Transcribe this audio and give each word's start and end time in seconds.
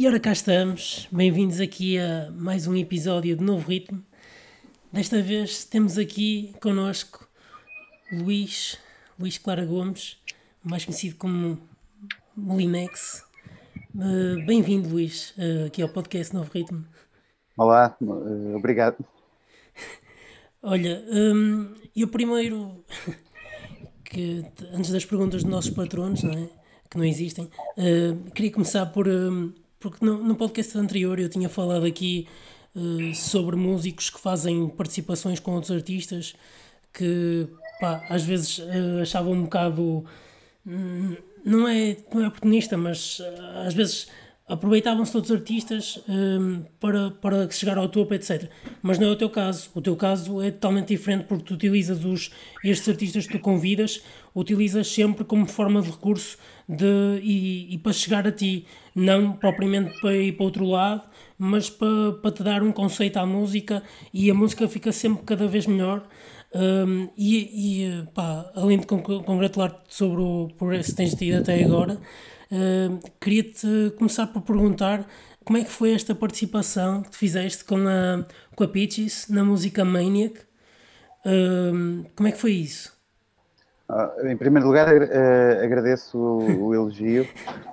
E 0.00 0.06
ora 0.06 0.18
cá 0.18 0.32
estamos, 0.32 1.06
bem-vindos 1.12 1.60
aqui 1.60 1.98
a 1.98 2.30
mais 2.34 2.66
um 2.66 2.74
episódio 2.74 3.36
de 3.36 3.44
Novo 3.44 3.68
Ritmo. 3.68 4.02
Desta 4.90 5.20
vez 5.20 5.66
temos 5.66 5.98
aqui 5.98 6.54
connosco 6.58 7.28
Luís, 8.10 8.78
Luís 9.18 9.36
Clara 9.36 9.62
Gomes, 9.66 10.16
mais 10.64 10.86
conhecido 10.86 11.16
como 11.16 11.58
Molinex. 12.34 13.26
Uh, 13.94 14.42
Bem-vindo, 14.46 14.88
Luís, 14.88 15.34
uh, 15.36 15.66
aqui 15.66 15.82
ao 15.82 15.90
podcast 15.90 16.32
Novo 16.32 16.50
Ritmo. 16.50 16.82
Olá, 17.54 17.94
uh, 18.00 18.56
obrigado. 18.56 19.04
Olha, 20.62 21.04
um, 21.12 21.74
eu 21.94 22.08
primeiro, 22.08 22.82
que 24.02 24.46
antes 24.72 24.92
das 24.92 25.04
perguntas 25.04 25.42
dos 25.42 25.52
nossos 25.52 25.72
patronos, 25.72 26.22
não 26.22 26.32
é? 26.32 26.48
que 26.88 26.96
não 26.96 27.04
existem, 27.04 27.48
queria 28.34 28.50
começar 28.50 28.86
por. 28.86 29.06
Um, 29.06 29.52
porque 29.80 30.04
no, 30.04 30.22
no 30.22 30.36
podcast 30.36 30.78
anterior 30.78 31.18
eu 31.18 31.28
tinha 31.28 31.48
falado 31.48 31.86
aqui 31.86 32.28
sobre 33.14 33.56
músicos 33.56 34.10
que 34.10 34.20
fazem 34.20 34.68
participações 34.68 35.40
com 35.40 35.52
outros 35.52 35.72
artistas 35.72 36.36
que 36.92 37.48
pá, 37.80 38.06
às 38.08 38.22
vezes 38.22 38.60
achavam 39.02 39.32
um 39.32 39.42
bocado 39.42 40.04
hum, 40.64 41.16
não 41.44 41.66
é, 41.66 41.96
não 42.12 42.24
é 42.24 42.28
oportunista, 42.28 42.76
mas 42.76 43.20
uh, 43.20 43.66
às 43.66 43.74
vezes 43.74 44.08
aproveitavam-se 44.50 45.12
todos 45.12 45.30
os 45.30 45.36
artistas 45.36 46.02
um, 46.08 46.62
para, 46.80 47.12
para 47.12 47.48
chegar 47.50 47.78
ao 47.78 47.88
topo, 47.88 48.12
etc. 48.12 48.50
Mas 48.82 48.98
não 48.98 49.06
é 49.06 49.10
o 49.12 49.16
teu 49.16 49.30
caso. 49.30 49.70
O 49.74 49.80
teu 49.80 49.94
caso 49.94 50.42
é 50.42 50.50
totalmente 50.50 50.88
diferente 50.88 51.24
porque 51.24 51.44
tu 51.44 51.54
utilizas 51.54 52.04
os, 52.04 52.32
estes 52.64 52.88
artistas 52.88 53.26
que 53.26 53.38
tu 53.38 53.38
convidas, 53.38 54.02
utilizas 54.34 54.88
sempre 54.88 55.24
como 55.24 55.46
forma 55.46 55.80
de 55.80 55.90
recurso 55.90 56.36
de, 56.68 57.20
e, 57.22 57.74
e 57.74 57.78
para 57.78 57.92
chegar 57.92 58.26
a 58.26 58.32
ti, 58.32 58.66
não 58.94 59.32
propriamente 59.32 60.00
para 60.00 60.16
ir 60.16 60.32
para 60.32 60.44
outro 60.44 60.64
lado, 60.64 61.02
mas 61.38 61.70
para, 61.70 62.12
para 62.20 62.30
te 62.32 62.42
dar 62.42 62.62
um 62.62 62.72
conceito 62.72 63.18
à 63.18 63.24
música 63.24 63.84
e 64.12 64.30
a 64.30 64.34
música 64.34 64.66
fica 64.66 64.90
sempre 64.90 65.22
cada 65.24 65.46
vez 65.46 65.66
melhor. 65.66 66.06
Um, 66.52 67.08
e, 67.16 67.84
e 67.86 68.06
pá, 68.12 68.50
além 68.56 68.80
de 68.80 68.86
congratular-te 68.86 69.94
sobre 69.94 70.20
o 70.20 70.48
progresso 70.58 70.90
que 70.90 70.96
tens 70.96 71.14
tido 71.14 71.38
até 71.38 71.62
agora, 71.62 72.00
queria-te 73.20 73.94
começar 73.96 74.26
por 74.26 74.42
perguntar 74.42 75.06
como 75.44 75.58
é 75.58 75.64
que 75.64 75.70
foi 75.70 75.92
esta 75.92 76.14
participação 76.14 77.02
que 77.02 77.16
fizeste 77.16 77.64
com 77.64 77.88
a, 77.88 78.24
com 78.54 78.64
a 78.64 78.68
Peaches 78.68 79.28
na 79.28 79.42
música 79.42 79.84
Maniac. 79.84 80.40
Um, 81.24 82.04
como 82.14 82.28
é 82.28 82.32
que 82.32 82.38
foi 82.38 82.52
isso? 82.52 82.98
Ah, 83.88 84.14
em 84.24 84.36
primeiro 84.36 84.68
lugar, 84.68 84.86
uh, 84.88 85.64
agradeço 85.64 86.16
o, 86.16 86.66
o, 86.66 86.74
elogio, 86.74 87.26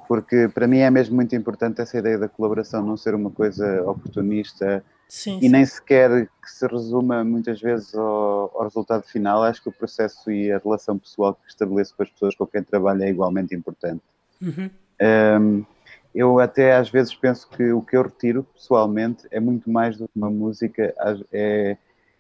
porque 0.08 0.50
para 0.52 0.68
mim 0.68 0.80
é 0.80 0.90
mesmo 0.90 1.16
muito 1.16 1.36
importante 1.36 1.80
essa 1.80 1.98
ideia 2.00 2.18
da 2.18 2.28
colaboração 2.28 2.84
não 2.84 2.98
ser 2.98 3.14
uma 3.14 3.30
coisa 3.30 3.84
oportunista 3.84 4.84
sim, 5.08 5.38
e 5.38 5.42
sim. 5.42 5.50
nem 5.50 5.64
sequer 5.64 6.26
que 6.26 6.50
se 6.50 6.66
resuma 6.66 7.24
muitas 7.24 7.62
vezes 7.62 7.94
ao, 7.94 8.52
ao, 8.56 8.64
resultado 8.64 9.04
final. 9.04 9.44
Acho 9.44 9.62
que 9.62 9.70
o 9.70 9.72
processo 9.72 10.32
e 10.32 10.52
a 10.52 10.58
relação 10.58 10.98
pessoal 10.98 11.36
que 11.36 11.48
estabeleço 11.48 11.96
com 11.96 12.02
as 12.02 12.10
pessoas 12.10 12.36
com 12.36 12.48
quem 12.48 12.64
trabalho 12.64 13.04
é 13.04 13.10
igualmente 13.10 13.54
importante. 13.54 14.02
Uhum. 14.42 14.70
Um, 15.02 15.66
eu 16.14 16.40
até 16.40 16.76
às 16.76 16.90
vezes 16.90 17.14
penso 17.14 17.48
que 17.50 17.72
o 17.72 17.82
que 17.82 17.96
eu 17.96 18.04
retiro 18.04 18.44
pessoalmente 18.44 19.28
é 19.30 19.40
muito 19.40 19.70
mais 19.70 19.98
do 19.98 20.08
que 20.08 20.18
uma 20.18 20.30
música, 20.30 20.94
é 21.32 21.78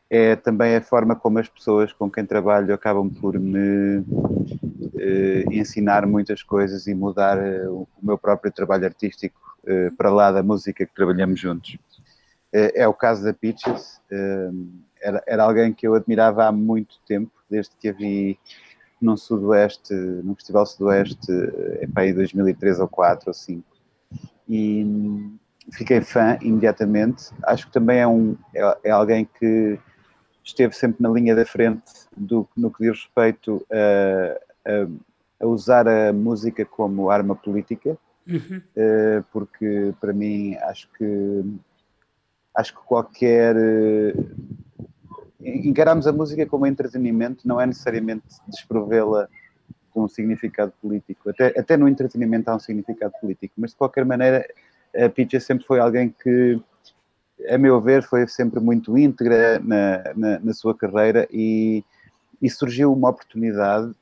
é 0.09 0.35
também 0.35 0.75
a 0.75 0.81
forma 0.81 1.15
como 1.15 1.39
as 1.39 1.49
pessoas 1.49 1.91
com 1.91 2.09
quem 2.09 2.25
trabalho 2.25 2.73
acabam 2.73 3.09
por 3.09 3.37
me 3.37 4.03
eh, 4.97 5.43
ensinar 5.51 6.05
muitas 6.05 6.41
coisas 6.41 6.87
e 6.87 6.93
mudar 6.93 7.37
eh, 7.37 7.67
o 7.67 7.87
meu 8.01 8.17
próprio 8.17 8.51
trabalho 8.51 8.85
artístico 8.85 9.39
eh, 9.65 9.91
para 9.97 10.09
lá 10.09 10.31
da 10.31 10.41
música 10.41 10.85
que 10.85 10.95
trabalhamos 10.95 11.39
juntos. 11.39 11.77
é 12.53 12.87
o 12.87 12.93
caso 12.93 13.23
da 13.23 13.33
Peaches, 13.33 14.01
era, 15.01 15.21
era, 15.27 15.43
alguém 15.43 15.73
que 15.73 15.85
eu 15.85 15.93
admirava 15.93 16.45
há 16.45 16.51
muito 16.51 16.95
tempo, 17.05 17.31
desde 17.49 17.75
que 17.75 17.89
a 17.89 17.91
vi 17.91 18.39
num 19.01 19.15
Sudoeste, 19.15 19.93
no 19.93 20.35
Festival 20.35 20.65
Sudoeste, 20.65 21.31
em 21.97 22.13
2003 22.13 22.79
ou 22.79 22.87
4 22.87 23.29
ou 23.29 23.33
5. 23.33 23.63
E 24.47 24.83
hum, 24.83 25.37
fiquei 25.71 26.01
fã 26.01 26.37
imediatamente. 26.41 27.29
Acho 27.43 27.67
que 27.67 27.73
também 27.73 27.99
é, 27.99 28.07
um, 28.07 28.35
é, 28.55 28.77
é 28.85 28.91
alguém 28.91 29.27
que 29.39 29.79
esteve 30.43 30.73
sempre 30.75 31.03
na 31.03 31.09
linha 31.09 31.35
da 31.35 31.45
frente 31.45 31.83
do, 32.15 32.47
no 32.55 32.71
que 32.71 32.83
diz 32.83 33.03
respeito 33.03 33.65
a, 33.69 34.71
a, 34.71 35.43
a 35.43 35.47
usar 35.47 35.87
a 35.87 36.13
música 36.13 36.65
como 36.65 37.09
arma 37.09 37.35
política, 37.35 37.97
uhum. 38.27 38.61
uh, 38.75 39.23
porque 39.31 39.93
para 39.99 40.13
mim 40.13 40.55
acho 40.55 40.89
que 40.97 41.43
acho 42.55 42.73
que 42.73 42.79
qualquer 42.85 43.55
encaramos 45.39 46.07
a 46.07 46.11
música 46.11 46.45
como 46.45 46.65
entretenimento, 46.65 47.47
não 47.47 47.59
é 47.59 47.65
necessariamente 47.65 48.23
desprovê-la 48.47 49.27
com 49.91 50.03
um 50.03 50.07
significado 50.07 50.73
político. 50.81 51.29
Até, 51.29 51.59
até 51.59 51.77
no 51.77 51.87
entretenimento 51.87 52.49
há 52.49 52.55
um 52.55 52.59
significado 52.59 53.13
político, 53.19 53.53
mas 53.57 53.71
de 53.71 53.77
qualquer 53.77 54.05
maneira 54.05 54.47
a 54.95 55.09
Pitcha 55.09 55.39
sempre 55.39 55.65
foi 55.65 55.79
alguém 55.79 56.09
que 56.09 56.59
a 57.49 57.57
meu 57.57 57.79
ver, 57.79 58.03
foi 58.03 58.27
sempre 58.27 58.59
muito 58.59 58.97
íntegra 58.97 59.59
na, 59.59 60.13
na, 60.15 60.39
na 60.39 60.53
sua 60.53 60.75
carreira 60.75 61.27
e, 61.31 61.83
e, 62.41 62.49
surgiu 62.49 62.91
uma 62.91 63.09
oportunidade 63.09 63.93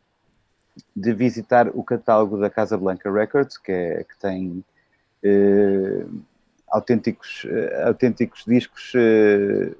de 0.95 1.13
visitar 1.13 1.69
o 1.69 1.83
catálogo 1.83 2.37
da 2.39 2.49
Casa 2.49 2.77
Blanca 2.77 3.11
Records, 3.11 3.57
que, 3.57 3.71
é, 3.71 4.03
que 4.03 4.17
tem 4.19 4.63
eh, 5.23 6.05
autênticos, 6.69 7.45
eh, 7.49 7.83
autênticos 7.87 8.43
discos 8.45 8.91
eh, 8.95 9.71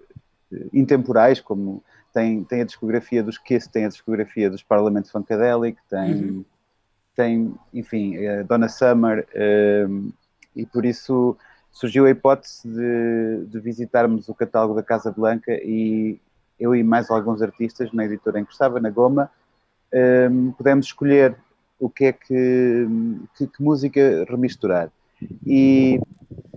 intemporais, 0.73 1.39
como 1.39 1.83
tem, 2.13 2.43
tem 2.43 2.61
a 2.61 2.65
discografia 2.65 3.21
dos 3.23 3.37
Kiss, 3.37 3.69
tem 3.69 3.85
a 3.85 3.89
discografia 3.89 4.49
dos 4.49 4.63
Parliament 4.63 5.05
Funkadelic, 5.05 5.77
tem, 5.89 6.13
uhum. 6.13 6.45
tem 7.15 7.55
enfim, 7.73 8.15
Donna 8.47 8.69
Summer, 8.69 9.27
eh, 9.33 9.87
e 10.55 10.65
por 10.65 10.85
isso 10.85 11.37
surgiu 11.71 12.05
a 12.05 12.09
hipótese 12.09 12.67
de, 12.67 13.45
de, 13.47 13.59
visitarmos 13.59 14.29
o 14.29 14.33
catálogo 14.33 14.75
da 14.75 14.81
Casa 14.81 15.11
Blanca 15.11 15.51
e 15.51 16.17
eu 16.57 16.73
e 16.73 16.81
mais 16.81 17.11
alguns 17.11 17.41
artistas 17.41 17.91
na 17.91 18.05
editora 18.05 18.39
em 18.39 18.45
que 18.45 18.53
estava, 18.53 18.79
na 18.79 18.89
Goma, 18.89 19.29
um, 20.31 20.51
pudemos 20.53 20.85
escolher 20.85 21.35
o 21.77 21.89
que 21.89 22.05
é 22.05 22.13
que, 22.13 22.87
que, 23.37 23.47
que, 23.47 23.61
música 23.61 24.25
remisturar. 24.29 24.89
E 25.45 25.99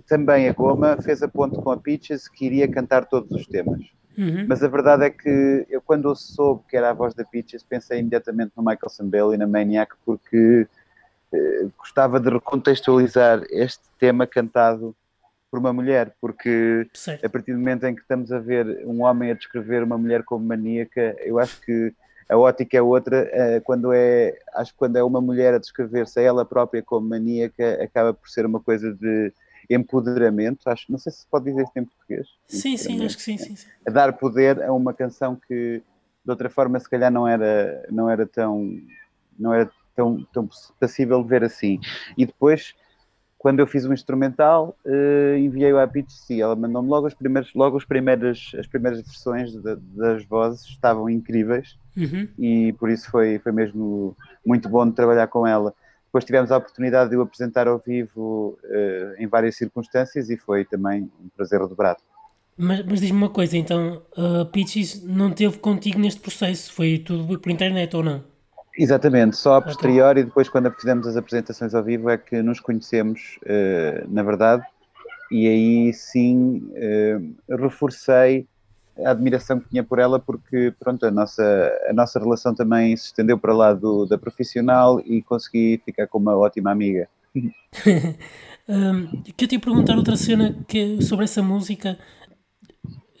também 0.09 0.49
a 0.49 0.53
Goma 0.53 0.97
fez 1.01 1.21
a 1.21 1.27
ponte 1.27 1.55
com 1.61 1.69
a 1.69 1.77
Peaches 1.77 2.27
que 2.27 2.47
iria 2.47 2.67
cantar 2.67 3.05
todos 3.05 3.31
os 3.31 3.45
temas. 3.45 3.79
Uhum. 4.17 4.45
Mas 4.49 4.61
a 4.63 4.67
verdade 4.67 5.05
é 5.05 5.09
que 5.09 5.65
eu, 5.69 5.81
quando 5.81 6.13
soube 6.15 6.63
que 6.67 6.75
era 6.75 6.89
a 6.89 6.93
voz 6.93 7.13
da 7.13 7.23
Peaches, 7.23 7.63
pensei 7.63 7.99
imediatamente 7.99 8.51
no 8.57 8.63
Michael 8.63 8.89
Sambell 8.89 9.33
e 9.33 9.37
na 9.37 9.47
Maniac, 9.47 9.93
porque 10.03 10.67
eh, 11.31 11.67
gostava 11.77 12.19
de 12.19 12.29
recontextualizar 12.29 13.43
este 13.51 13.83
tema 13.99 14.25
cantado 14.25 14.95
por 15.49 15.59
uma 15.59 15.71
mulher, 15.71 16.13
porque 16.19 16.87
certo. 16.93 17.25
a 17.25 17.29
partir 17.29 17.53
do 17.53 17.59
momento 17.59 17.85
em 17.85 17.95
que 17.95 18.01
estamos 18.01 18.31
a 18.31 18.39
ver 18.39 18.83
um 18.85 19.03
homem 19.03 19.31
a 19.31 19.35
descrever 19.35 19.83
uma 19.83 19.97
mulher 19.97 20.23
como 20.23 20.45
maníaca, 20.45 21.15
eu 21.19 21.39
acho 21.39 21.61
que 21.61 21.93
a 22.27 22.37
ótica 22.37 22.77
é 22.77 22.81
outra, 22.81 23.29
eh, 23.31 23.59
quando 23.61 23.93
é, 23.93 24.37
acho 24.53 24.71
que 24.73 24.77
quando 24.77 24.97
é 24.97 25.03
uma 25.03 25.21
mulher 25.21 25.53
a 25.53 25.59
descrever-se 25.59 26.19
a 26.19 26.23
ela 26.23 26.45
própria 26.45 26.83
como 26.83 27.07
maníaca, 27.07 27.81
acaba 27.81 28.13
por 28.13 28.29
ser 28.29 28.45
uma 28.45 28.59
coisa 28.59 28.93
de 28.93 29.33
empoderamento, 29.69 30.67
acho, 30.67 30.91
não 30.91 30.97
sei 30.97 31.11
se 31.11 31.25
pode 31.27 31.45
dizer 31.45 31.63
isto 31.63 31.77
em 31.77 31.85
português. 31.85 32.27
Sim, 32.47 32.75
sim, 32.75 33.05
acho 33.05 33.17
que 33.17 33.23
sim, 33.23 33.37
sim, 33.37 33.55
sim. 33.55 33.67
A 33.87 33.91
dar 33.91 34.13
poder 34.13 34.61
a 34.63 34.73
uma 34.73 34.93
canção 34.93 35.35
que 35.35 35.81
de 36.25 36.31
outra 36.31 36.49
forma 36.49 36.79
se 36.79 36.89
calhar 36.89 37.11
não 37.11 37.27
era, 37.27 37.85
não 37.91 38.09
era 38.09 38.25
tão, 38.25 38.79
não 39.37 39.53
era 39.53 39.69
tão, 39.95 40.25
tão 40.33 40.49
passível 40.79 41.21
de 41.21 41.29
ver 41.29 41.43
assim. 41.43 41.79
E 42.17 42.25
depois 42.25 42.75
quando 43.39 43.61
eu 43.61 43.65
fiz 43.65 43.85
o 43.85 43.93
instrumental, 43.93 44.77
uh, 44.85 45.37
enviei-o 45.37 45.79
à 45.79 45.87
Pitch 45.87 46.11
ela 46.31 46.57
mandou-me 46.57 46.89
logo, 46.89 47.07
as 47.07 47.13
primeiras, 47.13 47.53
logo 47.55 47.77
os 47.77 47.85
primeiras, 47.85 48.51
as 48.59 48.67
primeiras 48.67 49.01
versões 49.01 49.53
de, 49.53 49.75
das 49.77 50.25
vozes, 50.25 50.65
estavam 50.65 51.09
incríveis 51.09 51.79
uhum. 51.95 52.27
e 52.37 52.73
por 52.73 52.89
isso 52.89 53.09
foi, 53.09 53.39
foi 53.39 53.53
mesmo 53.53 54.15
muito 54.45 54.67
bom 54.67 54.85
de 54.85 54.93
trabalhar 54.93 55.27
com 55.27 55.47
ela. 55.47 55.73
Depois 56.07 56.25
tivemos 56.25 56.51
a 56.51 56.57
oportunidade 56.57 57.11
de 57.11 57.15
o 57.15 57.21
apresentar 57.21 57.65
ao 57.67 57.79
vivo 57.79 58.59
em 58.65 59.08
várias 59.29 59.55
circunstâncias 59.55 60.29
e 60.29 60.37
foi 60.37 60.65
também 60.65 61.09
um 61.23 61.29
prazer 61.35 61.59
dobrado. 61.59 61.99
Mas, 62.57 62.85
mas 62.85 62.99
diz-me 62.99 63.17
uma 63.17 63.29
coisa, 63.29 63.55
então, 63.55 64.01
a 64.17 64.43
Pitches 64.43 65.01
não 65.03 65.31
teve 65.31 65.57
contigo 65.59 65.97
neste 65.97 66.19
processo, 66.19 66.73
foi 66.73 66.99
tudo 66.99 67.39
por 67.39 67.49
internet 67.49 67.95
ou 67.95 68.03
não? 68.03 68.23
Exatamente, 68.77 69.37
só 69.37 69.55
a 69.55 69.61
posteriori, 69.61 70.23
depois 70.23 70.49
quando 70.49 70.71
fizemos 70.71 71.07
as 71.07 71.17
apresentações 71.17 71.73
ao 71.73 71.83
vivo 71.83 72.09
é 72.09 72.17
que 72.17 72.41
nos 72.41 72.59
conhecemos, 72.59 73.37
uh, 73.43 74.07
na 74.09 74.23
verdade, 74.23 74.63
e 75.31 75.47
aí 75.47 75.93
sim 75.93 76.69
uh, 76.71 77.57
reforcei 77.57 78.47
a 79.05 79.11
admiração 79.11 79.59
que 79.59 79.69
tinha 79.69 79.83
por 79.83 79.99
ela, 79.99 80.19
porque 80.19 80.73
pronto, 80.79 81.05
a 81.05 81.11
nossa, 81.11 81.71
a 81.89 81.93
nossa 81.93 82.19
relação 82.19 82.53
também 82.53 82.95
se 82.97 83.07
estendeu 83.07 83.37
para 83.37 83.53
lá 83.53 83.73
do, 83.73 84.05
da 84.05 84.17
profissional 84.17 84.99
e 85.05 85.21
consegui 85.21 85.81
ficar 85.85 86.07
com 86.07 86.17
uma 86.17 86.35
ótima 86.35 86.71
amiga. 86.71 87.07
Um, 88.69 89.23
que 89.23 89.45
eu 89.45 89.47
te 89.47 89.55
ia 89.55 89.59
perguntar 89.59 89.97
outra 89.97 90.15
cena 90.15 90.55
que, 90.67 91.01
sobre 91.01 91.25
essa 91.25 91.41
música. 91.41 91.97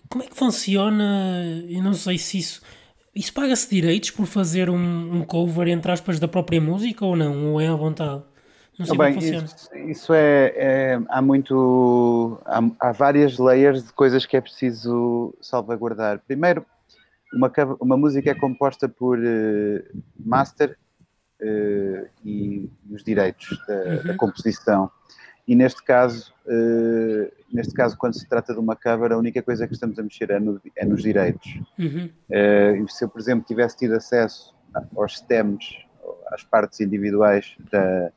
Como 0.07 0.23
é 0.23 0.27
que 0.27 0.35
funciona? 0.35 1.63
Eu 1.67 1.81
não 1.81 1.95
sei 1.95 2.19
se 2.19 2.37
isso. 2.37 2.61
Isso 3.15 3.33
paga-se 3.33 3.67
direitos 3.67 4.11
por 4.11 4.27
fazer 4.27 4.69
um, 4.69 5.15
um, 5.15 5.23
cover, 5.23 5.67
entre 5.67 5.91
aspas, 5.91 6.19
da 6.19 6.27
própria 6.27 6.61
música 6.61 7.03
ou 7.03 7.15
não? 7.15 7.53
Ou 7.53 7.59
é 7.59 7.67
à 7.67 7.75
vontade? 7.75 8.23
Não 8.77 8.85
sei 8.85 8.97
bem, 8.97 9.13
como 9.13 9.21
funciona. 9.21 9.45
Isso, 9.45 9.75
isso 9.75 10.13
é, 10.13 10.53
é, 10.55 11.01
Há 11.09 11.19
muito. 11.19 12.39
Há, 12.45 12.61
há, 12.79 12.91
várias 12.91 13.39
layers 13.39 13.87
de 13.87 13.93
coisas 13.93 14.27
que 14.27 14.37
é 14.37 14.41
preciso 14.41 15.35
salvaguardar. 15.41 16.21
Primeiro, 16.27 16.63
uma, 17.33 17.51
uma 17.79 17.97
música 17.97 18.29
é 18.29 18.35
composta 18.35 18.87
por 18.87 19.17
uh, 19.17 20.03
master 20.17 20.77
uh, 21.41 22.07
e 22.23 22.69
os 22.91 23.03
direitos 23.03 23.59
da, 23.67 23.73
uhum. 23.73 24.03
da 24.03 24.13
composição. 24.15 24.91
E 25.49 25.55
neste 25.55 25.83
caso, 25.83 26.31
uh, 26.45 27.31
neste 27.51 27.73
caso, 27.73 27.97
quando 27.97 28.13
se 28.13 28.29
trata 28.29 28.53
de 28.53 28.59
uma 28.59 28.75
cover, 28.75 29.11
a 29.11 29.17
única 29.17 29.41
coisa 29.41 29.65
que 29.67 29.73
estamos 29.73 29.97
a 29.97 30.03
mexer 30.03 30.29
é, 30.29 30.39
no, 30.39 30.61
é 30.75 30.85
nos 30.85 31.01
direitos. 31.01 31.59
Uhum. 31.79 32.07
Uh, 32.29 32.87
se 32.87 33.03
eu, 33.03 33.09
por 33.09 33.19
exemplo, 33.19 33.43
tivesse 33.47 33.75
tido 33.75 33.95
acesso 33.95 34.53
aos 34.95 35.17
stems, 35.17 35.65
às 36.27 36.43
partes 36.43 36.79
individuais 36.81 37.57
da, 37.71 38.11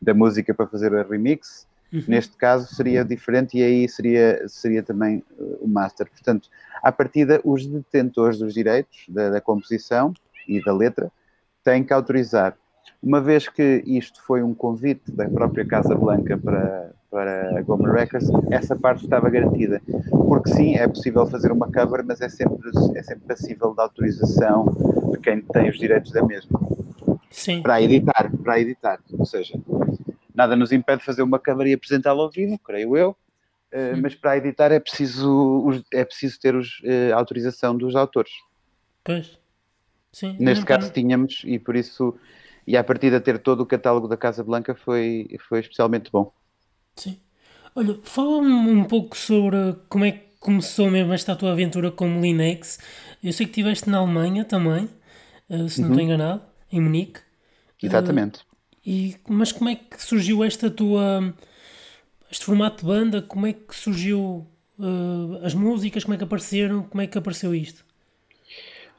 da 0.00 0.14
música 0.14 0.54
para 0.54 0.68
fazer 0.68 0.92
o 0.92 1.08
remix, 1.08 1.66
uhum. 1.92 2.04
neste 2.06 2.36
caso 2.36 2.72
seria 2.72 3.04
diferente 3.04 3.58
e 3.58 3.64
aí 3.64 3.88
seria, 3.88 4.48
seria 4.48 4.80
também 4.80 5.24
uh, 5.40 5.58
o 5.62 5.66
master. 5.66 6.08
Portanto, 6.08 6.48
à 6.84 6.92
partida, 6.92 7.40
os 7.42 7.66
detentores 7.66 8.38
dos 8.38 8.54
direitos 8.54 9.06
da, 9.08 9.30
da 9.30 9.40
composição 9.40 10.14
e 10.46 10.62
da 10.62 10.72
letra 10.72 11.10
têm 11.64 11.82
que 11.82 11.92
autorizar 11.92 12.56
uma 13.02 13.20
vez 13.20 13.48
que 13.48 13.82
isto 13.86 14.22
foi 14.22 14.42
um 14.42 14.54
convite 14.54 15.10
da 15.12 15.28
própria 15.28 15.66
Casa 15.66 15.94
Blanca 15.94 16.36
para, 16.36 16.92
para 17.10 17.58
a 17.58 17.62
Gomer 17.62 17.92
Records, 17.92 18.28
essa 18.50 18.74
parte 18.76 19.04
estava 19.04 19.30
garantida. 19.30 19.80
Porque 20.10 20.50
sim, 20.50 20.74
é 20.76 20.86
possível 20.88 21.26
fazer 21.26 21.52
uma 21.52 21.70
cover, 21.70 22.04
mas 22.04 22.20
é 22.20 22.28
sempre, 22.28 22.70
é 22.94 23.02
sempre 23.02 23.26
passível 23.26 23.74
de 23.74 23.80
autorização 23.80 24.66
de 25.12 25.18
quem 25.18 25.40
tem 25.40 25.68
os 25.68 25.78
direitos 25.78 26.12
da 26.12 26.24
mesma. 26.24 26.58
Sim. 27.30 27.62
Para 27.62 27.80
editar, 27.82 28.30
para 28.42 28.60
editar. 28.60 29.00
Ou 29.12 29.26
seja, 29.26 29.58
nada 30.34 30.56
nos 30.56 30.72
impede 30.72 30.98
de 31.00 31.04
fazer 31.04 31.22
uma 31.22 31.38
cover 31.38 31.66
e 31.66 31.74
apresentá-la 31.74 32.22
ao 32.22 32.30
vivo, 32.30 32.58
creio 32.58 32.96
eu. 32.96 33.16
Uh, 33.72 33.96
mas 34.00 34.14
para 34.14 34.36
editar 34.36 34.72
é 34.72 34.78
preciso, 34.78 35.82
é 35.92 36.04
preciso 36.04 36.40
ter 36.40 36.54
os, 36.54 36.80
uh, 36.80 37.12
a 37.12 37.16
autorização 37.16 37.76
dos 37.76 37.96
autores. 37.96 38.32
Pois. 39.04 39.38
Sim, 40.12 40.36
Neste 40.40 40.64
caso 40.64 40.90
tínhamos, 40.90 41.42
e 41.44 41.58
por 41.58 41.76
isso 41.76 42.18
e 42.66 42.76
a 42.76 42.82
partir 42.82 43.10
de 43.10 43.20
ter 43.20 43.38
todo 43.38 43.60
o 43.60 43.66
catálogo 43.66 44.08
da 44.08 44.16
Casa 44.16 44.42
Blanca 44.42 44.74
foi, 44.74 45.28
foi 45.48 45.60
especialmente 45.60 46.10
bom. 46.10 46.32
Sim. 46.96 47.18
Olha, 47.74 47.98
fala-me 48.02 48.70
um 48.70 48.84
pouco 48.84 49.16
sobre 49.16 49.76
como 49.88 50.04
é 50.04 50.12
que 50.12 50.26
começou 50.40 50.90
mesmo 50.90 51.12
esta 51.12 51.36
tua 51.36 51.52
aventura 51.52 51.90
como 51.90 52.20
Linux. 52.20 52.78
Eu 53.22 53.32
sei 53.32 53.46
que 53.46 53.52
estiveste 53.52 53.88
na 53.88 53.98
Alemanha 53.98 54.44
também, 54.44 54.88
eh, 55.48 55.68
se 55.68 55.80
não 55.80 55.88
uhum. 55.88 55.94
estou 55.94 56.00
enganado, 56.00 56.42
em 56.72 56.80
Munique. 56.80 57.20
Exatamente. 57.82 58.40
Uh, 58.40 58.46
e, 58.86 59.16
mas 59.28 59.52
como 59.52 59.68
é 59.68 59.74
que 59.74 60.02
surgiu 60.02 60.42
esta 60.42 60.70
tua. 60.70 61.34
este 62.30 62.44
formato 62.44 62.78
de 62.78 62.86
banda? 62.86 63.22
Como 63.22 63.46
é 63.46 63.52
que 63.52 63.74
surgiu 63.74 64.46
uh, 64.78 65.44
as 65.44 65.54
músicas? 65.54 66.04
Como 66.04 66.14
é 66.14 66.16
que 66.16 66.24
apareceram? 66.24 66.84
Como 66.84 67.02
é 67.02 67.06
que 67.06 67.18
apareceu 67.18 67.54
isto? 67.54 67.84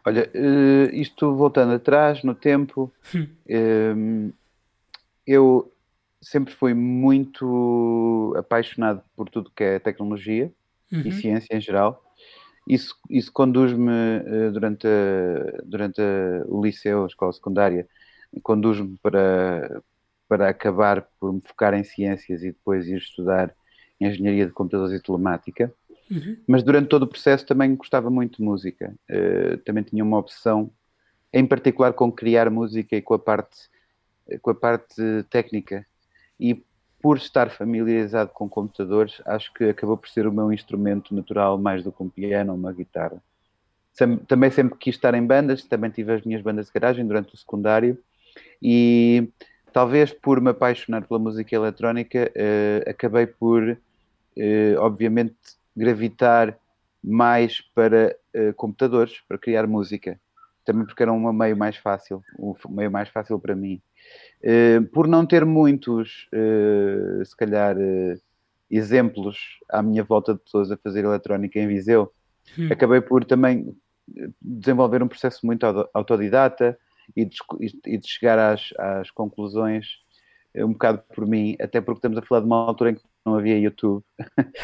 Olha, 0.07 0.31
uh, 0.33 0.95
isto 0.95 1.35
voltando 1.35 1.73
atrás 1.73 2.23
no 2.23 2.33
tempo, 2.33 2.89
uh, 3.13 4.33
eu 5.25 5.69
sempre 6.21 6.53
fui 6.53 6.73
muito 6.73 8.33
apaixonado 8.37 9.03
por 9.17 9.27
tudo 9.27 9.51
que 9.53 9.65
é 9.65 9.79
tecnologia 9.79 10.49
uhum. 10.89 11.01
e 11.01 11.11
ciência 11.11 11.53
em 11.53 11.59
geral. 11.59 12.01
Isso, 12.65 12.95
isso 13.09 13.33
conduz-me 13.33 13.91
uh, 13.91 14.49
durante, 14.53 14.87
a, 14.87 15.61
durante 15.65 15.99
a, 15.99 16.45
o 16.47 16.63
liceu, 16.63 17.03
a 17.03 17.07
escola 17.07 17.33
secundária, 17.33 17.85
conduz-me 18.41 18.97
para, 19.03 19.83
para 20.29 20.47
acabar 20.47 21.05
por 21.19 21.33
me 21.33 21.41
focar 21.41 21.73
em 21.73 21.83
ciências 21.83 22.43
e 22.43 22.53
depois 22.53 22.87
ir 22.87 22.99
estudar 22.99 23.53
engenharia 23.99 24.45
de 24.45 24.53
computadores 24.53 24.97
e 24.97 25.03
telemática. 25.03 25.69
Uhum. 26.09 26.37
Mas 26.47 26.63
durante 26.63 26.87
todo 26.87 27.03
o 27.03 27.07
processo 27.07 27.45
também 27.45 27.75
gostava 27.75 28.09
muito 28.09 28.37
de 28.37 28.43
música. 28.43 28.93
Uh, 29.09 29.57
também 29.59 29.83
tinha 29.83 30.03
uma 30.03 30.17
opção, 30.17 30.71
em 31.33 31.45
particular 31.45 31.93
com 31.93 32.11
criar 32.11 32.49
música 32.49 32.95
e 32.95 33.01
com 33.01 33.13
a 33.13 33.19
parte, 33.19 33.69
com 34.41 34.51
a 34.51 34.55
parte 34.55 35.01
técnica. 35.29 35.85
E 36.39 36.63
por 37.01 37.17
estar 37.17 37.49
familiarizado 37.49 38.31
com 38.31 38.49
computadores, 38.49 39.21
acho 39.25 39.53
que 39.53 39.65
acabou 39.65 39.97
por 39.97 40.09
ser 40.09 40.25
o 40.27 40.31
meu 40.31 40.51
instrumento 40.51 41.13
natural 41.13 41.57
mais 41.57 41.83
do 41.83 41.91
que 41.91 42.01
um 42.01 42.09
piano 42.09 42.51
ou 42.51 42.57
uma 42.57 42.73
guitarra. 42.73 43.21
Também 44.27 44.51
sempre 44.51 44.77
quis 44.77 44.95
estar 44.95 45.15
em 45.15 45.25
bandas, 45.25 45.63
também 45.63 45.89
tive 45.89 46.13
as 46.13 46.23
minhas 46.23 46.41
bandas 46.41 46.67
de 46.67 46.73
garagem 46.73 47.05
durante 47.05 47.33
o 47.33 47.37
secundário 47.37 47.97
e 48.61 49.29
talvez 49.73 50.11
por 50.11 50.39
me 50.39 50.51
apaixonar 50.51 51.07
pela 51.07 51.19
música 51.19 51.55
eletrónica, 51.55 52.31
uh, 52.35 52.89
acabei 52.89 53.25
por, 53.25 53.63
uh, 53.69 54.79
obviamente, 54.79 55.35
gravitar 55.77 56.57
mais 57.03 57.61
para 57.61 58.17
uh, 58.35 58.53
computadores, 58.55 59.21
para 59.27 59.37
criar 59.37 59.67
música. 59.67 60.19
Também 60.65 60.85
porque 60.85 61.03
era 61.03 61.13
um 61.13 61.31
meio 61.31 61.55
mais 61.55 61.77
fácil, 61.77 62.21
um 62.37 62.53
meio 62.69 62.91
mais 62.91 63.07
fácil 63.09 63.39
para 63.39 63.55
mim. 63.55 63.81
Uh, 64.41 64.83
por 64.87 65.07
não 65.07 65.25
ter 65.25 65.45
muitos, 65.45 66.27
uh, 66.33 67.23
se 67.23 67.35
calhar, 67.37 67.77
exemplos 68.69 69.37
à 69.69 69.81
minha 69.81 70.03
volta 70.03 70.33
de 70.33 70.39
pessoas 70.39 70.71
a 70.71 70.77
fazer 70.77 71.05
eletrónica 71.05 71.59
em 71.59 71.67
Viseu, 71.67 72.11
hum. 72.57 72.67
acabei 72.71 72.99
por 72.99 73.23
também 73.23 73.73
desenvolver 74.41 75.03
um 75.03 75.07
processo 75.07 75.45
muito 75.45 75.65
autodidata 75.93 76.77
e 77.15 77.23
de, 77.23 77.37
e 77.85 77.97
de 77.97 78.07
chegar 78.07 78.37
às, 78.39 78.73
às 78.77 79.11
conclusões 79.11 79.99
um 80.55 80.73
bocado 80.73 81.03
por 81.13 81.25
mim, 81.25 81.55
até 81.59 81.79
porque 81.79 81.99
estamos 81.99 82.17
a 82.17 82.21
falar 82.21 82.41
de 82.41 82.47
uma 82.47 82.57
altura 82.57 82.91
em 82.91 82.95
que 82.95 83.01
não 83.27 83.35
havia 83.35 83.59
YouTube. 83.59 84.03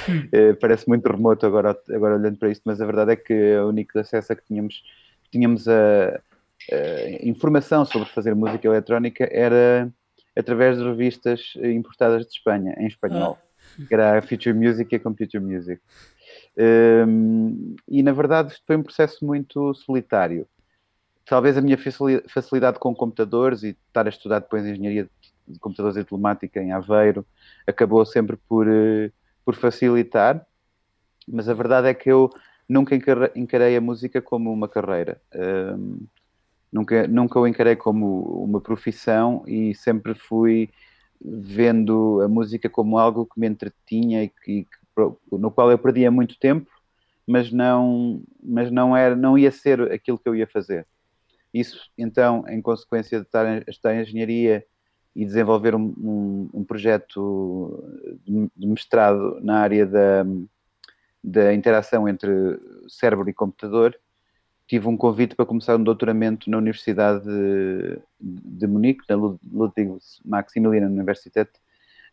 Hum. 0.09 0.23
Eh, 0.31 0.53
parece 0.53 0.87
muito 0.87 1.07
remoto 1.09 1.45
agora, 1.45 1.77
agora 1.89 2.15
olhando 2.15 2.37
para 2.37 2.49
isto, 2.49 2.63
mas 2.65 2.81
a 2.81 2.85
verdade 2.85 3.11
é 3.11 3.15
que 3.15 3.55
o 3.57 3.67
único 3.67 3.97
acesso 3.99 4.33
a 4.33 4.35
que 4.35 4.43
tínhamos, 4.43 4.83
tínhamos 5.31 5.67
a, 5.67 6.21
a 6.71 7.27
informação 7.27 7.85
sobre 7.85 8.09
fazer 8.09 8.33
música 8.33 8.67
eletrónica 8.67 9.27
era 9.31 9.91
através 10.35 10.77
de 10.77 10.83
revistas 10.83 11.53
importadas 11.55 12.25
de 12.25 12.33
Espanha, 12.33 12.75
em 12.77 12.87
espanhol, 12.87 13.37
ah. 13.39 13.85
que 13.87 13.93
era 13.93 14.17
a 14.17 14.21
Future 14.21 14.53
Music 14.53 14.93
e 14.93 14.97
a 14.97 14.99
Computer 14.99 15.41
Music. 15.41 15.81
Um, 16.57 17.75
e 17.87 18.03
na 18.03 18.11
verdade 18.11 18.53
isto 18.53 18.63
foi 18.65 18.75
um 18.75 18.83
processo 18.83 19.25
muito 19.25 19.73
solitário. 19.73 20.47
Talvez 21.25 21.57
a 21.57 21.61
minha 21.61 21.77
facilidade 22.27 22.79
com 22.79 22.93
computadores 22.93 23.63
e 23.63 23.77
estar 23.87 24.05
a 24.05 24.09
estudar 24.09 24.39
depois 24.39 24.65
engenharia 24.65 25.07
de 25.47 25.59
computadores 25.59 25.97
e 25.97 26.03
telemática 26.03 26.61
em 26.61 26.71
Aveiro, 26.71 27.25
acabou 27.67 28.05
sempre 28.05 28.37
por, 28.47 28.67
eh, 28.67 29.11
por 29.45 29.55
facilitar, 29.55 30.45
mas 31.27 31.47
a 31.49 31.53
verdade 31.53 31.87
é 31.87 31.93
que 31.93 32.11
eu 32.11 32.29
nunca 32.67 32.95
encarei 33.35 33.75
a 33.75 33.81
música 33.81 34.21
como 34.21 34.51
uma 34.51 34.67
carreira. 34.67 35.21
Um, 35.33 36.05
nunca, 36.71 37.07
nunca 37.07 37.39
o 37.39 37.47
encarei 37.47 37.75
como 37.75 38.43
uma 38.43 38.59
profissão 38.59 39.43
e 39.47 39.75
sempre 39.75 40.15
fui 40.15 40.69
vendo 41.23 42.21
a 42.21 42.27
música 42.27 42.69
como 42.69 42.97
algo 42.97 43.25
que 43.25 43.39
me 43.39 43.47
entretinha 43.47 44.23
e 44.23 44.29
que, 44.29 44.67
no 45.31 45.51
qual 45.51 45.71
eu 45.71 45.77
perdia 45.77 46.11
muito 46.11 46.37
tempo, 46.37 46.69
mas 47.25 47.51
não, 47.51 48.21
mas 48.41 48.69
não, 48.71 48.95
era, 48.95 49.15
não 49.15 49.37
ia 49.37 49.51
ser 49.51 49.81
aquilo 49.91 50.19
que 50.19 50.27
eu 50.27 50.35
ia 50.35 50.47
fazer. 50.47 50.85
Isso, 51.53 51.89
então, 51.97 52.43
em 52.49 52.61
consequência 52.61 53.19
de 53.19 53.25
estar, 53.25 53.69
estar 53.69 53.93
em 53.93 54.01
engenharia 54.01 54.65
e 55.15 55.25
desenvolver 55.25 55.75
um, 55.75 55.93
um, 55.97 56.49
um 56.53 56.63
projeto 56.63 57.83
de 58.25 58.67
mestrado 58.67 59.39
na 59.41 59.59
área 59.59 59.85
da, 59.85 60.25
da 61.23 61.53
interação 61.53 62.07
entre 62.07 62.29
cérebro 62.87 63.29
e 63.29 63.33
computador, 63.33 63.97
tive 64.67 64.87
um 64.87 64.97
convite 64.97 65.35
para 65.35 65.45
começar 65.45 65.75
um 65.75 65.83
doutoramento 65.83 66.49
na 66.49 66.57
Universidade 66.57 67.23
de, 67.25 67.99
de 68.19 68.67
Munique, 68.67 69.03
na 69.07 69.15
Ludwig 69.15 69.97
Maximilian 70.25 70.87
Universität, 70.87 71.51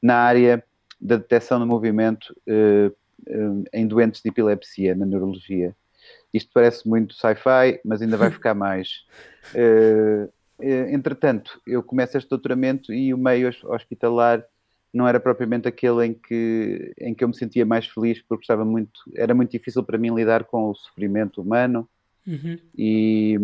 na 0.02 0.16
área 0.16 0.62
da 1.00 1.16
detecção 1.16 1.58
do 1.58 1.66
movimento 1.66 2.36
eh, 2.46 2.90
eh, 3.26 3.78
em 3.80 3.86
doentes 3.86 4.20
de 4.20 4.28
epilepsia, 4.28 4.94
na 4.94 5.06
neurologia. 5.06 5.74
Isto 6.32 6.50
parece 6.52 6.88
muito 6.88 7.14
sci-fi, 7.14 7.80
mas 7.84 8.02
ainda 8.02 8.16
vai 8.16 8.30
ficar 8.30 8.54
mais. 8.54 9.06
Eh, 9.54 10.26
eh, 10.26 10.28
entretanto, 10.62 11.60
eu 11.66 11.82
começo 11.82 12.16
este 12.16 12.28
doutoramento 12.28 12.92
e 12.92 13.12
o 13.12 13.18
meio 13.18 13.50
hospitalar 13.64 14.44
não 14.92 15.06
era 15.06 15.20
propriamente 15.20 15.68
aquele 15.68 16.06
em 16.06 16.14
que, 16.14 16.92
em 16.98 17.14
que 17.14 17.22
eu 17.22 17.28
me 17.28 17.36
sentia 17.36 17.64
mais 17.64 17.86
feliz, 17.86 18.20
porque 18.22 18.42
estava 18.42 18.64
muito, 18.64 19.00
era 19.14 19.34
muito 19.34 19.50
difícil 19.50 19.82
para 19.84 19.98
mim 19.98 20.14
lidar 20.14 20.44
com 20.44 20.70
o 20.70 20.74
sofrimento 20.74 21.40
humano. 21.40 21.88
Uhum. 22.26 22.58
E, 22.76 23.38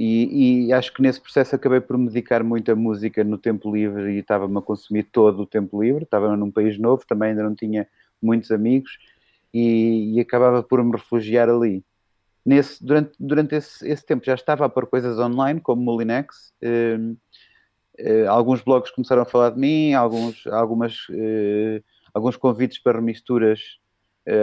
E, 0.00 0.68
e, 0.68 0.72
acho 0.72 0.94
que 0.94 1.02
nesse 1.02 1.20
processo 1.20 1.56
acabei 1.56 1.80
por 1.80 1.98
me 1.98 2.06
dedicar 2.06 2.44
muito 2.44 2.70
à 2.70 2.76
música 2.76 3.24
no 3.24 3.36
tempo 3.36 3.74
livre 3.74 4.12
e 4.12 4.18
estava-me 4.20 4.56
a 4.56 4.62
consumir 4.62 5.02
todo 5.10 5.42
o 5.42 5.46
tempo 5.46 5.82
livre. 5.82 6.04
Estava 6.04 6.36
num 6.36 6.52
país 6.52 6.78
novo, 6.78 7.04
também 7.04 7.30
ainda 7.30 7.42
não 7.42 7.52
tinha 7.52 7.84
muitos 8.22 8.52
amigos 8.52 8.96
e, 9.52 10.14
e 10.14 10.20
acabava 10.20 10.62
por 10.62 10.84
me 10.84 10.92
refugiar 10.92 11.48
ali. 11.48 11.82
Nesse, 12.44 12.84
durante 12.84 13.12
durante 13.18 13.54
esse, 13.54 13.86
esse, 13.86 14.04
tempo 14.06 14.24
já 14.24 14.34
estava 14.34 14.64
a 14.64 14.68
pôr 14.68 14.86
coisas 14.86 15.18
online, 15.18 15.60
como 15.60 15.82
Molinex. 15.82 16.52
Uh, 16.62 17.12
uh, 18.00 18.28
alguns 18.30 18.62
blogs 18.62 18.90
começaram 18.90 19.22
a 19.22 19.26
falar 19.26 19.50
de 19.50 19.58
mim, 19.58 19.92
alguns, 19.92 20.46
algumas, 20.46 20.94
uh, 21.10 21.84
alguns 22.14 22.36
convites 22.36 22.78
para 22.78 22.98
remisturas 22.98 23.60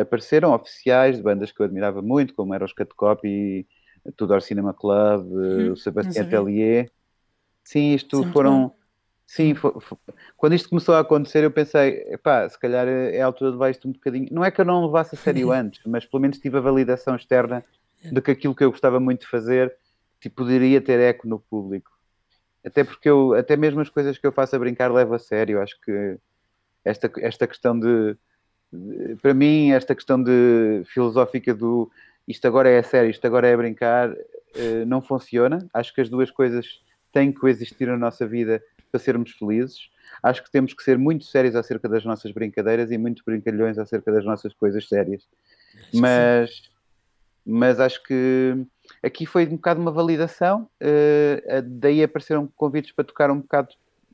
apareceram, 0.02 0.52
oficiais, 0.52 1.18
de 1.18 1.22
bandas 1.22 1.52
que 1.52 1.62
eu 1.62 1.66
admirava 1.68 2.02
muito, 2.02 2.34
como 2.34 2.56
eram 2.56 2.66
os 2.66 2.74
Cut 2.74 2.92
Copy 2.96 3.68
Tudor 4.18 4.42
Cinema 4.42 4.74
Club, 4.74 5.32
hum, 5.32 5.72
o 5.74 5.78
Sebastião 5.78 6.28
Tellier. 6.28 6.90
Sim, 7.64 7.94
isto 7.94 8.18
Sempre 8.18 8.34
foram. 8.34 8.68
Bom. 8.70 8.75
Sim, 9.28 9.56
foi, 9.56 9.74
foi, 9.80 9.98
quando 10.38 10.54
isto 10.54 10.70
começou 10.70 10.94
a 10.94 11.00
acontecer, 11.00 11.44
eu 11.44 11.50
pensei, 11.50 12.16
pá, 12.18 12.48
se 12.48 12.60
calhar 12.60 12.88
é 12.88 13.20
a 13.22 13.25
altura 13.25 13.50
de 13.50 13.56
levar 13.56 13.72
isto 13.72 13.88
um 13.88 13.92
bocadinho. 13.92 14.28
Não 14.32 14.46
é 14.46 14.52
que 14.52 14.62
eu 14.62 14.66
não 14.66 14.86
levasse 14.86 15.16
a 15.16 15.18
sério 15.18 15.50
antes, 15.52 15.82
mas 15.86 16.06
pelo 16.06 16.22
menos 16.22 16.38
tive 16.38 16.58
a 16.58 16.62
validação 16.62 17.16
externa 17.16 17.66
de 18.12 18.22
que 18.22 18.32
aquilo 18.32 18.56
que 18.56 18.64
eu 18.64 18.72
gostava 18.72 19.00
muito 19.00 19.22
de 19.22 19.28
fazer 19.28 19.76
tipo, 20.20 20.38
poderia 20.38 20.82
ter 20.82 21.00
eco 21.00 21.28
no 21.28 21.40
público. 21.40 21.92
Até 22.66 22.84
porque 22.84 23.08
eu, 23.08 23.34
até 23.34 23.56
mesmo 23.56 23.80
as 23.82 23.90
coisas 23.90 24.18
que 24.18 24.26
eu 24.26 24.32
faço 24.32 24.56
a 24.56 24.60
brincar, 24.60 24.92
levo 24.92 25.14
a 25.14 25.20
sério. 25.20 25.62
Acho 25.62 25.80
que 25.82 26.18
esta, 26.84 27.12
esta 27.20 27.46
questão 27.46 27.80
de, 27.80 28.18
de 28.74 29.16
para 29.22 29.34
mim, 29.34 29.72
esta 29.72 29.94
questão 29.94 30.22
de 30.22 30.84
filosófica 30.86 31.54
do 31.54 31.92
isto 32.28 32.48
agora 32.48 32.70
é 32.70 32.82
sério, 32.82 33.12
isto 33.12 33.26
agora 33.26 33.48
é 33.48 33.56
brincar, 33.56 34.12
uh, 34.12 34.86
não 34.88 35.02
funciona. 35.02 35.68
Acho 35.74 35.94
que 35.94 36.02
as 36.02 36.10
duas 36.10 36.32
coisas 36.32 36.82
têm 37.12 37.32
que 37.32 37.40
coexistir 37.40 37.88
na 37.88 37.98
nossa 37.98 38.26
vida 38.28 38.62
para 38.92 39.00
sermos 39.00 39.32
felizes. 39.32 39.90
Acho 40.24 40.44
que 40.44 40.52
temos 40.52 40.74
que 40.74 40.82
ser 40.82 40.98
muito 40.98 41.26
sérios 41.26 41.56
acerca 41.56 41.88
das 41.88 42.04
nossas 42.04 42.32
brincadeiras 42.32 42.90
e 42.90 42.98
muito 42.98 43.24
brincalhões 43.24 43.78
acerca 43.78 44.12
das 44.12 44.26
nossas 44.26 44.54
coisas 44.54 44.88
sérias. 44.88 45.28
Mas, 45.94 46.64
mas 47.46 47.80
acho 47.80 48.02
que 48.04 48.66
aqui 49.04 49.25
foi 49.25 49.46
um 49.46 49.56
bocado 49.56 49.80
uma 49.80 49.92
validação. 49.92 50.68
Uh, 50.82 51.62
daí 51.64 52.04
apareceram 52.04 52.48
convites 52.56 52.92
para 52.92 53.06
tocar 53.06 53.30
um 53.30 53.40
bocado 53.40 53.70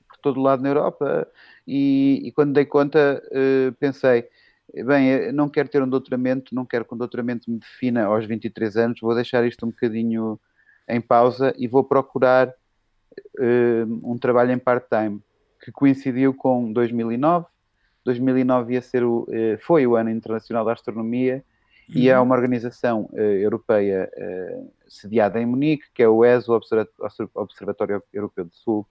por 0.09 0.17
todo 0.17 0.41
lado 0.41 0.61
na 0.61 0.69
Europa. 0.69 1.27
E, 1.65 2.21
e 2.25 2.31
quando 2.33 2.53
dei 2.53 2.65
conta, 2.65 3.23
uh, 3.27 3.71
pensei 3.73 4.27
bem, 4.85 5.31
não 5.31 5.47
quero 5.47 5.69
ter 5.69 5.81
um 5.81 5.89
doutoramento, 5.89 6.53
não 6.53 6.65
quero 6.65 6.83
que 6.85 6.93
um 6.93 6.97
doutoramento 6.97 7.49
me 7.49 7.59
defina 7.59 8.05
aos 8.05 8.25
23 8.25 8.77
anos, 8.77 9.01
vou 9.01 9.15
deixar 9.15 9.45
isto 9.45 9.65
um 9.65 9.69
bocadinho 9.69 10.39
em 10.87 10.99
pausa 10.99 11.53
e 11.57 11.67
vou 11.67 11.83
procurar 11.83 12.49
uh, 12.49 14.01
um 14.03 14.17
trabalho 14.17 14.51
em 14.51 14.57
part-time, 14.57 15.21
que 15.63 15.71
coincidiu 15.71 16.33
com 16.33 16.71
2009. 16.71 17.45
2009 18.03 18.73
ia 18.73 18.81
ser 18.81 19.03
o, 19.03 19.27
foi 19.59 19.85
o 19.85 19.95
Ano 19.95 20.09
Internacional 20.09 20.65
da 20.65 20.73
Astronomia 20.73 21.45
uhum. 21.89 21.95
e 21.95 22.09
é 22.09 22.17
uhum. 22.17 22.25
uma 22.25 22.35
organização 22.35 23.09
uh, 23.11 23.19
europeia 23.19 24.09
sediada 24.87 25.39
em 25.39 25.45
Munique, 25.45 25.85
que 25.93 26.03
é 26.03 26.07
o 26.07 26.23
ESO, 26.23 26.59
Observatório 27.35 28.03
Europeu 28.13 28.45
do 28.45 28.55
Sul, 28.55 28.87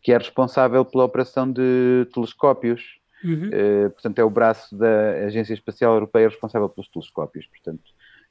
que 0.00 0.12
é 0.12 0.18
responsável 0.18 0.84
pela 0.84 1.04
operação 1.04 1.50
de 1.50 2.08
telescópios 2.12 2.98
Uhum. 3.24 3.48
Uh, 3.48 3.90
portanto, 3.90 4.18
é 4.18 4.24
o 4.24 4.30
braço 4.30 4.76
da 4.76 5.26
Agência 5.26 5.54
Espacial 5.54 5.94
Europeia 5.94 6.28
responsável 6.28 6.68
pelos 6.68 6.88
telescópios. 6.88 7.46
Portanto, 7.46 7.82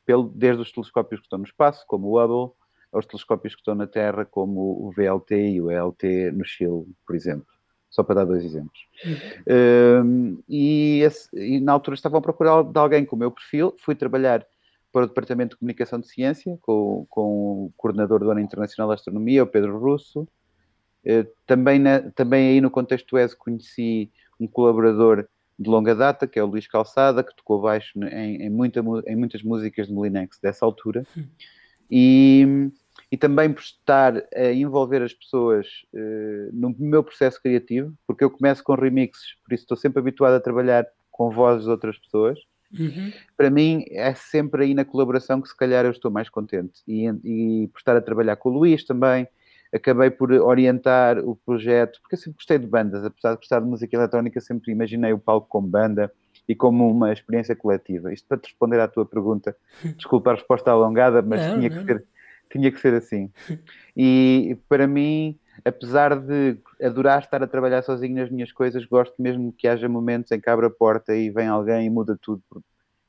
pelo, 0.06 0.30
desde 0.30 0.62
os 0.62 0.72
telescópios 0.72 1.20
que 1.20 1.26
estão 1.26 1.40
no 1.40 1.46
espaço, 1.46 1.86
como 1.88 2.08
o 2.08 2.24
Hubble, 2.24 2.56
aos 2.92 3.06
telescópios 3.06 3.54
que 3.54 3.62
estão 3.62 3.76
na 3.76 3.86
Terra, 3.86 4.24
como 4.24 4.62
o 4.62 4.92
VLT 4.96 5.36
e 5.36 5.62
o 5.62 5.70
ELT 5.70 6.32
no 6.34 6.46
Chile, 6.46 6.86
por 7.06 7.16
exemplo. 7.16 7.48
Só 7.90 8.04
para 8.04 8.16
dar 8.16 8.26
dois 8.26 8.44
exemplos. 8.44 8.80
Uhum. 9.06 10.38
Uh, 10.38 10.44
e, 10.48 11.02
esse, 11.02 11.30
e, 11.34 11.60
na 11.60 11.72
altura 11.72 11.96
estavam 11.96 12.20
a 12.20 12.22
procurar 12.22 12.64
de 12.64 12.78
alguém 12.78 13.06
com 13.06 13.16
o 13.16 13.20
meu 13.20 13.32
perfil. 13.32 13.74
Fui 13.80 13.96
trabalhar 13.96 14.46
para 14.92 15.06
o 15.06 15.08
Departamento 15.08 15.56
de 15.56 15.60
Comunicação 15.60 16.00
de 16.00 16.08
Ciência, 16.08 16.58
com, 16.62 17.06
com 17.10 17.66
o 17.66 17.74
coordenador 17.78 18.20
do 18.20 18.32
Ano 18.32 18.42
Internacional 18.42 18.90
da 18.90 18.96
Astronomia, 18.96 19.44
o 19.44 19.48
Pedro 19.48 19.80
Russo. 19.80 20.28
Uh, 21.06 21.26
também, 21.46 21.80
na, 21.80 22.02
também 22.12 22.50
aí 22.50 22.62
no 22.62 22.70
contexto 22.70 23.08
do 23.10 23.18
ESO 23.18 23.38
conheci 23.38 24.12
um 24.40 24.48
colaborador 24.48 25.28
de 25.58 25.70
longa 25.70 25.96
data, 25.96 26.28
que 26.28 26.38
é 26.38 26.44
o 26.44 26.48
Luís 26.48 26.68
Calçada, 26.68 27.24
que 27.24 27.36
tocou 27.36 27.62
baixo 27.62 27.98
em, 28.04 28.44
em, 28.44 28.50
muita, 28.50 28.84
em 29.08 29.16
muitas 29.16 29.42
músicas 29.42 29.88
de 29.88 29.94
Molinex 29.94 30.40
dessa 30.40 30.66
altura. 30.66 31.06
E, 31.90 32.70
e 33.12 33.18
também 33.18 33.52
por 33.52 33.62
estar 33.62 34.24
a 34.36 34.52
envolver 34.52 35.02
as 35.02 35.14
pessoas 35.14 35.68
uh, 35.94 36.50
no 36.52 36.76
meu 36.78 37.04
processo 37.04 37.42
criativo, 37.42 37.94
porque 38.06 38.24
eu 38.24 38.30
começo 38.30 38.64
com 38.64 38.76
remixes, 38.76 39.36
por 39.44 39.54
isso 39.54 39.64
estou 39.64 39.78
sempre 39.78 40.00
habituado 40.00 40.34
a 40.34 40.40
trabalhar 40.40 40.86
com 41.12 41.30
vozes 41.30 41.66
de 41.66 41.72
outras 41.72 41.98
pessoas. 41.98 42.40
Uhum. 42.78 43.14
Para 43.38 43.50
mim 43.50 43.86
é 43.92 44.14
sempre 44.14 44.66
aí 44.66 44.74
na 44.74 44.84
colaboração 44.84 45.42
que 45.42 45.48
se 45.48 45.56
calhar 45.56 45.86
eu 45.86 45.92
estou 45.92 46.12
mais 46.12 46.30
contente. 46.30 46.82
E, 46.88 47.08
e 47.24 47.68
por 47.70 47.80
estar 47.80 47.96
a 47.96 48.02
trabalhar 48.02 48.36
com 48.36 48.50
o 48.50 48.54
Luís 48.54 48.84
também, 48.84 49.28
acabei 49.74 50.10
por 50.10 50.32
orientar 50.32 51.20
o 51.20 51.36
projeto, 51.36 52.00
porque 52.02 52.16
eu 52.16 52.20
sempre 52.20 52.38
gostei 52.38 52.58
de 52.58 52.68
bandas, 52.68 53.04
apesar 53.04 53.32
de 53.32 53.38
gostar 53.38 53.60
de 53.60 53.68
música 53.68 53.96
eletrónica, 53.96 54.42
sempre 54.42 54.72
imaginei 54.72 55.14
o 55.14 55.20
palco 55.20 55.48
como 55.48 55.68
banda 55.68 56.12
e 56.48 56.56
como 56.56 56.90
uma 56.90 57.12
experiência 57.12 57.56
coletiva. 57.56 58.14
Isto 58.14 58.28
para 58.28 58.38
te 58.38 58.46
responder 58.46 58.80
à 58.80 58.88
tua 58.88 59.06
pergunta, 59.06 59.56
desculpa 59.96 60.32
a 60.32 60.36
resposta 60.36 60.72
alongada, 60.72 61.22
mas 61.22 61.42
não, 61.42 61.60
tinha, 61.60 61.70
não. 61.70 61.86
Que 61.86 61.94
ser, 61.94 62.06
tinha 62.50 62.72
que 62.72 62.80
ser 62.80 62.94
assim. 62.94 63.32
E 63.96 64.58
para 64.70 64.88
mim, 64.88 65.38
apesar 65.66 66.20
de 66.20 66.58
adorar 66.82 67.20
estar 67.20 67.42
a 67.42 67.48
trabalhar 67.48 67.82
sozinho 67.82 68.16
nas 68.16 68.30
minhas 68.30 68.52
coisas, 68.52 68.86
gosto 68.86 69.16
mesmo 69.20 69.52
que 69.52 69.68
haja 69.68 69.90
momentos 69.90 70.32
em 70.32 70.40
que 70.40 70.50
abre 70.50 70.68
a 70.68 70.70
porta 70.70 71.16
e 71.16 71.30
vem 71.30 71.48
alguém 71.48 71.88
e 71.88 71.90
muda 71.90 72.18
tudo 72.22 72.44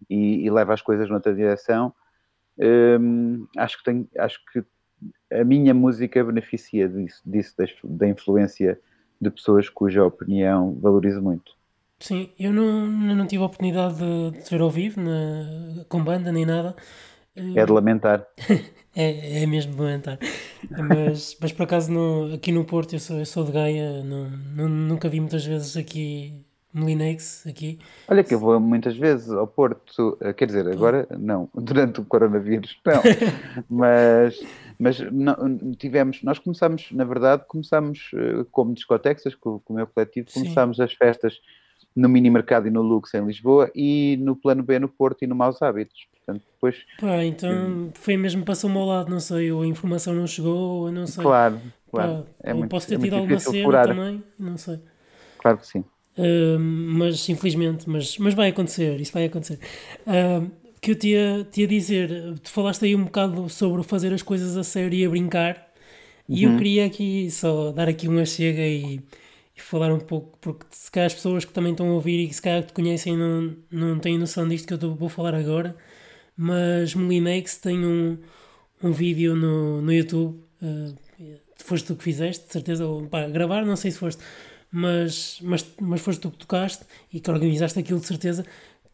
e, 0.09 0.45
e 0.45 0.50
leva 0.50 0.75
as 0.75 0.83
coisas 0.83 1.09
noutra 1.09 1.35
direção. 1.35 1.92
Hum, 2.59 3.47
acho 3.57 3.78
que 3.78 3.85
tenho, 3.85 4.09
acho 4.18 4.40
que 4.52 4.64
a 5.33 5.45
minha 5.45 5.73
música 5.73 6.25
beneficia 6.25 6.88
disso, 6.88 7.23
disso 7.25 7.54
da, 7.85 8.09
influência 8.09 8.80
de 9.21 9.30
pessoas 9.30 9.68
cuja 9.68 10.04
opinião 10.04 10.78
valorizo 10.80 11.23
muito. 11.23 11.57
Sim, 12.00 12.30
eu 12.38 12.52
não, 12.52 12.87
não 12.87 13.26
tive 13.26 13.42
a 13.42 13.47
oportunidade 13.47 13.97
de, 13.97 14.42
de 14.42 14.50
ver 14.50 14.61
ao 14.61 14.71
vivo, 14.71 15.00
na, 15.00 15.85
com 15.88 16.02
banda 16.02 16.30
nem 16.30 16.47
nada. 16.47 16.76
É 17.54 17.64
de 17.64 17.73
lamentar. 17.73 18.26
é, 18.95 19.42
é 19.42 19.47
mesmo 19.47 19.75
de 19.75 19.80
lamentar. 19.80 20.18
mas, 20.71 21.37
mas 21.40 21.52
por 21.52 21.62
acaso 21.64 21.92
no, 21.92 22.35
aqui 22.35 22.52
no 22.52 22.64
Porto, 22.64 22.95
eu 22.95 22.99
sou, 22.99 23.18
eu 23.18 23.26
sou 23.26 23.45
de 23.45 23.52
Gaia, 23.52 24.02
não, 24.02 24.30
não, 24.30 24.68
nunca 24.68 25.09
vi 25.09 25.21
muitas 25.21 25.45
vezes 25.45 25.76
aqui 25.76 26.45
no 26.73 26.87
Linux 26.87 27.47
aqui. 27.47 27.78
Olha 28.09 28.23
que 28.23 28.35
eu 28.35 28.38
vou 28.38 28.59
muitas 28.61 28.97
vezes 28.97 29.30
ao 29.30 29.47
Porto, 29.47 30.18
eh, 30.21 30.33
quer 30.33 30.47
dizer, 30.47 30.68
agora 30.68 31.07
não, 31.18 31.49
durante 31.54 32.00
o 32.00 32.04
coronavírus 32.04 32.78
não, 32.85 33.02
mas, 33.68 34.40
mas 34.78 35.00
não, 35.12 35.37
tivemos, 35.76 36.23
nós 36.23 36.38
começámos, 36.38 36.90
na 36.92 37.04
verdade, 37.04 37.45
começámos 37.47 38.11
eh, 38.14 38.45
como 38.50 38.75
discotexas, 38.75 39.35
com, 39.35 39.59
com 39.61 39.73
o 39.73 39.76
meu 39.76 39.87
coletivo, 39.87 40.28
começámos 40.33 40.76
Sim. 40.76 40.83
as 40.83 40.92
festas 40.92 41.40
no 41.99 42.09
Mini 42.09 42.31
Mercado 42.31 42.69
e 42.69 42.71
no 42.71 42.81
Lux 42.81 43.12
em 43.14 43.26
Lisboa 43.26 43.71
e 43.75 44.17
no 44.21 44.37
Plano 44.37 44.62
B 44.62 44.78
no 44.78 44.88
Porto 44.88 45.23
e 45.23 45.26
no 45.26 45.35
Maus 45.35 45.61
Hábitos. 45.61 46.07
Portanto, 46.12 46.45
depois... 46.52 46.76
Pá, 47.00 47.25
então 47.25 47.90
foi 47.95 48.17
mesmo 48.17 48.45
passou-me 48.45 48.76
ao 48.76 48.87
lado, 48.87 49.11
não 49.11 49.19
sei, 49.19 49.50
ou 49.50 49.62
a 49.62 49.67
informação 49.67 50.14
não 50.14 50.26
chegou, 50.26 50.93
não 50.93 51.07
sei. 51.07 51.25
Claro, 51.25 51.61
claro. 51.90 52.23
Pá, 52.23 52.25
é 52.45 52.52
ou 52.52 52.59
muito, 52.61 52.71
posso 52.71 52.87
ter 52.87 52.95
é 52.95 52.99
tido 52.99 53.17
alguma 53.17 53.40
cena 53.40 53.83
também, 53.83 54.23
não 54.38 54.57
sei. 54.57 54.78
Claro 55.38 55.59
que 55.59 55.67
sim. 55.67 55.81
Uh, 56.17 56.59
mas 56.59 57.28
infelizmente, 57.28 57.88
mas, 57.90 58.17
mas 58.19 58.35
vai 58.35 58.50
acontecer, 58.50 59.00
isso 59.00 59.12
vai 59.12 59.25
acontecer. 59.25 59.59
Uh, 60.07 60.49
que 60.81 60.93
eu 60.93 60.95
te 60.95 61.09
ia, 61.09 61.47
te 61.50 61.62
ia 61.62 61.67
dizer, 61.67 62.38
tu 62.40 62.50
falaste 62.50 62.85
aí 62.85 62.95
um 62.95 63.05
bocado 63.05 63.49
sobre 63.49 63.83
fazer 63.83 64.12
as 64.12 64.23
coisas 64.23 64.57
a 64.57 64.62
sério 64.62 64.97
e 64.97 65.05
a 65.05 65.11
brincar, 65.11 65.69
uhum. 66.28 66.37
e 66.37 66.45
eu 66.45 66.50
uhum. 66.50 66.59
queria 66.59 66.87
aqui 66.87 67.28
só 67.31 67.73
dar 67.73 67.88
aqui 67.88 68.07
uma 68.07 68.25
chega 68.25 68.62
e, 68.62 69.00
e, 69.58 69.62
falar 69.62 69.92
um 69.92 70.00
pouco, 70.00 70.38
porque 70.40 70.66
se 70.70 70.90
calhar 70.90 71.06
as 71.06 71.14
pessoas 71.14 71.44
que 71.44 71.52
também 71.52 71.72
estão 71.72 71.88
a 71.88 71.92
ouvir 71.92 72.24
e 72.24 72.28
que 72.28 72.34
se 72.34 72.42
calhar 72.42 72.62
te 72.62 72.72
conhecem 72.72 73.16
não, 73.16 73.56
não 73.70 73.98
têm 73.98 74.18
noção 74.18 74.48
disto 74.48 74.66
que 74.66 74.84
eu 74.84 74.94
vou 74.94 75.08
falar 75.08 75.34
agora, 75.34 75.76
mas 76.36 76.94
Molinex 76.94 77.56
tem 77.58 77.84
um, 77.84 78.18
um 78.82 78.92
vídeo 78.92 79.34
no, 79.36 79.82
no 79.82 79.92
YouTube, 79.92 80.40
uh, 80.62 80.94
foste 81.56 81.86
tu 81.86 81.96
que 81.96 82.04
fizeste, 82.04 82.46
de 82.46 82.52
certeza, 82.52 82.86
ou, 82.86 83.06
pá, 83.06 83.26
gravar, 83.28 83.64
não 83.64 83.76
sei 83.76 83.90
se 83.90 83.98
foste 83.98 84.22
mas, 84.70 85.38
mas, 85.42 85.66
mas 85.80 86.00
foste 86.00 86.20
tu 86.20 86.30
que 86.30 86.38
tocaste 86.38 86.84
e 87.12 87.20
que 87.20 87.30
organizaste 87.30 87.78
aquilo 87.78 88.00
de 88.00 88.06
certeza, 88.06 88.44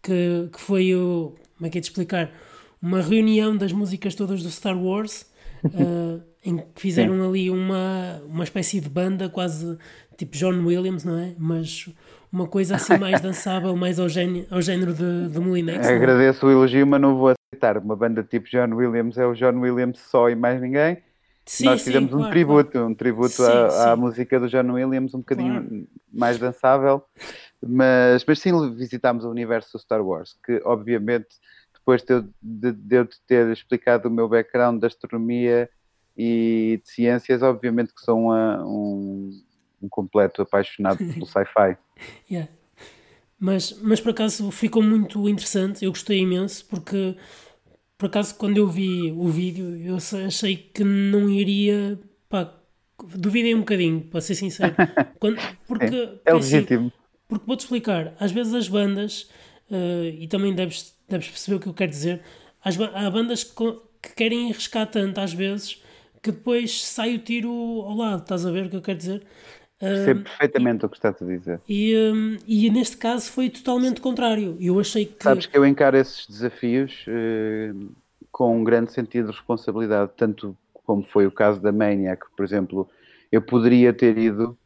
que, 0.02 0.48
que 0.52 0.60
foi 0.60 0.94
o. 0.94 1.34
Como 1.56 1.66
é 1.66 1.70
que 1.70 1.78
é 1.78 1.80
de 1.80 1.86
explicar? 1.86 2.32
Uma 2.80 3.00
reunião 3.00 3.56
das 3.56 3.72
músicas 3.72 4.14
todas 4.14 4.42
do 4.42 4.50
Star 4.50 4.78
Wars, 4.80 5.26
uh, 5.64 6.22
em 6.44 6.58
que 6.58 6.64
fizeram 6.80 7.14
Sim. 7.14 7.28
ali 7.28 7.50
uma, 7.50 8.20
uma 8.26 8.44
espécie 8.44 8.80
de 8.80 8.88
banda, 8.88 9.28
quase 9.28 9.78
tipo 10.16 10.36
John 10.36 10.64
Williams, 10.64 11.04
não 11.04 11.18
é? 11.18 11.34
Mas 11.38 11.88
uma 12.30 12.46
coisa 12.46 12.76
assim 12.76 12.98
mais 12.98 13.20
dançável, 13.22 13.74
mais 13.76 13.98
ao, 13.98 14.08
gênero, 14.08 14.46
ao 14.50 14.60
género 14.60 14.92
de, 14.92 15.28
de 15.28 15.38
Molinex. 15.38 15.86
É? 15.86 15.94
Agradeço 15.94 16.44
é? 16.44 16.48
o 16.48 16.52
elogio, 16.52 16.86
mas 16.86 17.00
não 17.00 17.16
vou 17.16 17.28
aceitar. 17.28 17.78
Uma 17.78 17.96
banda 17.96 18.22
tipo 18.22 18.46
John 18.48 18.74
Williams 18.74 19.16
é 19.16 19.26
o 19.26 19.34
John 19.34 19.58
Williams 19.60 19.98
só 19.98 20.28
e 20.28 20.34
mais 20.34 20.60
ninguém. 20.60 20.98
Sim, 21.46 21.66
nós 21.66 21.82
fizemos 21.82 22.10
sim, 22.10 22.16
um 22.16 22.18
claro, 22.20 22.32
tributo, 22.32 22.70
claro. 22.72 22.86
um 22.88 22.94
tributo 22.94 23.34
sim, 23.34 23.42
à, 23.44 23.92
à, 23.92 23.96
música 23.96 24.40
do 24.40 24.48
John 24.48 24.72
Williams, 24.72 25.14
um 25.14 25.18
bocadinho 25.18 25.60
claro. 25.60 25.86
mais 26.10 26.38
dançável, 26.38 27.04
mas, 27.62 28.24
mas 28.26 28.38
sim 28.38 28.74
visitámos 28.74 29.24
o 29.26 29.30
universo 29.30 29.72
do 29.72 29.78
Star 29.78 30.02
Wars, 30.02 30.36
que 30.42 30.62
obviamente 30.64 31.28
depois 31.74 32.02
de 32.02 32.14
eu, 32.14 32.24
de, 32.42 32.72
de 32.72 32.96
eu 32.96 33.08
ter 33.26 33.52
explicado 33.52 34.08
o 34.08 34.10
meu 34.10 34.26
background 34.26 34.80
de 34.80 34.86
astronomia 34.86 35.68
e 36.16 36.80
de 36.82 36.88
ciências, 36.88 37.42
obviamente 37.42 37.92
que 37.94 38.00
sou 38.00 38.18
uma, 38.18 38.64
um, 38.64 39.30
um 39.82 39.88
completo 39.88 40.42
apaixonado 40.42 40.98
pelo 41.12 41.26
sci-fi. 41.26 41.76
yeah. 42.30 42.50
Mas, 43.38 43.78
mas 43.82 44.00
por 44.00 44.10
acaso 44.10 44.50
ficou 44.50 44.82
muito 44.82 45.28
interessante, 45.28 45.84
eu 45.84 45.90
gostei 45.90 46.20
imenso, 46.20 46.64
porque 46.66 47.16
por 47.98 48.06
acaso 48.06 48.34
quando 48.36 48.56
eu 48.56 48.68
vi 48.68 49.12
o 49.12 49.28
vídeo 49.28 49.76
eu 49.76 49.96
achei 50.26 50.56
que 50.56 50.84
não 50.84 51.28
iria. 51.28 51.98
Pá, 52.28 52.54
duvidei 53.16 53.54
um 53.54 53.60
bocadinho, 53.60 54.00
para 54.02 54.20
ser 54.20 54.34
sincero. 54.34 54.74
Quando, 55.18 55.38
porque, 55.66 56.20
é 56.24 56.32
legítimo. 56.32 56.86
Assim, 56.86 56.92
porque 57.28 57.44
vou-te 57.46 57.60
explicar, 57.60 58.14
às 58.18 58.32
vezes 58.32 58.54
as 58.54 58.68
bandas, 58.68 59.30
uh, 59.70 60.04
e 60.18 60.26
também 60.28 60.54
deves, 60.54 60.96
deves 61.08 61.28
perceber 61.28 61.56
o 61.56 61.60
que 61.60 61.66
eu 61.66 61.74
quero 61.74 61.90
dizer, 61.90 62.22
as, 62.64 62.80
há 62.80 63.10
bandas 63.10 63.44
que, 63.44 63.72
que 64.00 64.14
querem 64.14 64.50
arriscar 64.50 64.86
tanto 64.90 65.20
às 65.20 65.32
vezes 65.32 65.82
que 66.24 66.32
depois 66.32 66.82
sai 66.82 67.14
o 67.14 67.18
tiro 67.18 67.50
ao 67.50 67.94
lado, 67.94 68.22
estás 68.22 68.46
a 68.46 68.50
ver 68.50 68.64
o 68.64 68.70
que 68.70 68.76
eu 68.76 68.82
quero 68.82 68.96
dizer? 68.96 69.22
Percebo 69.78 70.20
uh, 70.20 70.24
perfeitamente 70.24 70.82
e, 70.82 70.86
o 70.86 70.88
que 70.88 70.96
estás 70.96 71.20
a 71.20 71.24
dizer. 71.26 71.60
E, 71.68 71.94
um, 71.94 72.38
e 72.46 72.70
neste 72.70 72.96
caso 72.96 73.30
foi 73.30 73.50
totalmente 73.50 74.00
contrário. 74.00 74.56
Eu 74.58 74.80
achei 74.80 75.04
que. 75.04 75.22
Sabes 75.22 75.44
que 75.44 75.56
eu 75.56 75.66
encaro 75.66 75.98
esses 75.98 76.26
desafios 76.26 77.04
uh, 77.06 77.92
com 78.32 78.56
um 78.56 78.64
grande 78.64 78.90
sentido 78.90 79.26
de 79.26 79.32
responsabilidade, 79.32 80.12
tanto 80.16 80.56
como 80.72 81.02
foi 81.02 81.26
o 81.26 81.30
caso 81.30 81.60
da 81.60 81.70
Maniac, 81.70 82.24
por 82.34 82.42
exemplo. 82.42 82.88
Eu 83.30 83.42
poderia 83.42 83.92
ter 83.92 84.16
ido 84.16 84.56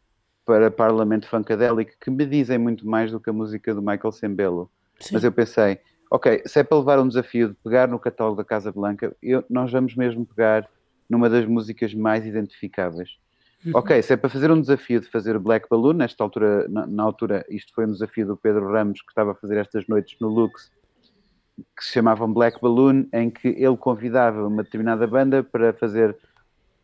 para 0.44 0.70
Parlamento 0.70 1.28
Funkadelic, 1.28 1.94
que 2.00 2.10
me 2.10 2.24
dizem 2.24 2.56
muito 2.56 2.86
mais 2.86 3.10
do 3.10 3.18
que 3.18 3.30
a 3.30 3.32
música 3.32 3.74
do 3.74 3.82
Michael 3.82 4.12
Sembello. 4.12 4.70
Sim. 5.00 5.14
Mas 5.14 5.24
eu 5.24 5.32
pensei, 5.32 5.78
ok, 6.08 6.42
se 6.46 6.60
é 6.60 6.62
para 6.62 6.78
levar 6.78 7.00
um 7.00 7.08
desafio 7.08 7.48
de 7.48 7.54
pegar 7.54 7.88
no 7.88 7.98
catálogo 7.98 8.36
da 8.36 8.44
Casa 8.44 8.70
Blanca, 8.70 9.14
eu, 9.20 9.44
nós 9.50 9.72
vamos 9.72 9.96
mesmo 9.96 10.24
pegar 10.24 10.68
numa 11.08 11.28
das 11.28 11.46
músicas 11.46 11.94
mais 11.94 12.26
identificáveis. 12.26 13.18
Uhum. 13.64 13.72
Ok, 13.74 14.00
se 14.02 14.12
é 14.12 14.16
para 14.16 14.30
fazer 14.30 14.50
um 14.50 14.60
desafio 14.60 15.00
de 15.00 15.08
fazer 15.08 15.38
Black 15.38 15.68
Balloon, 15.68 15.94
nesta 15.94 16.22
altura, 16.22 16.68
na, 16.68 16.86
na, 16.86 17.02
altura, 17.02 17.44
isto 17.48 17.74
foi 17.74 17.86
um 17.86 17.92
desafio 17.92 18.26
do 18.26 18.36
Pedro 18.36 18.70
Ramos, 18.70 19.00
que 19.00 19.10
estava 19.10 19.32
a 19.32 19.34
fazer 19.34 19.56
estas 19.56 19.86
noites 19.88 20.16
no 20.20 20.28
Lux, 20.28 20.70
que 21.76 21.84
se 21.84 21.92
chamavam 21.92 22.32
Black 22.32 22.60
Balloon, 22.60 23.06
em 23.12 23.28
que 23.30 23.48
ele 23.48 23.76
convidava 23.76 24.46
uma 24.46 24.62
determinada 24.62 25.06
banda 25.06 25.42
para 25.42 25.72
fazer 25.72 26.16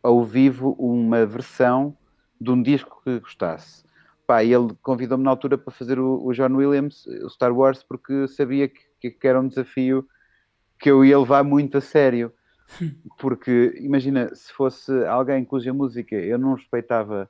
ao 0.03 0.23
vivo 0.23 0.75
uma 0.77 1.25
versão 1.25 1.95
de 2.39 2.51
um 2.51 2.61
disco 2.61 3.01
que 3.03 3.19
gostasse. 3.19 3.85
Pá, 4.27 4.43
ele 4.43 4.75
convidou-me 4.81 5.23
na 5.23 5.29
altura 5.29 5.57
para 5.57 5.73
fazer 5.73 5.99
o, 5.99 6.25
o, 6.25 6.33
John 6.33 6.55
Williams, 6.55 7.05
o 7.07 7.29
Star 7.29 7.55
Wars, 7.55 7.83
porque 7.83 8.27
sabia 8.27 8.67
que, 8.67 9.11
que 9.11 9.27
era 9.27 9.39
um 9.39 9.47
desafio 9.47 10.05
que 10.79 10.89
eu 10.89 11.05
ia 11.05 11.17
levar 11.17 11.43
muito 11.43 11.77
a 11.77 11.81
sério. 11.81 12.33
Porque 13.17 13.73
imagina, 13.79 14.33
se 14.33 14.51
fosse 14.51 14.91
alguém 15.05 15.45
cuja 15.45 15.73
música 15.73 16.15
eu 16.15 16.37
não 16.37 16.53
respeitava 16.55 17.29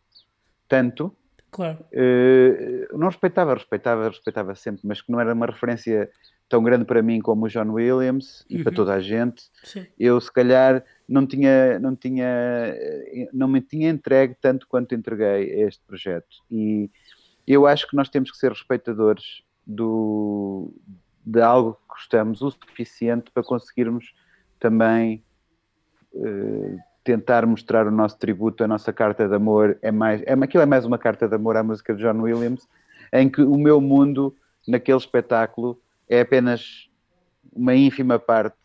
tanto, 0.68 1.16
claro. 1.52 1.86
Uh, 1.94 2.98
não 2.98 3.08
respeitava, 3.08 3.54
respeitava, 3.54 4.10
respeitava 4.10 4.56
sempre, 4.56 4.82
mas 4.84 5.02
que 5.02 5.12
não 5.12 5.20
era 5.20 5.34
uma 5.34 5.46
referência 5.46 6.10
tão 6.48 6.64
grande 6.64 6.86
para 6.86 7.02
mim 7.02 7.20
como 7.20 7.46
o 7.46 7.50
John 7.50 7.72
Williams 7.72 8.46
e 8.50 8.58
uhum. 8.58 8.64
para 8.64 8.72
toda 8.72 8.94
a 8.94 9.00
gente, 9.00 9.44
Sim. 9.64 9.86
eu 10.00 10.20
se 10.22 10.32
calhar 10.32 10.84
não 11.08 11.26
tinha, 11.26 11.80
não 11.80 11.96
tinha, 11.96 12.76
não 13.34 13.48
me 13.48 13.62
tinha 13.62 13.90
entregue 13.90 14.36
tanto 14.40 14.68
quanto 14.68 14.94
entreguei 14.94 15.64
a 15.64 15.68
este 15.68 15.84
projeto. 15.86 16.38
E 16.50 16.90
eu 17.48 17.66
acho 17.66 17.88
que 17.88 17.96
nós 17.96 18.10
temos 18.10 18.32
que 18.32 18.38
ser 18.38 18.52
respeitadores 18.52 19.44
do, 19.66 20.72
de 21.26 21.42
algo 21.42 21.74
que 21.74 21.88
gostamos 21.90 22.42
o 22.42 22.52
suficiente 22.52 23.32
para 23.32 23.44
conseguirmos 23.44 24.14
também 24.60 25.24
tentar 27.04 27.46
mostrar 27.46 27.88
o 27.88 27.92
nosso 27.92 28.18
tributo, 28.18 28.64
a 28.64 28.68
nossa 28.68 28.92
carta 28.92 29.28
de 29.28 29.36
amor. 29.36 29.78
É 29.82 29.92
mais, 29.92 30.22
é, 30.24 30.34
aquilo 30.34 30.64
é 30.64 30.66
mais 30.66 30.86
uma 30.86 30.98
carta 30.98 31.28
de 31.28 31.36
amor 31.36 31.56
à 31.56 31.64
música 31.64 31.94
de 31.94 32.02
John 32.02 32.20
Williams, 32.22 32.68
em 33.14 33.30
que 33.30 33.42
o 33.42 33.58
meu 33.58 33.80
mundo 33.80 34.36
naquele 34.68 34.98
espetáculo 34.98 35.80
é 36.10 36.22
apenas 36.22 36.90
uma 37.54 37.76
ínfima 37.76 38.18
parte 38.18 38.58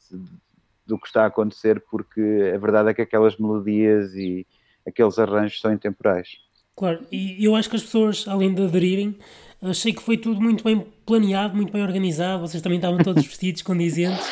do 0.86 0.98
que 0.98 1.06
está 1.06 1.24
a 1.24 1.26
acontecer, 1.26 1.84
porque 1.90 2.50
a 2.54 2.58
verdade 2.58 2.90
é 2.90 2.94
que 2.94 3.02
aquelas 3.02 3.36
melodias 3.36 4.14
e 4.14 4.46
aqueles 4.86 5.18
arranjos 5.18 5.60
são 5.60 5.72
intemporais. 5.72 6.28
Claro, 6.74 7.06
e 7.12 7.44
eu 7.44 7.54
acho 7.54 7.68
que 7.68 7.76
as 7.76 7.82
pessoas, 7.82 8.26
além 8.26 8.54
de 8.54 8.62
aderirem, 8.62 9.18
achei 9.62 9.92
que 9.92 10.02
foi 10.02 10.16
tudo 10.16 10.40
muito 10.40 10.64
bem 10.64 10.86
planeado, 11.04 11.54
muito 11.54 11.72
bem 11.72 11.82
organizado. 11.82 12.40
Vocês 12.40 12.62
também 12.62 12.78
estavam 12.78 12.98
todos 12.98 13.24
vestidos 13.26 13.62
condizentes 13.62 14.26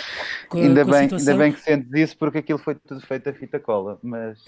com, 0.48 0.58
ainda, 0.58 0.84
com 0.84 0.90
bem, 0.90 1.08
ainda 1.10 1.36
bem 1.36 1.52
que 1.52 1.60
sentes 1.60 1.92
isso, 1.92 2.16
porque 2.16 2.38
aquilo 2.38 2.58
foi 2.58 2.74
tudo 2.74 3.00
feito 3.00 3.28
a 3.28 3.32
fita 3.32 3.58
cola. 3.58 3.98
Mas 4.02 4.38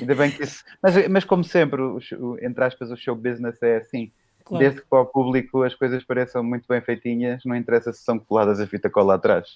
ainda 0.00 0.14
bem 0.14 0.30
que 0.30 0.42
isso. 0.42 0.64
Mas, 0.82 1.08
mas 1.08 1.24
como 1.24 1.44
sempre, 1.44 1.80
o, 1.82 1.98
entre 2.40 2.64
aspas, 2.64 2.90
o 2.90 2.96
show 2.96 3.14
business 3.14 3.62
é 3.62 3.76
assim. 3.76 4.10
Claro. 4.44 4.64
Desde 4.64 4.80
que 4.80 4.88
para 4.88 5.00
o 5.00 5.06
público 5.06 5.62
as 5.62 5.74
coisas 5.74 6.02
pareçam 6.02 6.42
muito 6.42 6.66
bem 6.68 6.80
feitinhas, 6.80 7.42
não 7.44 7.54
interessa 7.54 7.92
se 7.92 8.02
são 8.02 8.18
coladas 8.18 8.58
a 8.58 8.66
fita 8.66 8.88
cola 8.88 9.14
atrás. 9.14 9.46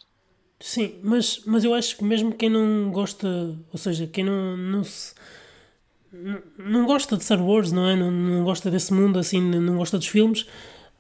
Sim, 0.61 1.01
mas, 1.03 1.43
mas 1.47 1.65
eu 1.65 1.75
acho 1.75 1.97
que 1.97 2.05
mesmo 2.05 2.33
quem 2.33 2.49
não 2.49 2.91
gosta, 2.91 3.27
ou 3.73 3.79
seja, 3.79 4.07
quem 4.07 4.25
não, 4.25 4.57
não 4.57 4.85
se 4.85 5.15
não 6.59 6.87
gosta 6.87 7.17
de 7.17 7.25
Star 7.25 7.45
Wars, 7.45 7.73
não 7.73 7.89
é? 7.89 7.97
Não, 7.97 8.11
não 8.11 8.45
gosta 8.45 8.71
desse 8.71 8.93
mundo 8.93 9.19
assim, 9.19 9.41
não 9.41 9.77
gosta 9.77 9.99
dos 9.99 10.07
filmes. 10.07 10.47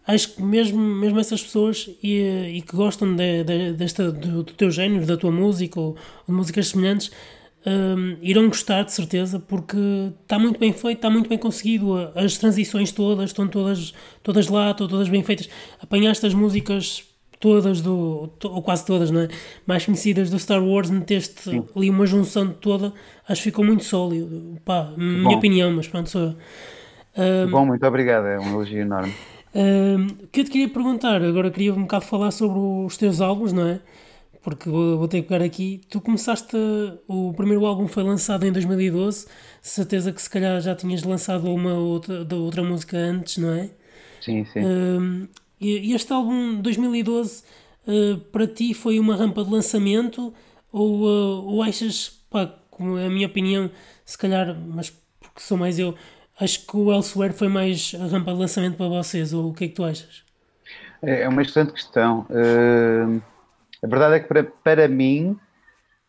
Acho 0.07 0.35
que 0.35 0.43
mesmo, 0.43 0.79
mesmo 0.79 1.19
essas 1.19 1.43
pessoas 1.43 1.88
e, 2.03 2.57
e 2.57 2.62
que 2.62 2.77
gostam 2.77 3.14
de, 3.14 3.43
de, 3.43 3.73
desta, 3.73 4.12
do, 4.12 4.43
do, 4.43 4.53
teu 4.53 4.71
género, 4.71 5.07
da 5.07 5.17
tua 5.17 5.31
música 5.31 5.81
ou, 5.81 5.97
de 6.27 6.33
músicas 6.33 6.69
semelhantes, 6.69 7.11
um, 7.67 8.19
irão 8.21 8.49
gostar 8.49 8.83
de 8.83 8.93
certeza 8.93 9.38
porque 9.38 9.79
está 10.23 10.38
muito 10.38 10.61
bem 10.61 10.73
feito, 10.73 10.99
está 10.99 11.09
muito 11.09 11.29
bem 11.29 11.38
conseguido. 11.38 11.97
As 12.14 12.37
transições 12.37 12.93
todas 12.93 13.31
estão 13.31 13.49
todas, 13.49 13.95
todas 14.23 14.49
lá, 14.49 14.73
estão 14.73 14.87
todas 14.87 15.09
bem 15.09 15.23
feitas. 15.23 15.49
Apanhaste 15.81 16.27
as 16.27 16.35
músicas 16.35 17.05
todas 17.40 17.81
do, 17.81 18.31
ou 18.43 18.62
quase 18.62 18.87
todas, 18.87 19.11
não 19.11 19.23
é? 19.23 19.29
Mais 19.67 19.85
conhecidas 19.85 20.31
do 20.31 20.38
Star 20.38 20.62
Wars, 20.62 20.90
meteste 20.90 21.43
Sim. 21.43 21.64
ali 21.77 21.90
uma 21.90 22.07
junção 22.07 22.47
de 22.47 22.55
toda, 22.55 22.93
acho 23.29 23.43
que 23.43 23.51
ficou 23.51 23.64
muito 23.64 23.85
sólido. 23.85 24.59
Pá, 24.64 24.93
minha 24.97 25.25
Bom. 25.25 25.37
opinião, 25.37 25.71
mas 25.73 25.88
pronto, 25.88 26.09
sou 26.09 26.35
um, 27.17 27.51
Bom, 27.51 27.67
muito 27.67 27.87
obrigado, 27.87 28.27
é 28.27 28.38
um 28.38 28.51
elogio 28.51 28.81
enorme. 28.81 29.14
O 29.55 30.27
que 30.29 30.40
eu 30.40 30.45
te 30.45 30.51
queria 30.51 30.69
perguntar, 30.69 31.23
agora 31.23 31.51
queria 31.51 31.73
um 31.73 31.83
bocado 31.83 32.05
falar 32.05 32.31
sobre 32.31 32.59
os 32.59 32.97
teus 32.97 33.21
álbuns, 33.21 33.53
não 33.53 33.67
é? 33.67 33.81
Porque 34.43 34.69
vou, 34.69 34.99
vou 34.99 35.09
ter 35.09 35.23
que 35.23 35.29
pegar 35.29 35.45
aqui. 35.45 35.81
Tu 35.88 36.01
começaste, 36.01 36.57
o 37.09 37.33
primeiro 37.35 37.64
álbum 37.64 37.87
foi 37.87 38.03
lançado 38.03 38.45
em 38.45 38.53
2012, 38.53 39.27
certeza 39.62 40.12
que 40.12 40.21
se 40.21 40.29
calhar 40.29 40.61
já 40.61 40.75
tinhas 40.75 41.03
lançado 41.03 41.49
uma 41.53 41.75
outra, 41.75 42.27
outra 42.35 42.62
música 42.62 42.97
antes, 42.97 43.38
não 43.38 43.51
é? 43.51 43.71
Sim, 44.21 44.45
sim. 44.45 44.61
E 45.61 45.95
este 45.95 46.12
álbum 46.12 46.61
2012 46.61 47.40
uh, 47.40 47.45
eh, 47.87 48.21
para 48.31 48.47
ti 48.47 48.75
foi 48.75 48.99
uma 48.99 49.17
rampa 49.17 49.43
de 49.43 49.51
lançamento 49.51 50.35
ou, 50.71 51.05
uh, 51.05 51.47
ou 51.47 51.62
achas, 51.62 52.21
pá, 52.29 52.53
como 52.71 52.99
é 52.99 53.07
a 53.07 53.11
minha 53.11 53.27
opinião, 53.27 53.71
se 54.05 54.19
calhar, 54.19 54.55
mas 54.69 54.90
porque 55.21 55.40
sou 55.40 55.57
mais 55.57 55.79
eu, 55.79 55.95
acho 56.40 56.66
que 56.66 56.77
o 56.77 56.92
Elsewhere 56.92 57.33
foi 57.33 57.49
mais 57.49 57.94
a 58.01 58.07
rampa 58.07 58.33
de 58.33 58.38
lançamento 58.38 58.77
para 58.77 58.88
vocês, 58.88 59.33
ou 59.33 59.51
o 59.51 59.55
que 59.55 59.64
é 59.64 59.68
que 59.68 59.75
tu 59.75 59.85
achas? 59.85 60.25
É, 61.03 61.23
é 61.23 61.29
uma 61.29 61.42
excelente 61.42 61.73
questão. 61.73 62.27
Uh, 62.31 63.23
a 63.83 63.87
verdade 63.87 64.14
é 64.16 64.20
que 64.20 64.29
para, 64.29 64.44
para 64.44 64.88
mim 64.88 65.38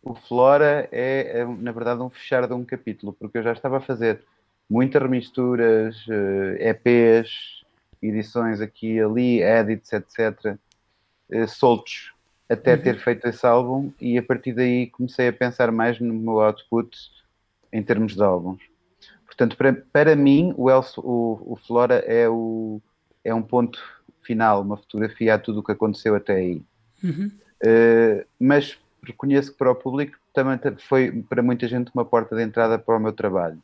o 0.02 0.14
Flora 0.14 0.88
é, 0.92 1.40
é, 1.40 1.44
na 1.44 1.72
verdade 1.72 2.00
um 2.00 2.08
fechar 2.08 2.46
de 2.46 2.54
um 2.54 2.64
capítulo, 2.64 3.12
porque 3.12 3.38
eu 3.38 3.42
já 3.42 3.52
estava 3.52 3.78
a 3.78 3.80
fazer 3.80 4.20
muitas 4.68 5.02
remisturas, 5.02 5.96
EPs, 6.58 7.64
edições 8.02 8.60
aqui 8.60 8.94
e 8.94 9.00
ali, 9.00 9.42
edits, 9.42 9.92
etc., 9.92 10.56
eh, 11.30 11.46
soltos 11.46 12.12
até 12.48 12.74
uhum. 12.74 12.82
ter 12.82 12.98
feito 12.98 13.26
esse 13.26 13.44
álbum 13.44 13.92
e 14.00 14.16
a 14.16 14.22
partir 14.22 14.52
daí 14.52 14.86
comecei 14.88 15.28
a 15.28 15.32
pensar 15.32 15.72
mais 15.72 15.98
no 15.98 16.14
meu 16.14 16.40
output 16.40 16.96
em 17.72 17.82
termos 17.82 18.14
de 18.14 18.22
álbuns. 18.22 18.62
Portanto, 19.36 19.56
para, 19.56 19.72
para 19.92 20.16
mim, 20.16 20.54
o, 20.56 20.70
Elso, 20.70 21.00
o, 21.02 21.52
o, 21.52 21.56
Flora 21.56 21.96
é, 22.06 22.26
o, 22.26 22.80
é 23.22 23.34
um 23.34 23.42
ponto 23.42 23.78
final, 24.22 24.62
uma 24.62 24.78
fotografia 24.78 25.34
a 25.34 25.38
tudo 25.38 25.60
o 25.60 25.62
que 25.62 25.72
aconteceu 25.72 26.14
até 26.14 26.36
aí. 26.36 26.62
Uhum. 27.04 27.30
Uh, 27.62 28.24
mas 28.40 28.78
reconheço 29.04 29.52
que 29.52 29.58
para 29.58 29.70
o 29.70 29.74
público 29.74 30.16
também 30.32 30.58
foi 30.88 31.22
para 31.28 31.42
muita 31.42 31.68
gente 31.68 31.90
uma 31.94 32.04
porta 32.04 32.34
de 32.34 32.42
entrada 32.42 32.78
para 32.78 32.96
o 32.96 33.00
meu 33.00 33.12
trabalho. 33.12 33.62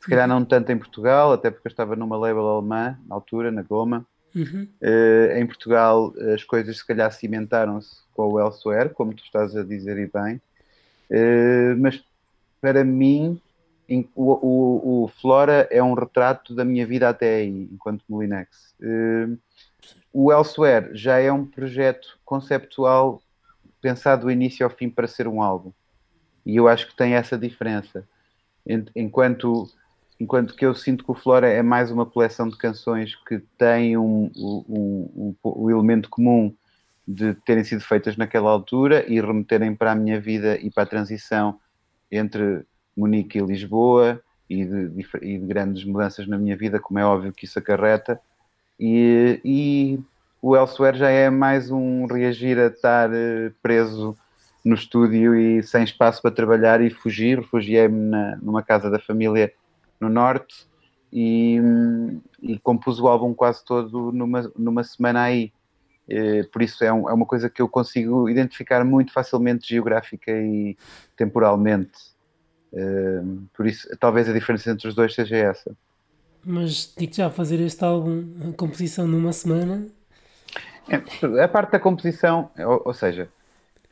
Se 0.00 0.08
calhar 0.08 0.26
não 0.26 0.42
tanto 0.42 0.72
em 0.72 0.78
Portugal, 0.78 1.32
até 1.32 1.50
porque 1.50 1.68
eu 1.68 1.70
estava 1.70 1.94
numa 1.94 2.16
label 2.16 2.48
alemã, 2.48 2.98
na 3.06 3.14
altura, 3.14 3.50
na 3.50 3.62
Goma. 3.62 4.06
Uhum. 4.34 4.66
Uh, 4.80 5.36
em 5.36 5.46
Portugal 5.46 6.14
as 6.32 6.44
coisas 6.44 6.78
se 6.78 6.86
calhar 6.86 7.10
cimentaram-se 7.12 7.96
com 8.14 8.32
o 8.32 8.40
Elsewhere, 8.40 8.90
como 8.90 9.12
tu 9.12 9.22
estás 9.22 9.54
a 9.54 9.62
dizer 9.62 9.98
e 9.98 10.06
bem. 10.06 10.40
Uh, 11.10 11.76
mas 11.78 12.02
para 12.60 12.84
mim, 12.84 13.40
o, 14.14 14.32
o, 14.32 15.04
o, 15.04 15.08
Flora 15.08 15.66
é 15.70 15.82
um 15.82 15.94
retrato 15.94 16.54
da 16.54 16.64
minha 16.64 16.86
vida 16.86 17.08
até 17.08 17.36
aí, 17.36 17.68
enquanto 17.72 18.04
Molinex. 18.08 18.74
Uh, 18.80 19.36
o 20.12 20.32
Elsewhere 20.32 20.90
já 20.94 21.18
é 21.18 21.30
um 21.32 21.44
projeto 21.44 22.18
conceptual 22.24 23.20
pensado 23.80 24.22
do 24.22 24.30
início 24.30 24.64
ao 24.64 24.70
fim 24.70 24.88
para 24.88 25.08
ser 25.08 25.26
um 25.26 25.42
álbum. 25.42 25.72
E 26.46 26.56
eu 26.56 26.68
acho 26.68 26.86
que 26.86 26.96
tem 26.96 27.14
essa 27.14 27.36
diferença. 27.36 28.06
Enquanto, 28.94 29.68
enquanto 30.18 30.54
que 30.54 30.64
eu 30.64 30.74
sinto 30.74 31.04
que 31.04 31.10
o 31.10 31.14
Flora 31.14 31.48
é 31.48 31.62
mais 31.62 31.90
uma 31.90 32.06
coleção 32.06 32.48
de 32.48 32.56
canções 32.56 33.16
que 33.26 33.40
tem 33.58 33.96
um, 33.96 34.30
um, 34.36 35.34
um, 35.44 35.62
um 35.62 35.70
elemento 35.70 36.08
comum 36.08 36.54
de 37.06 37.34
terem 37.34 37.64
sido 37.64 37.80
feitas 37.80 38.16
naquela 38.16 38.50
altura 38.50 39.04
e 39.08 39.20
remeterem 39.20 39.74
para 39.74 39.92
a 39.92 39.96
minha 39.96 40.20
vida 40.20 40.56
e 40.60 40.70
para 40.70 40.84
a 40.84 40.86
transição 40.86 41.58
entre 42.10 42.64
Munique 43.00 43.38
e 43.38 43.42
Lisboa 43.42 44.20
e 44.48 44.64
de, 44.64 44.88
de 44.88 45.38
grandes 45.38 45.84
mudanças 45.84 46.26
na 46.26 46.36
minha 46.36 46.56
vida, 46.56 46.78
como 46.78 46.98
é 46.98 47.04
óbvio 47.04 47.32
que 47.32 47.46
isso 47.46 47.58
acarreta. 47.58 48.20
E, 48.78 49.40
e 49.44 50.00
o 50.42 50.56
Elsewhere 50.56 50.98
já 50.98 51.08
é 51.08 51.30
mais 51.30 51.70
um 51.70 52.06
reagir 52.06 52.58
a 52.58 52.66
estar 52.66 53.10
eh, 53.12 53.52
preso 53.62 54.16
no 54.64 54.74
estúdio 54.74 55.34
e 55.34 55.62
sem 55.62 55.84
espaço 55.84 56.20
para 56.20 56.30
trabalhar 56.30 56.80
e 56.80 56.90
fugir. 56.90 57.38
Refugiei-me 57.38 58.36
numa 58.42 58.62
casa 58.62 58.90
da 58.90 58.98
família 58.98 59.52
no 60.00 60.08
Norte 60.08 60.66
e, 61.12 61.58
e, 62.42 62.58
compus 62.58 63.00
o 63.00 63.08
álbum 63.08 63.34
quase 63.34 63.64
todo 63.64 64.12
numa, 64.12 64.50
numa 64.56 64.84
semana 64.84 65.22
aí. 65.22 65.52
Eh, 66.08 66.42
por 66.52 66.62
isso 66.62 66.82
é, 66.82 66.92
um, 66.92 67.08
é, 67.08 67.12
uma 67.12 67.26
coisa 67.26 67.48
que 67.48 67.62
eu 67.62 67.68
consigo 67.68 68.28
identificar 68.28 68.84
muito 68.84 69.12
facilmente 69.12 69.68
geográfica 69.68 70.32
e 70.32 70.76
temporalmente. 71.16 71.92
Por 73.54 73.66
isso, 73.66 73.88
talvez 73.98 74.28
a 74.28 74.32
diferença 74.32 74.70
entre 74.70 74.88
os 74.88 74.94
dois 74.94 75.14
seja 75.14 75.36
essa. 75.36 75.76
Mas 76.44 76.92
digo 76.96 77.14
já, 77.14 77.30
fazer 77.30 77.60
este 77.60 77.84
álbum, 77.84 78.24
a 78.48 78.52
composição 78.56 79.06
numa 79.06 79.32
semana. 79.32 79.86
É, 80.88 81.42
a 81.42 81.48
parte 81.48 81.72
da 81.72 81.78
composição, 81.78 82.50
ou, 82.58 82.82
ou 82.86 82.94
seja, 82.94 83.28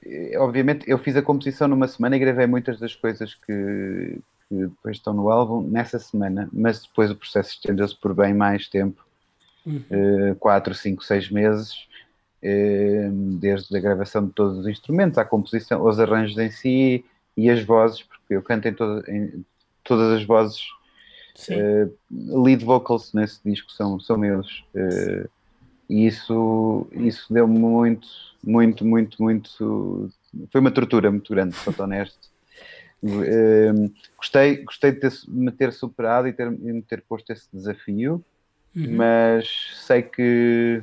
eh, 0.04 0.36
obviamente 0.38 0.88
eu 0.88 0.98
fiz 0.98 1.14
a 1.16 1.22
composição 1.22 1.68
numa 1.68 1.86
semana 1.86 2.16
e 2.16 2.18
gravei 2.18 2.46
muitas 2.46 2.78
das 2.78 2.94
coisas 2.94 3.34
que, 3.34 4.18
que 4.48 4.54
depois 4.54 4.96
estão 4.96 5.12
no 5.12 5.30
álbum 5.30 5.62
nessa 5.62 5.98
semana, 5.98 6.48
mas 6.52 6.82
depois 6.82 7.10
o 7.10 7.16
processo 7.16 7.50
estendeu-se 7.50 7.94
por 7.96 8.14
bem 8.14 8.32
mais 8.32 8.68
tempo 8.68 9.04
uhum. 9.66 10.34
4, 10.38 10.74
5, 10.74 11.04
6 11.04 11.30
meses 11.30 11.86
eh, 12.42 13.08
desde 13.12 13.76
a 13.76 13.80
gravação 13.80 14.26
de 14.26 14.32
todos 14.32 14.58
os 14.58 14.66
instrumentos, 14.66 15.18
a 15.18 15.24
composição, 15.24 15.84
os 15.84 16.00
arranjos 16.00 16.38
em 16.38 16.50
si 16.50 17.04
e 17.36 17.50
as 17.50 17.62
vozes, 17.62 18.04
eu 18.28 18.42
canto 18.42 18.68
em, 18.68 18.74
todo, 18.74 19.10
em 19.10 19.44
todas 19.84 20.20
as 20.20 20.24
vozes. 20.24 20.60
Uh, 21.48 22.42
lead 22.42 22.64
vocals 22.64 23.12
nesse 23.12 23.40
disco 23.44 23.70
são, 23.70 24.00
são 24.00 24.18
meus. 24.18 24.64
Uh, 24.74 25.28
e 25.88 26.06
isso, 26.06 26.86
isso 26.92 27.32
deu-me 27.32 27.58
muito, 27.58 28.08
muito, 28.44 28.84
muito, 28.84 29.22
muito. 29.22 30.10
Foi 30.50 30.60
uma 30.60 30.70
tortura 30.70 31.10
muito 31.10 31.32
grande, 31.32 31.54
sou 31.56 31.72
honesto. 31.78 32.28
Uh, 33.02 33.92
gostei, 34.16 34.64
gostei 34.64 34.92
de, 34.92 34.98
ter, 34.98 35.12
me 35.28 35.52
ter 35.52 35.72
superado 35.72 36.26
e 36.26 36.32
ter, 36.32 36.50
me 36.50 36.82
ter 36.82 37.02
posto 37.02 37.32
esse 37.32 37.48
desafio, 37.52 38.22
uhum. 38.74 38.96
mas 38.96 39.48
sei 39.86 40.02
que 40.02 40.82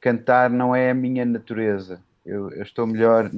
cantar 0.00 0.48
não 0.48 0.74
é 0.74 0.90
a 0.90 0.94
minha 0.94 1.24
natureza. 1.24 2.00
Eu, 2.24 2.50
eu, 2.50 2.62
estou 2.62 2.86
melhor 2.86 3.30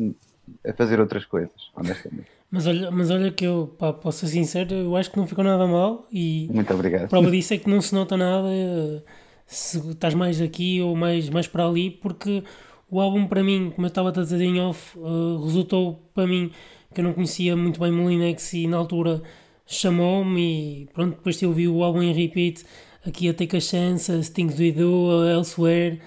a 0.66 0.72
fazer 0.72 1.00
outras 1.00 1.24
coisas, 1.24 1.70
honestamente. 1.74 2.26
Mas 2.50 2.66
olha, 2.66 2.90
mas 2.90 3.10
olha 3.10 3.30
que 3.30 3.44
eu, 3.44 3.74
pá, 3.78 3.92
posso 3.92 4.20
ser 4.20 4.28
sincero, 4.28 4.74
eu 4.74 4.96
acho 4.96 5.10
que 5.10 5.16
não 5.16 5.26
ficou 5.26 5.42
nada 5.42 5.66
mal 5.66 6.06
e 6.12 6.48
Muito 6.52 6.72
obrigado. 6.74 7.04
a 7.04 7.08
prova 7.08 7.30
disso 7.30 7.54
é 7.54 7.58
que 7.58 7.70
não 7.70 7.80
se 7.80 7.94
nota 7.94 8.16
nada 8.16 8.48
eh, 8.48 9.02
se 9.46 9.78
estás 9.90 10.14
mais 10.14 10.40
aqui 10.40 10.80
ou 10.80 10.94
mais, 10.94 11.30
mais 11.30 11.46
para 11.46 11.66
ali, 11.66 11.90
porque 11.90 12.42
o 12.90 13.00
álbum 13.00 13.26
para 13.26 13.42
mim, 13.42 13.72
como 13.74 13.86
eu 13.86 13.88
estava 13.88 14.10
a 14.10 14.12
dizer 14.12 14.40
em 14.40 14.60
off, 14.60 14.98
uh, 14.98 15.42
resultou 15.44 16.02
para 16.14 16.26
mim 16.26 16.50
que 16.92 17.00
eu 17.00 17.04
não 17.04 17.14
conhecia 17.14 17.56
muito 17.56 17.80
bem 17.80 17.90
Molinex 17.90 18.52
e 18.52 18.66
na 18.66 18.76
altura 18.76 19.22
chamou-me 19.66 20.82
e 20.82 20.86
pronto, 20.92 21.16
depois 21.16 21.40
eu 21.40 21.52
vi 21.52 21.66
o 21.68 21.82
álbum 21.82 22.02
em 22.02 22.12
repeat, 22.12 22.64
aqui 23.06 23.30
a 23.30 23.34
Take 23.34 23.56
a 23.56 23.60
Chance, 23.60 24.12
a 24.12 24.22
Stings 24.22 24.60
We 24.60 24.72
Do, 24.72 25.26
Elsewhere 25.26 26.00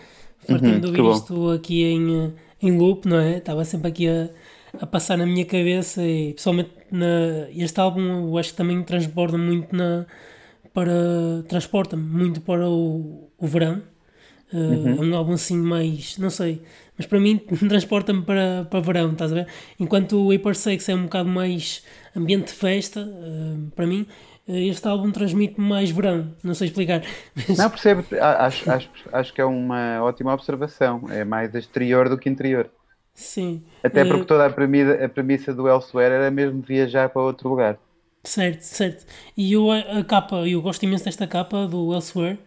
fartando 0.45 0.89
uhum, 0.89 1.11
isto 1.11 1.49
aqui 1.49 1.83
em, 1.83 2.33
em 2.61 2.77
loop, 2.77 3.07
não 3.07 3.19
é? 3.19 3.37
Estava 3.37 3.63
sempre 3.65 3.89
aqui 3.89 4.07
a, 4.07 4.29
a 4.79 4.85
passar 4.85 5.17
na 5.17 5.25
minha 5.25 5.45
cabeça 5.45 6.03
e 6.03 6.33
pessoalmente 6.33 6.71
na, 6.91 7.49
este 7.55 7.79
álbum 7.79 8.27
eu 8.27 8.37
acho 8.37 8.51
que 8.51 8.57
também 8.57 8.81
transporta 8.83 9.37
muito 9.37 9.75
na, 9.75 10.05
para 10.73 11.43
transporta-me 11.47 12.03
muito 12.03 12.41
para 12.41 12.69
o, 12.69 13.29
o 13.37 13.47
verão. 13.47 13.81
Uh, 14.53 14.57
uhum. 14.57 14.89
É 14.89 15.01
um 15.01 15.15
álbum 15.15 15.33
assim 15.33 15.57
mais, 15.57 16.17
não 16.19 16.29
sei, 16.29 16.61
mas 16.97 17.07
para 17.07 17.19
mim 17.19 17.37
transporta-me 17.67 18.21
para, 18.21 18.67
para 18.69 18.79
verão, 18.79 19.11
estás 19.11 19.31
a 19.31 19.35
ver? 19.35 19.47
Enquanto 19.79 20.17
o 20.17 20.29
Hyper 20.29 20.55
Sex 20.55 20.87
é 20.87 20.95
um 20.95 21.03
bocado 21.03 21.27
mais 21.27 21.83
ambiente 22.15 22.47
de 22.47 22.53
festa, 22.53 23.01
uh, 23.01 23.71
para 23.71 23.87
mim, 23.87 24.05
eh, 24.05 24.34
este 24.47 24.87
álbum 24.87 25.11
transmite 25.11 25.59
mais 25.59 25.89
verão, 25.89 26.31
não 26.43 26.53
sei 26.53 26.67
explicar. 26.67 27.03
Mas... 27.35 27.57
Não, 27.57 27.69
percebo, 27.69 28.05
acho, 28.19 28.69
acho, 28.69 28.89
acho 29.11 29.33
que 29.33 29.41
é 29.41 29.45
uma 29.45 30.03
ótima 30.03 30.33
observação, 30.33 31.03
é 31.09 31.23
mais 31.23 31.55
exterior 31.55 32.09
do 32.09 32.17
que 32.17 32.29
interior. 32.29 32.69
Sim. 33.13 33.63
Até 33.83 34.03
porque 34.03 34.21
uh... 34.21 34.25
toda 34.25 34.45
a 34.45 34.49
premissa, 34.49 35.03
a 35.03 35.09
premissa 35.09 35.53
do 35.53 35.67
Elsewhere 35.67 36.13
era 36.13 36.29
mesmo 36.29 36.61
viajar 36.61 37.09
para 37.09 37.21
outro 37.21 37.49
lugar. 37.49 37.79
Certo, 38.23 38.61
certo. 38.61 39.05
E 39.35 39.53
eu, 39.53 39.71
a 39.71 40.03
capa, 40.03 40.47
eu 40.47 40.61
gosto 40.61 40.83
imenso 40.83 41.05
desta 41.05 41.25
capa 41.25 41.65
do 41.65 41.93
Elsewhere, 41.93 42.37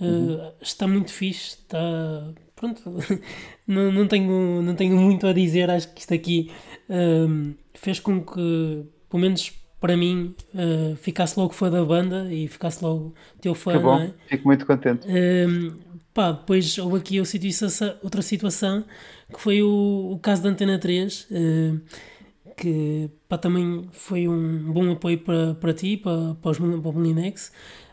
uh, 0.00 0.04
uhum. 0.04 0.52
está 0.60 0.86
muito 0.86 1.12
fixe, 1.12 1.58
está... 1.58 2.32
Pronto, 2.56 2.82
não, 3.66 3.92
não, 3.92 4.06
tenho, 4.06 4.62
não 4.62 4.74
tenho 4.74 4.96
muito 4.96 5.26
a 5.26 5.32
dizer, 5.32 5.68
acho 5.68 5.92
que 5.92 6.00
isto 6.00 6.14
aqui 6.14 6.50
uh, 6.88 7.54
fez 7.74 8.00
com 8.00 8.22
que, 8.24 8.86
pelo 9.10 9.20
menos 9.20 9.52
para 9.84 9.98
mim, 9.98 10.34
uh, 10.54 10.96
ficasse 10.96 11.38
logo 11.38 11.52
fã 11.52 11.70
da 11.70 11.84
banda 11.84 12.32
e 12.32 12.48
ficasse 12.48 12.82
logo 12.82 13.12
teu 13.38 13.54
fã. 13.54 13.72
Que 13.72 13.78
bom, 13.80 14.00
é? 14.00 14.14
fico 14.28 14.48
muito 14.48 14.64
contente. 14.64 15.06
Uh, 15.06 15.74
pá, 16.14 16.32
depois 16.32 16.78
houve 16.78 16.96
aqui 16.96 17.20
outra 17.20 18.22
situação 18.22 18.84
que 19.30 19.38
foi 19.38 19.60
o, 19.62 20.12
o 20.12 20.18
caso 20.20 20.42
da 20.42 20.48
Antena 20.48 20.78
3, 20.78 21.24
uh, 21.24 21.26
eh, 21.34 22.52
que 22.56 23.10
pá, 23.28 23.36
também 23.36 23.86
foi 23.92 24.26
um 24.26 24.72
bom 24.72 24.90
apoio 24.90 25.18
para, 25.18 25.54
para 25.56 25.74
ti, 25.74 25.98
para, 25.98 26.34
para, 26.36 26.50
os, 26.50 26.56
para 26.56 26.66
o 26.66 26.92
Molinex. 26.94 27.52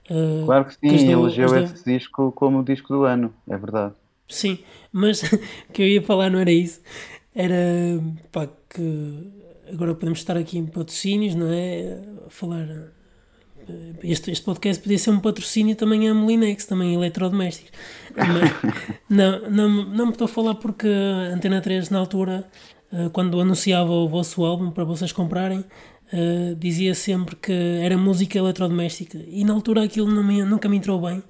Uh, 0.09 0.45
claro 0.45 0.63
que 0.63 0.75
sim, 0.75 0.79
que 0.79 1.11
elegeu 1.11 1.53
esse 1.57 1.83
disco 1.83 2.31
como 2.31 2.59
o 2.59 2.63
disco 2.63 2.87
do 2.93 3.03
ano, 3.03 3.33
é 3.49 3.57
verdade. 3.57 3.93
Sim, 4.29 4.59
mas 4.93 5.23
o 5.67 5.73
que 5.73 5.81
eu 5.81 5.87
ia 5.89 6.01
falar 6.01 6.29
não 6.29 6.39
era 6.39 6.53
isso, 6.53 6.79
era 7.35 7.53
pá, 8.31 8.47
que 8.69 9.40
agora 9.71 9.93
podemos 9.93 10.19
estar 10.19 10.37
aqui 10.37 10.57
em 10.57 10.65
patrocínios, 10.65 11.35
não 11.35 11.47
é? 11.47 11.99
A 12.25 12.29
falar. 12.29 12.67
Este, 14.03 14.31
este 14.31 14.43
podcast 14.43 14.81
podia 14.81 14.97
ser 14.97 15.11
um 15.11 15.19
patrocínio 15.19 15.75
também 15.75 16.09
a 16.09 16.13
Molinex, 16.13 16.65
também 16.65 16.93
eletrodomésticos. 16.93 17.71
Mas, 18.15 18.51
não, 19.09 19.49
não, 19.49 19.69
não 19.85 20.05
me 20.07 20.11
estou 20.11 20.25
a 20.25 20.27
falar 20.27 20.55
porque 20.55 20.87
a 20.87 21.33
Antena 21.33 21.61
3, 21.61 21.89
na 21.89 21.99
altura, 21.99 22.47
eh, 22.91 23.09
quando 23.13 23.39
anunciava 23.39 23.91
o 23.91 24.09
vosso 24.09 24.43
álbum 24.43 24.71
para 24.71 24.83
vocês 24.83 25.11
comprarem, 25.11 25.63
Uh, 26.13 26.53
dizia 26.55 26.93
sempre 26.93 27.37
que 27.37 27.53
era 27.81 27.97
música 27.97 28.37
eletrodoméstica 28.37 29.17
e 29.29 29.45
na 29.45 29.53
altura 29.53 29.85
aquilo 29.85 30.07
me, 30.07 30.43
nunca 30.43 30.67
me 30.67 30.75
entrou 30.75 30.99
bem. 30.99 31.23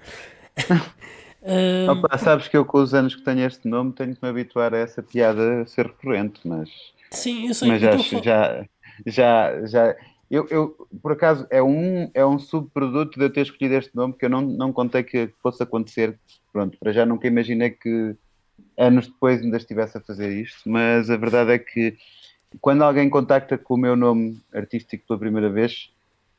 Opa, 1.88 2.18
sabes 2.18 2.48
que 2.48 2.58
eu 2.58 2.66
com 2.66 2.80
os 2.80 2.94
anos 2.96 3.16
que 3.16 3.22
tenho 3.22 3.46
este 3.46 3.68
nome 3.68 3.94
tenho 3.94 4.16
que 4.16 4.24
me 4.24 4.30
habituar 4.30 4.74
a 4.74 4.78
essa 4.78 5.04
piada 5.04 5.64
ser 5.68 5.86
recorrente, 5.86 6.42
mas 6.44 6.70
Sim, 7.12 7.48
eu 7.48 7.54
sei. 7.54 7.70
Mas 7.70 7.82
já, 7.82 7.98
já, 7.98 8.66
já, 9.06 9.66
já, 9.66 9.96
eu, 10.30 10.48
eu, 10.50 10.88
por 11.02 11.12
acaso, 11.12 11.46
é 11.50 11.62
um, 11.62 12.10
é 12.14 12.26
um 12.26 12.40
subproduto 12.40 13.20
de 13.20 13.26
eu 13.26 13.30
ter 13.32 13.42
escolhido 13.42 13.76
este 13.76 13.96
nome 13.96 14.14
que 14.14 14.26
eu 14.26 14.30
não, 14.30 14.42
não 14.42 14.72
contei 14.72 15.04
que 15.04 15.30
fosse 15.42 15.62
acontecer. 15.62 16.18
Pronto, 16.54 16.78
para 16.80 16.92
já 16.92 17.06
nunca 17.06 17.28
imaginei 17.28 17.72
que 17.72 18.16
anos 18.78 19.08
depois 19.08 19.42
ainda 19.42 19.58
estivesse 19.58 19.98
a 19.98 20.02
fazer 20.02 20.32
isto, 20.42 20.70
mas 20.70 21.10
a 21.10 21.18
verdade 21.18 21.52
é 21.52 21.60
que 21.60 21.98
quando 22.60 22.84
alguém 22.84 23.10
contacta 23.10 23.58
com 23.58 23.76
o 23.76 23.78
meu 23.78 23.96
nome 23.96 24.40
artístico 24.54 25.08
pela 25.08 25.20
primeira 25.20 25.50
vez, 25.50 25.90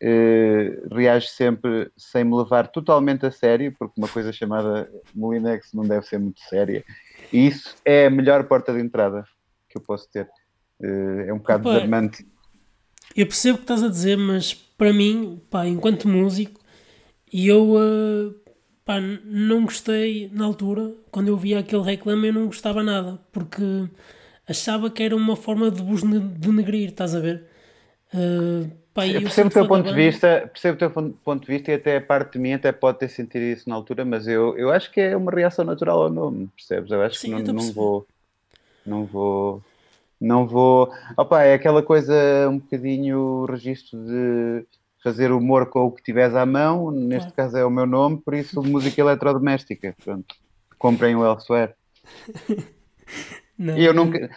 eh, 0.00 0.82
reage 0.90 1.28
sempre 1.28 1.90
sem 1.96 2.24
me 2.24 2.36
levar 2.36 2.68
totalmente 2.68 3.24
a 3.24 3.30
sério, 3.30 3.74
porque 3.78 3.94
uma 3.96 4.08
coisa 4.08 4.32
chamada 4.32 4.90
Molinex 5.14 5.72
não 5.72 5.84
deve 5.84 6.06
ser 6.06 6.18
muito 6.18 6.40
séria, 6.42 6.84
e 7.32 7.46
isso 7.46 7.76
é 7.84 8.06
a 8.06 8.10
melhor 8.10 8.44
porta 8.44 8.72
de 8.72 8.80
entrada 8.80 9.24
que 9.68 9.78
eu 9.78 9.82
posso 9.82 10.10
ter. 10.10 10.28
Uh, 10.82 11.20
é 11.28 11.32
um 11.32 11.38
bocado 11.38 11.68
Opa, 11.68 11.74
desarmante. 11.74 12.26
Eu 13.14 13.26
percebo 13.26 13.54
o 13.54 13.58
que 13.58 13.64
estás 13.64 13.82
a 13.82 13.88
dizer, 13.88 14.16
mas 14.16 14.52
para 14.54 14.92
mim, 14.92 15.40
pá, 15.50 15.66
enquanto 15.66 16.08
músico, 16.08 16.60
eu 17.32 17.74
uh, 17.74 18.34
pá, 18.84 19.00
não 19.00 19.64
gostei 19.64 20.28
na 20.32 20.44
altura, 20.44 20.92
quando 21.10 21.28
eu 21.28 21.36
via 21.36 21.60
aquele 21.60 21.82
reclame, 21.82 22.28
eu 22.28 22.34
não 22.34 22.46
gostava 22.46 22.82
nada, 22.82 23.20
porque 23.30 23.62
achava 24.48 24.90
que 24.90 25.02
era 25.02 25.14
uma 25.14 25.36
forma 25.36 25.70
de 25.70 25.82
vos 25.82 26.02
denegrir, 26.02 26.88
estás 26.88 27.14
a 27.14 27.20
ver? 27.20 27.44
Uh, 28.12 28.82
Pá, 28.94 29.06
eu 29.06 29.22
percebo 29.22 29.48
o 29.48 29.52
teu 29.52 29.66
ponto 29.66 29.88
de 29.88 29.94
vista, 29.94 30.50
percebo 30.52 30.74
o 30.74 30.78
teu 30.78 30.90
ponto 31.24 31.46
de 31.46 31.50
vista 31.50 31.70
e 31.70 31.74
até 31.74 31.96
a 31.96 32.00
parte 32.00 32.34
de 32.34 32.38
mim 32.38 32.52
até 32.52 32.70
pode 32.72 32.98
ter 32.98 33.08
sentido 33.08 33.42
isso 33.42 33.68
na 33.68 33.74
altura, 33.74 34.04
mas 34.04 34.28
eu, 34.28 34.56
eu 34.58 34.70
acho 34.70 34.92
que 34.92 35.00
é 35.00 35.16
uma 35.16 35.32
reação 35.32 35.64
natural 35.64 36.02
ao 36.02 36.10
nome, 36.10 36.48
percebes? 36.54 36.90
Eu 36.90 37.00
acho 37.00 37.18
Sim, 37.18 37.36
que 37.38 37.42
não, 37.42 37.54
não 37.54 37.72
vou, 37.72 38.06
não 38.84 39.04
vou, 39.06 39.62
não 40.22 40.46
vou. 40.46 40.92
Opa, 41.16 41.42
é 41.42 41.54
aquela 41.54 41.82
coisa 41.82 42.14
um 42.48 42.58
bocadinho 42.58 43.44
registro 43.44 43.98
de 43.98 44.64
fazer 45.02 45.32
humor 45.32 45.66
com 45.66 45.84
o 45.84 45.90
que 45.90 46.02
tiveres 46.02 46.36
à 46.36 46.46
mão, 46.46 46.90
neste 46.92 47.30
é. 47.30 47.32
caso 47.32 47.56
é 47.56 47.64
o 47.64 47.70
meu 47.70 47.86
nome, 47.86 48.18
por 48.18 48.34
isso 48.34 48.62
música 48.62 49.00
eletrodoméstica. 49.00 49.94
Pronto, 50.02 50.34
comprem 50.78 51.16
o 51.16 51.26
elsewhere. 51.26 51.74
Não, 53.58 53.76
eu 53.76 53.92
nunca, 53.92 54.30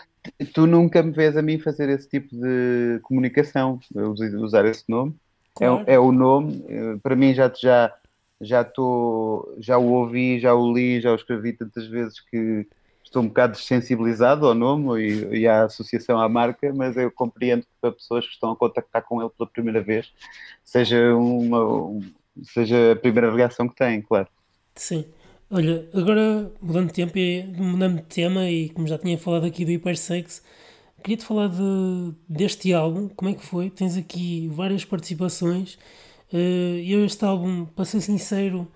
tu 0.54 0.68
nunca 0.68 1.02
me 1.02 1.12
vês 1.12 1.38
a 1.38 1.42
mim 1.42 1.58
fazer 1.58 1.90
esse 1.90 2.08
tipo 2.08 2.36
de 2.36 3.00
comunicação, 3.02 3.80
usar 4.40 4.66
esse 4.66 4.84
nome. 4.90 5.16
É 5.62 5.66
claro. 5.66 5.84
É, 5.88 5.94
é, 5.94 6.00
o 6.00 6.12
nome, 6.12 6.66
eh, 6.68 6.98
para 7.02 7.16
mim 7.16 7.34
já 7.34 7.52
já 7.56 7.94
já 8.42 8.62
estou, 8.62 9.56
já 9.58 9.78
o 9.78 9.94
ouvi, 9.94 10.40
já 10.40 10.54
o 10.54 10.74
li, 10.74 11.00
já 11.00 11.12
o 11.12 11.16
escrevi 11.16 11.54
tantas 11.54 11.88
vezes 11.88 12.20
que 12.20 12.68
estou 13.06 13.22
um 13.22 13.28
bocado 13.28 13.58
sensibilizado 13.58 14.48
ao 14.48 14.54
nome 14.54 15.02
e, 15.02 15.40
e, 15.40 15.48
à 15.48 15.64
associação 15.64 16.20
à 16.20 16.28
marca, 16.28 16.74
mas 16.74 16.98
eu 16.98 17.10
compreendo 17.12 17.62
que 17.62 17.72
para 17.80 17.92
pessoas 17.92 18.26
que 18.26 18.34
estão 18.34 18.52
a 18.52 18.56
contactar 18.56 19.04
com 19.04 19.22
ele 19.22 19.30
pela 19.38 19.50
primeira 19.50 19.82
vez 19.82 20.12
seja 20.64 21.16
uma, 21.16 21.64
um, 21.64 22.02
seja 22.44 22.92
a 22.92 22.96
primeira 22.96 23.34
reação 23.34 23.70
que 23.70 23.76
têm, 23.76 24.02
claro. 24.02 24.28
Sim. 24.76 25.06
Olha, 25.50 25.88
agora 25.94 26.52
mudando 26.62 26.88
de, 26.88 26.94
tempo 26.94 27.18
e, 27.18 27.44
mudando 27.56 27.98
de 27.98 28.04
tema 28.04 28.50
e 28.50 28.70
como 28.70 28.88
já 28.88 28.98
tinha 28.98 29.18
falado 29.18 29.46
aqui 29.46 29.64
do 29.64 29.72
Hypersex, 29.72 30.44
queria-te 31.04 31.24
falar 31.24 31.48
de, 31.48 32.14
deste 32.28 32.74
álbum, 32.74 33.08
como 33.10 33.30
é 33.30 33.34
que 33.36 33.46
foi? 33.46 33.70
Tens 33.70 33.96
aqui 33.96 34.50
várias 34.52 34.84
participações. 34.84 35.76
Uh, 36.34 36.82
eu 36.84 37.06
este 37.06 37.24
álbum, 37.24 37.66
para 37.66 37.86
ser 37.86 38.02
sincero, 38.02 38.68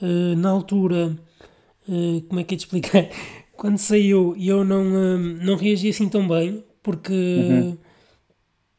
uh, 0.00 0.36
na 0.36 0.50
altura, 0.50 1.18
uh, 1.88 2.22
como 2.28 2.40
é 2.40 2.44
que 2.44 2.54
é 2.54 2.56
de 2.56 2.62
explicar? 2.62 3.08
Quando 3.62 3.78
saiu 3.78 4.34
eu 4.36 4.64
não, 4.64 4.82
não 4.84 5.54
reagi 5.54 5.88
assim 5.88 6.08
tão 6.08 6.26
bem, 6.26 6.64
porque, 6.82 7.12
uhum. 7.12 7.78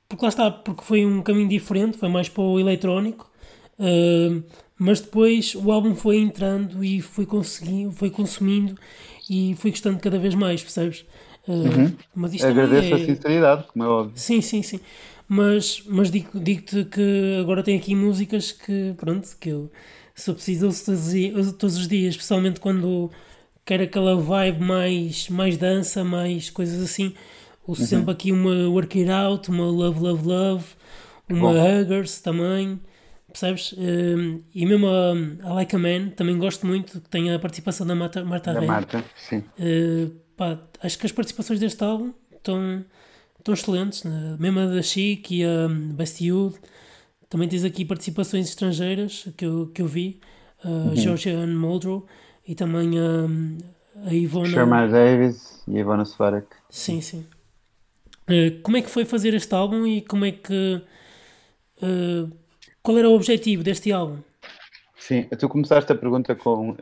porque 0.09 0.25
lá 0.25 0.27
está, 0.27 0.51
porque 0.51 0.83
foi 0.83 1.05
um 1.05 1.21
caminho 1.21 1.47
diferente, 1.47 1.97
foi 1.97 2.09
mais 2.09 2.27
para 2.27 2.43
o 2.43 2.59
eletrónico. 2.59 3.31
Uh, 3.79 4.43
mas 4.77 4.99
depois 4.99 5.55
o 5.55 5.71
álbum 5.71 5.95
foi 5.95 6.17
entrando 6.17 6.83
e 6.83 6.99
foi 6.99 7.25
conseguindo, 7.25 7.93
foi 7.93 8.09
consumindo 8.09 8.75
e 9.29 9.55
foi 9.55 9.71
gostando 9.71 9.99
cada 9.99 10.19
vez 10.19 10.35
mais, 10.35 10.61
percebes? 10.61 11.05
Uh, 11.47 11.53
uhum. 11.53 12.35
Agradeço 12.43 12.93
é... 12.93 12.93
a 12.93 13.05
sinceridade, 13.05 13.63
como 13.71 13.85
é 13.85 13.87
óbvio. 13.87 14.17
Sim, 14.17 14.41
sim, 14.41 14.61
sim. 14.61 14.81
Mas, 15.29 15.81
mas 15.87 16.11
digo-te 16.11 16.39
digo 16.41 16.89
que 16.89 17.37
agora 17.39 17.63
tem 17.63 17.77
aqui 17.77 17.95
músicas 17.95 18.51
que, 18.51 18.93
pronto, 18.97 19.29
que 19.39 19.47
eu 19.47 19.71
só 20.13 20.33
preciso 20.33 20.67
todos, 20.83 21.53
todos 21.53 21.77
os 21.77 21.87
dias, 21.87 22.15
especialmente 22.15 22.59
quando 22.59 23.09
quero 23.65 23.83
aquela 23.83 24.15
vibe 24.15 24.61
mais, 24.61 25.29
mais 25.29 25.57
dança, 25.57 26.03
mais 26.03 26.49
coisas 26.49 26.81
assim. 26.81 27.13
Ouço 27.65 27.81
uhum. 27.81 27.87
sempre 27.87 28.11
aqui 28.11 28.31
uma 28.31 28.67
Work 28.67 28.99
It 28.99 29.11
Out, 29.11 29.49
uma 29.49 29.65
Love, 29.65 29.99
Love, 29.99 30.27
Love, 30.27 30.65
uma 31.29 31.51
Huggers 31.51 32.19
também 32.19 32.79
percebes? 33.33 33.73
Uh, 33.73 34.41
e 34.53 34.65
mesmo 34.65 34.87
a, 34.87 35.13
a, 35.49 35.53
Like 35.55 35.75
a 35.75 35.79
Man 35.79 36.09
também 36.09 36.37
gosto 36.37 36.65
muito, 36.65 37.01
que 37.01 37.09
tem 37.09 37.33
a 37.33 37.39
participação 37.39 37.85
da 37.85 37.95
Marta, 37.95 38.23
Marta 38.23 38.53
Da 38.53 38.61
Marta, 38.61 39.03
sim. 39.17 39.43
Uh, 39.57 40.11
pá, 40.37 40.59
acho 40.81 40.97
que 40.99 41.05
as 41.05 41.11
participações 41.11 41.59
deste 41.59 41.83
álbum 41.83 42.13
estão, 42.31 42.85
estão 43.37 43.53
excelentes, 43.53 44.03
né? 44.03 44.37
mesmo 44.39 44.59
a 44.59 44.65
da 44.67 44.81
Chic 44.81 45.31
e 45.31 45.43
a 45.43 45.67
Bastille. 45.67 46.53
Também 47.27 47.49
tens 47.49 47.63
aqui 47.63 47.83
participações 47.83 48.47
estrangeiras 48.47 49.27
que 49.35 49.43
eu, 49.43 49.67
que 49.73 49.81
eu 49.81 49.87
vi, 49.87 50.21
a 50.63 50.67
uhum. 50.67 50.95
Georgian 50.95 51.47
Muldrow 51.47 52.05
e 52.47 52.55
também 52.55 52.93
a, 52.99 54.09
a 54.09 54.13
Ivona. 54.13 54.49
Sherman 54.49 54.89
Davis 54.89 55.63
e 55.67 55.77
a 55.77 55.79
Ivona 55.79 56.05
Svarek. 56.05 56.47
Sim, 56.69 57.01
sim. 57.01 57.25
Uh, 58.29 58.61
como 58.61 58.77
é 58.77 58.81
que 58.81 58.89
foi 58.89 59.05
fazer 59.05 59.33
este 59.33 59.53
álbum 59.53 59.85
e 59.85 60.01
como 60.01 60.25
é 60.25 60.31
que. 60.31 60.81
Uh, 61.81 62.31
qual 62.81 62.97
era 62.97 63.09
o 63.09 63.15
objetivo 63.15 63.63
deste 63.63 63.91
álbum? 63.91 64.17
Sim, 64.97 65.23
tu 65.37 65.49
começaste 65.49 65.91
a 65.91 65.95
pergunta 65.95 66.33
com 66.33 66.71
uh, 66.71 66.75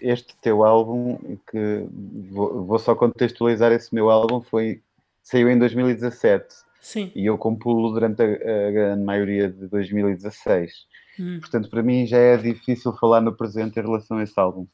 este 0.00 0.34
teu 0.40 0.64
álbum, 0.64 1.16
que 1.48 1.86
vou, 2.30 2.64
vou, 2.64 2.78
só 2.80 2.96
contextualizar 2.96 3.70
esse 3.70 3.94
meu 3.94 4.10
álbum, 4.10 4.40
foi, 4.40 4.82
saiu 5.22 5.48
em 5.48 5.56
2017. 5.56 6.46
Sim. 6.80 7.12
E 7.14 7.26
eu 7.26 7.38
compulo 7.38 7.92
durante 7.92 8.22
a, 8.22 8.24
a 8.24 8.70
grande 8.72 9.04
maioria 9.04 9.48
de 9.48 9.68
2016. 9.68 10.72
Hum. 11.20 11.38
Portanto, 11.40 11.70
para 11.70 11.82
mim 11.82 12.06
já 12.06 12.18
é 12.18 12.36
difícil 12.36 12.92
falar 12.94 13.20
no 13.20 13.36
presente 13.36 13.78
em 13.78 13.82
relação 13.82 14.18
a 14.18 14.24
esse 14.24 14.38
álbum. 14.38 14.66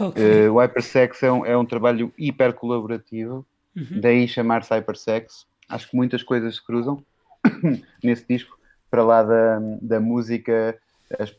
Okay. 0.00 0.48
Uh, 0.48 0.52
o 0.52 0.60
Hypersex 0.60 1.22
é 1.22 1.32
um, 1.32 1.46
é 1.46 1.56
um 1.56 1.64
trabalho 1.64 2.12
hiper 2.18 2.52
colaborativo, 2.52 3.46
uhum. 3.76 4.00
daí 4.00 4.26
chamar-se 4.26 4.74
Hypersex. 4.74 5.46
Acho 5.68 5.90
que 5.90 5.96
muitas 5.96 6.22
coisas 6.22 6.56
se 6.56 6.64
cruzam 6.64 7.04
nesse 8.02 8.26
disco 8.28 8.58
para 8.90 9.04
lá 9.04 9.22
da, 9.22 9.58
da 9.82 10.00
música, 10.00 10.78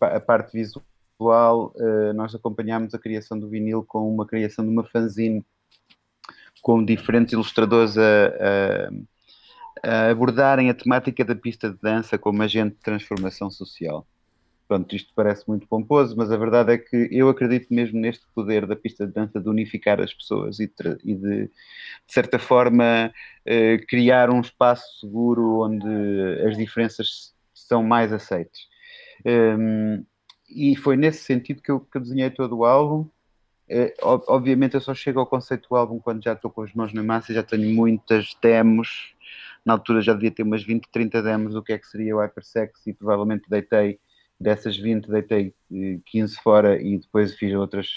a, 0.02 0.20
parte 0.20 0.54
visual, 0.54 1.74
uh, 1.76 2.14
nós 2.14 2.36
acompanhámos 2.36 2.94
a 2.94 3.00
criação 3.00 3.40
do 3.40 3.48
vinil 3.48 3.84
com 3.84 4.14
uma 4.14 4.26
criação 4.26 4.66
de 4.66 4.72
uma 4.72 4.84
fanzine 4.84 5.46
com 6.62 6.84
diferentes 6.84 7.34
ilustradores 7.34 7.98
a, 7.98 8.02
a, 9.84 10.08
a 10.08 10.10
abordarem 10.10 10.70
a 10.70 10.74
temática 10.74 11.24
da 11.24 11.36
pista 11.36 11.70
de 11.70 11.78
dança 11.82 12.18
como 12.18 12.44
agente 12.44 12.76
de 12.76 12.82
transformação 12.82 13.50
social. 13.50 14.06
Pronto, 14.68 14.94
isto 14.94 15.14
parece 15.16 15.48
muito 15.48 15.66
pomposo, 15.66 16.14
mas 16.18 16.30
a 16.30 16.36
verdade 16.36 16.74
é 16.74 16.78
que 16.78 17.08
eu 17.10 17.30
acredito 17.30 17.74
mesmo 17.74 18.00
neste 18.00 18.26
poder 18.36 18.66
da 18.66 18.76
pista 18.76 19.08
de 19.08 19.14
dança 19.14 19.40
de 19.40 19.48
unificar 19.48 20.02
as 20.02 20.14
pessoas 20.14 20.60
e 20.60 20.68
de, 20.68 20.98
e 21.06 21.16
de, 21.16 21.44
de 21.46 21.52
certa 22.08 22.38
forma, 22.38 23.14
eh, 23.46 23.78
criar 23.88 24.30
um 24.30 24.42
espaço 24.42 25.00
seguro 25.00 25.62
onde 25.62 25.88
as 26.46 26.58
diferenças 26.58 27.34
são 27.54 27.82
mais 27.82 28.12
aceites. 28.12 28.68
Um, 29.26 30.06
e 30.50 30.76
foi 30.76 30.98
nesse 30.98 31.24
sentido 31.24 31.62
que 31.62 31.72
eu, 31.72 31.80
que 31.80 32.00
desenhei 32.00 32.30
todo 32.30 32.58
o 32.58 32.66
álbum. 32.66 33.10
Uh, 33.70 34.24
obviamente 34.28 34.76
eu 34.76 34.82
só 34.82 34.94
chego 34.94 35.20
ao 35.20 35.28
conceito 35.28 35.68
do 35.70 35.76
álbum 35.76 36.00
quando 36.00 36.24
já 36.24 36.34
estou 36.34 36.50
com 36.50 36.62
as 36.62 36.74
mãos 36.74 36.94
na 36.94 37.04
massa, 37.04 37.34
já 37.34 37.44
tenho 37.44 37.74
muitas 37.74 38.36
demos. 38.42 39.16
Na 39.66 39.74
altura 39.74 40.02
já 40.02 40.14
devia 40.14 40.32
ter 40.32 40.44
umas 40.44 40.64
20, 40.64 40.88
30 40.90 41.22
demos 41.22 41.54
do 41.54 41.64
que 41.64 41.74
é 41.74 41.78
que 41.78 41.88
seria 41.88 42.16
o 42.16 42.20
Hypersex 42.20 42.88
e 42.88 42.94
provavelmente 42.94 43.50
deitei 43.50 44.00
dessas 44.40 44.78
20, 44.78 45.08
deitei 45.08 45.54
15 46.06 46.36
eh, 46.36 46.42
fora 46.42 46.82
e 46.82 46.98
depois 46.98 47.36
fiz 47.36 47.54
outras, 47.54 47.90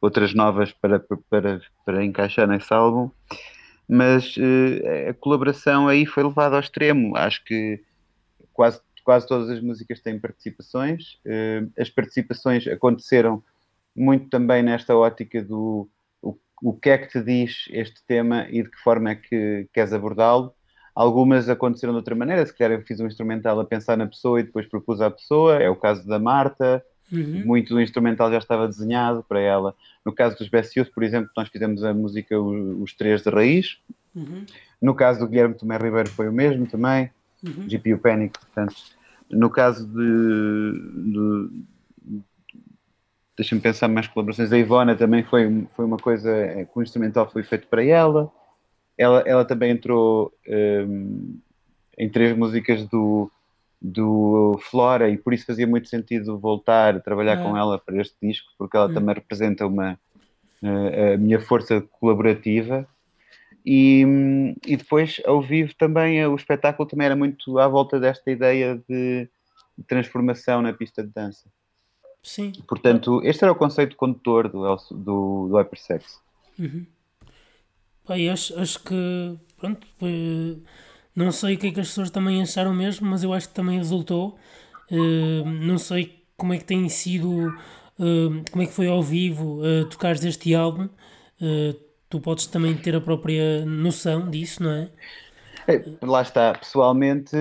outras 0.00 0.34
novas 0.34 0.72
para, 0.72 1.00
para, 1.30 1.60
para 1.84 2.04
encaixar 2.04 2.46
nesse 2.46 2.72
álbum. 2.72 3.10
Mas 3.88 4.36
uh, 4.36 5.10
a 5.10 5.14
colaboração 5.14 5.88
aí 5.88 6.04
foi 6.04 6.22
levada 6.22 6.56
ao 6.56 6.60
extremo. 6.60 7.16
Acho 7.16 7.42
que 7.44 7.82
quase 8.52 8.80
quase 9.08 9.26
todas 9.26 9.48
as 9.48 9.62
músicas 9.62 10.00
têm 10.00 10.18
participações. 10.18 11.18
Eh, 11.24 11.62
as 11.78 11.88
participações 11.88 12.66
aconteceram 12.66 13.42
muito 13.96 14.28
também 14.28 14.62
nesta 14.62 14.94
ótica 14.94 15.42
do 15.42 15.88
o, 16.20 16.36
o 16.62 16.74
que 16.74 16.90
é 16.90 16.98
que 16.98 17.08
te 17.08 17.22
diz 17.22 17.64
este 17.70 18.04
tema 18.04 18.46
e 18.50 18.62
de 18.62 18.70
que 18.70 18.76
forma 18.82 19.12
é 19.12 19.14
que 19.14 19.66
queres 19.72 19.94
abordá-lo. 19.94 20.52
Algumas 20.98 21.48
aconteceram 21.48 21.92
de 21.92 21.98
outra 21.98 22.16
maneira, 22.16 22.44
se 22.44 22.52
calhar 22.52 22.76
eu 22.76 22.84
fiz 22.84 22.98
um 22.98 23.06
instrumental 23.06 23.60
a 23.60 23.64
pensar 23.64 23.96
na 23.96 24.04
pessoa 24.04 24.40
e 24.40 24.42
depois 24.42 24.66
propus 24.66 25.00
à 25.00 25.08
pessoa, 25.08 25.54
é 25.54 25.70
o 25.70 25.76
caso 25.76 26.04
da 26.04 26.18
Marta, 26.18 26.84
uhum. 27.12 27.44
muito 27.44 27.72
do 27.72 27.80
instrumental 27.80 28.32
já 28.32 28.38
estava 28.38 28.66
desenhado 28.66 29.24
para 29.28 29.38
ela. 29.38 29.76
No 30.04 30.12
caso 30.12 30.36
dos 30.36 30.48
Best 30.48 30.76
Youth, 30.76 30.90
por 30.92 31.04
exemplo, 31.04 31.30
nós 31.36 31.48
fizemos 31.50 31.84
a 31.84 31.94
música 31.94 32.36
Os 32.40 32.94
Três 32.94 33.22
de 33.22 33.30
Raiz. 33.30 33.78
Uhum. 34.12 34.44
No 34.82 34.92
caso 34.92 35.20
do 35.20 35.28
Guilherme 35.28 35.54
Tomé 35.54 35.76
Ribeiro 35.76 36.10
foi 36.10 36.28
o 36.28 36.32
mesmo 36.32 36.66
também, 36.66 37.10
uhum. 37.44 37.68
GPU 37.68 37.98
Panic, 37.98 38.36
portanto 38.36 38.74
no 39.30 39.50
caso 39.50 39.86
de, 39.86 40.72
de 41.12 41.50
deixa-me 43.36 43.60
pensar 43.60 43.86
mais 43.86 44.08
colaborações. 44.08 44.52
A 44.52 44.58
Ivona 44.58 44.96
também 44.96 45.22
foi, 45.22 45.64
foi 45.76 45.84
uma 45.84 45.96
coisa 45.96 46.28
é, 46.28 46.64
que 46.64 46.76
o 46.76 46.82
instrumental 46.82 47.30
foi 47.30 47.44
feito 47.44 47.68
para 47.68 47.84
ela. 47.84 48.32
Ela, 48.98 49.22
ela 49.24 49.44
também 49.44 49.70
entrou 49.70 50.32
um, 50.48 51.38
em 51.96 52.08
três 52.10 52.36
músicas 52.36 52.84
do, 52.86 53.30
do 53.80 54.58
Flora 54.60 55.08
e 55.08 55.16
por 55.16 55.32
isso 55.32 55.46
fazia 55.46 55.66
muito 55.66 55.88
sentido 55.88 56.38
voltar 56.38 56.96
a 56.96 57.00
trabalhar 57.00 57.42
com 57.42 57.56
ela 57.56 57.78
para 57.78 58.00
este 58.00 58.16
disco, 58.20 58.50
porque 58.58 58.76
ela 58.76 58.92
também 58.92 59.14
representa 59.14 59.66
uma, 59.66 59.98
a, 60.62 61.14
a 61.14 61.16
minha 61.16 61.40
força 61.40 61.80
colaborativa 61.80 62.86
e, 63.70 64.02
e 64.66 64.76
depois, 64.76 65.20
ao 65.26 65.42
vivo, 65.42 65.74
também 65.74 66.24
o 66.26 66.34
espetáculo 66.34 66.88
também 66.88 67.06
era 67.06 67.16
muito 67.16 67.58
à 67.58 67.68
volta 67.68 68.00
desta 68.00 68.30
ideia 68.30 68.82
de 68.88 69.28
transformação 69.86 70.62
na 70.62 70.72
pista 70.72 71.02
de 71.02 71.10
dança. 71.10 71.50
Sim. 72.22 72.52
Portanto, 72.66 73.20
este 73.24 73.44
era 73.44 73.52
o 73.52 73.56
conceito 73.56 73.94
condutor 73.96 74.48
do, 74.48 74.76
do, 74.90 75.48
do 75.48 75.56
Hypersex. 75.56 76.20
Uhum. 76.58 76.86
Pai, 78.08 78.26
acho, 78.26 78.58
acho 78.58 78.82
que, 78.82 79.38
pronto, 79.58 79.86
Não 81.14 81.30
sei 81.30 81.56
o 81.56 81.58
que 81.58 81.66
é 81.66 81.72
que 81.72 81.80
as 81.80 81.88
pessoas 81.88 82.10
também 82.10 82.40
acharam 82.40 82.72
mesmo, 82.72 83.06
mas 83.06 83.22
eu 83.22 83.34
acho 83.34 83.48
que 83.48 83.54
também 83.54 83.76
resultou. 83.76 84.38
Uh, 84.90 85.44
não 85.44 85.76
sei 85.76 86.24
como 86.34 86.54
é 86.54 86.58
que 86.58 86.64
tem 86.64 86.88
sido, 86.88 87.48
uh, 87.48 88.50
como 88.50 88.62
é 88.62 88.66
que 88.66 88.72
foi 88.72 88.86
ao 88.88 89.02
vivo 89.02 89.60
uh, 89.60 89.84
tocares 89.90 90.24
este 90.24 90.54
álbum. 90.54 90.88
tu 92.08 92.18
podes 92.20 92.46
também 92.46 92.74
ter 92.74 92.96
a 92.96 93.00
própria 93.00 93.66
noção 93.66 94.30
disso, 94.30 94.62
não 94.62 94.70
é? 94.70 94.90
é 95.66 95.84
lá 96.02 96.22
está, 96.22 96.54
pessoalmente 96.54 97.36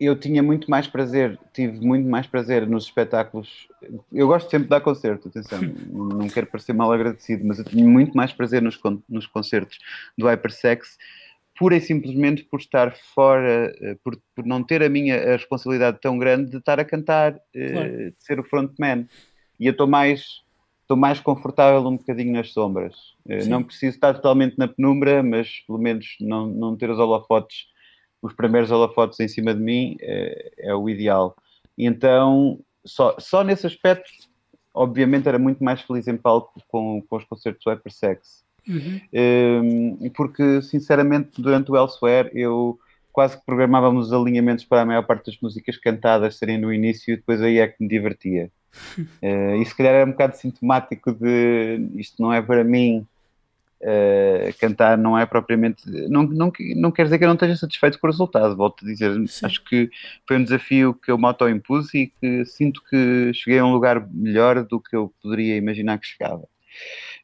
eu 0.00 0.18
tinha 0.18 0.42
muito 0.42 0.70
mais 0.70 0.86
prazer, 0.86 1.38
tive 1.52 1.78
muito 1.84 2.08
mais 2.08 2.26
prazer 2.26 2.66
nos 2.66 2.84
espetáculos. 2.84 3.68
Eu 4.10 4.26
gosto 4.26 4.50
sempre 4.50 4.64
de 4.64 4.70
dar 4.70 4.80
concerto, 4.80 5.28
atenção, 5.28 5.60
não 5.92 6.26
quero 6.28 6.46
parecer 6.46 6.72
mal 6.72 6.90
agradecido, 6.90 7.44
mas 7.44 7.58
eu 7.58 7.64
tinha 7.64 7.86
muito 7.86 8.16
mais 8.16 8.32
prazer 8.32 8.62
nos, 8.62 8.80
nos 9.06 9.26
concertos 9.26 9.78
do 10.16 10.26
Hypersex, 10.26 10.96
pura 11.58 11.76
e 11.76 11.80
simplesmente 11.80 12.42
por 12.44 12.60
estar 12.60 12.96
fora, 13.14 13.74
eh, 13.78 13.94
por, 14.02 14.18
por 14.34 14.46
não 14.46 14.64
ter 14.64 14.82
a 14.82 14.88
minha 14.88 15.16
a 15.16 15.32
responsabilidade 15.32 15.98
tão 16.00 16.16
grande 16.18 16.50
de 16.50 16.56
estar 16.56 16.80
a 16.80 16.84
cantar, 16.84 17.38
eh, 17.54 17.72
claro. 17.72 17.90
de 17.90 18.14
ser 18.18 18.40
o 18.40 18.44
frontman. 18.44 19.06
E 19.58 19.66
eu 19.66 19.72
estou 19.72 19.86
mais 19.86 20.40
estou 20.80 20.96
mais 20.96 21.20
confortável 21.20 21.86
um 21.86 21.96
bocadinho 21.96 22.32
nas 22.32 22.52
sombras. 22.52 22.96
Eh, 23.28 23.42
Sim. 23.42 23.50
Não 23.50 23.62
preciso 23.62 23.94
estar 23.94 24.14
totalmente 24.14 24.58
na 24.58 24.66
penumbra, 24.66 25.22
mas 25.22 25.60
pelo 25.66 25.78
menos 25.78 26.16
não, 26.20 26.46
não 26.46 26.76
ter 26.76 26.90
os 26.90 26.98
holofotes 26.98 27.66
os 28.22 28.34
primeiros 28.34 28.70
holofotes 28.70 29.18
em 29.20 29.28
cima 29.28 29.54
de 29.54 29.60
mim 29.60 29.96
é, 30.00 30.52
é 30.58 30.74
o 30.74 30.88
ideal. 30.88 31.36
Então, 31.76 32.60
só, 32.84 33.16
só 33.18 33.42
nesse 33.42 33.66
aspecto, 33.66 34.10
obviamente 34.74 35.28
era 35.28 35.38
muito 35.38 35.62
mais 35.62 35.80
feliz 35.80 36.06
em 36.06 36.16
palco 36.16 36.60
com, 36.68 37.02
com 37.08 37.16
os 37.16 37.24
concertos 37.24 37.62
do 37.64 37.70
Hypersex. 37.70 38.44
Uhum. 38.68 39.98
Um, 40.02 40.10
porque, 40.10 40.62
sinceramente, 40.62 41.40
durante 41.40 41.72
o 41.72 41.76
Elsewhere, 41.76 42.30
eu 42.34 42.78
quase 43.12 43.38
que 43.38 43.44
programávamos 43.44 44.08
os 44.08 44.12
alinhamentos 44.12 44.64
para 44.64 44.82
a 44.82 44.86
maior 44.86 45.02
parte 45.02 45.26
das 45.26 45.40
músicas 45.40 45.76
cantadas 45.76 46.36
serem 46.36 46.58
no 46.58 46.72
início 46.72 47.12
e 47.12 47.16
depois 47.16 47.42
aí 47.42 47.58
é 47.58 47.66
que 47.66 47.76
me 47.80 47.88
divertia. 47.88 48.50
Uh, 48.96 49.56
e 49.60 49.64
se 49.64 49.74
calhar 49.74 49.94
era 49.94 50.06
um 50.06 50.12
bocado 50.12 50.36
sintomático 50.36 51.12
de 51.12 51.88
isto 51.96 52.22
não 52.22 52.32
é 52.32 52.40
para 52.40 52.62
mim, 52.62 53.06
Uh, 53.82 54.52
cantar 54.58 54.98
não 54.98 55.18
é 55.18 55.24
propriamente. 55.24 55.88
Não, 56.08 56.24
não, 56.24 56.52
não 56.76 56.90
quer 56.90 57.04
dizer 57.04 57.16
que 57.16 57.24
eu 57.24 57.28
não 57.28 57.34
esteja 57.34 57.56
satisfeito 57.56 57.98
com 57.98 58.06
o 58.06 58.10
resultado, 58.10 58.54
volto 58.54 58.84
a 58.84 58.88
dizer. 58.88 59.14
Sim. 59.26 59.46
Acho 59.46 59.64
que 59.64 59.90
foi 60.28 60.36
um 60.36 60.44
desafio 60.44 60.92
que 60.92 61.10
eu 61.10 61.16
me 61.16 61.24
auto-impus 61.24 61.94
e 61.94 62.08
que 62.20 62.44
sinto 62.44 62.82
que 62.84 63.32
cheguei 63.32 63.58
a 63.58 63.64
um 63.64 63.72
lugar 63.72 64.06
melhor 64.12 64.64
do 64.66 64.78
que 64.78 64.94
eu 64.94 65.12
poderia 65.22 65.56
imaginar 65.56 65.98
que 65.98 66.06
chegava. 66.06 66.46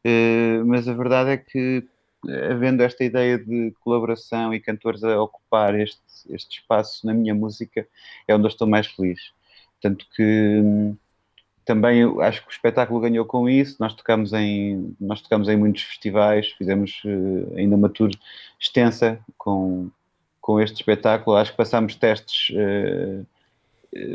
Uh, 0.04 0.64
mas 0.64 0.88
a 0.88 0.94
verdade 0.94 1.30
é 1.30 1.36
que, 1.36 1.86
havendo 2.50 2.82
esta 2.82 3.04
ideia 3.04 3.38
de 3.38 3.74
colaboração 3.80 4.54
e 4.54 4.60
cantores 4.60 5.04
a 5.04 5.20
ocupar 5.20 5.78
este, 5.78 6.00
este 6.30 6.60
espaço 6.60 7.06
na 7.06 7.12
minha 7.12 7.34
música, 7.34 7.86
é 8.26 8.34
onde 8.34 8.44
eu 8.44 8.48
estou 8.48 8.66
mais 8.66 8.86
feliz. 8.86 9.20
Tanto 9.82 10.06
que. 10.16 10.62
Também 11.66 12.04
acho 12.20 12.42
que 12.42 12.48
o 12.48 12.52
espetáculo 12.52 13.00
ganhou 13.00 13.24
com 13.24 13.48
isso. 13.48 13.76
Nós 13.80 13.92
tocamos 13.92 14.32
em, 14.32 14.94
nós 15.00 15.20
tocamos 15.20 15.48
em 15.48 15.56
muitos 15.56 15.82
festivais, 15.82 16.52
fizemos 16.52 17.02
uh, 17.04 17.56
ainda 17.56 17.74
uma 17.74 17.88
tour 17.88 18.08
extensa 18.58 19.18
com, 19.36 19.90
com 20.40 20.60
este 20.60 20.76
espetáculo. 20.76 21.36
Acho 21.36 21.50
que 21.50 21.56
passámos 21.56 21.96
testes 21.96 22.54
uh, 22.54 23.26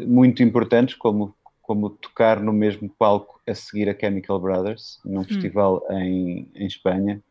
muito 0.07 0.41
importantes, 0.41 0.95
como, 0.95 1.35
como 1.61 1.89
tocar 1.89 2.39
no 2.39 2.53
mesmo 2.53 2.89
palco 2.97 3.41
a 3.45 3.53
seguir 3.53 3.89
a 3.89 3.99
Chemical 3.99 4.39
Brothers, 4.39 5.01
num 5.03 5.19
hum. 5.19 5.25
festival 5.25 5.83
em, 5.89 6.47
em 6.55 6.65
Espanha. 6.65 7.21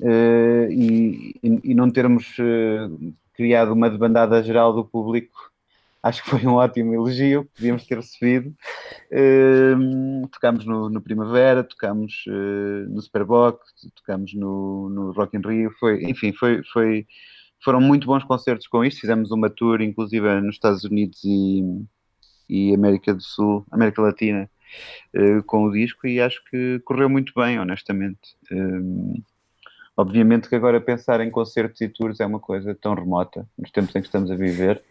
Uh, 0.00 0.72
e, 0.72 1.36
e, 1.42 1.74
não 1.74 1.90
termos 1.90 2.36
criado 3.34 3.74
uma 3.74 3.90
debandada 3.90 4.42
geral 4.42 4.72
do 4.72 4.82
público 4.82 5.51
acho 6.02 6.22
que 6.22 6.30
foi 6.30 6.44
um 6.44 6.54
ótimo 6.54 6.92
elogio 6.94 7.48
podíamos 7.54 7.86
ter 7.86 7.96
recebido. 7.96 8.54
Uh, 9.12 10.26
tocámos 10.28 10.64
no, 10.64 10.90
no, 10.90 11.00
Primavera, 11.00 11.62
tocámos 11.62 12.24
uh, 12.26 12.90
no 12.90 13.00
Superbox, 13.00 13.58
tocámos 13.94 14.34
no, 14.34 14.88
no 14.88 15.12
Rock 15.12 15.36
in 15.36 15.40
Rio, 15.40 15.70
foi, 15.78 16.02
enfim, 16.04 16.32
foi, 16.32 16.62
foi, 16.72 17.06
foram 17.62 17.80
muito 17.80 18.06
bons 18.06 18.24
concertos 18.24 18.66
com 18.66 18.84
isto. 18.84 19.00
Fizemos 19.00 19.30
uma 19.30 19.48
tour, 19.48 19.80
inclusive, 19.80 20.40
nos 20.40 20.56
Estados 20.56 20.82
Unidos 20.82 21.22
e, 21.24 21.62
e 22.48 22.74
América 22.74 23.14
do 23.14 23.22
Sul, 23.22 23.64
América 23.70 24.02
Latina, 24.02 24.50
uh, 25.14 25.42
com 25.44 25.64
o 25.64 25.72
disco 25.72 26.06
e 26.06 26.20
acho 26.20 26.42
que 26.50 26.80
correu 26.84 27.08
muito 27.08 27.32
bem, 27.36 27.60
honestamente. 27.60 28.36
Obviamente 29.94 30.48
que 30.48 30.56
agora 30.56 30.80
pensar 30.80 31.20
em 31.20 31.30
concertos 31.30 31.80
e 31.82 31.88
tours 31.88 32.18
é 32.18 32.26
uma 32.26 32.40
coisa 32.40 32.74
tão 32.74 32.94
remota 32.94 33.46
nos 33.58 33.70
tempos 33.70 33.94
em 33.94 34.00
que 34.00 34.08
estamos 34.08 34.30
a 34.30 34.34
viver 34.34 34.82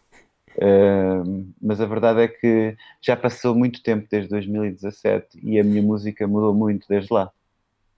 Uh, 0.58 1.54
mas 1.62 1.80
a 1.80 1.86
verdade 1.86 2.22
é 2.22 2.28
que 2.28 2.76
já 3.02 3.16
passou 3.16 3.56
muito 3.56 3.82
tempo 3.82 4.08
desde 4.10 4.30
2017 4.30 5.40
e 5.42 5.60
a 5.60 5.64
minha 5.64 5.82
música 5.82 6.28
mudou 6.28 6.54
muito 6.54 6.88
desde 6.88 7.14
lá. 7.14 7.32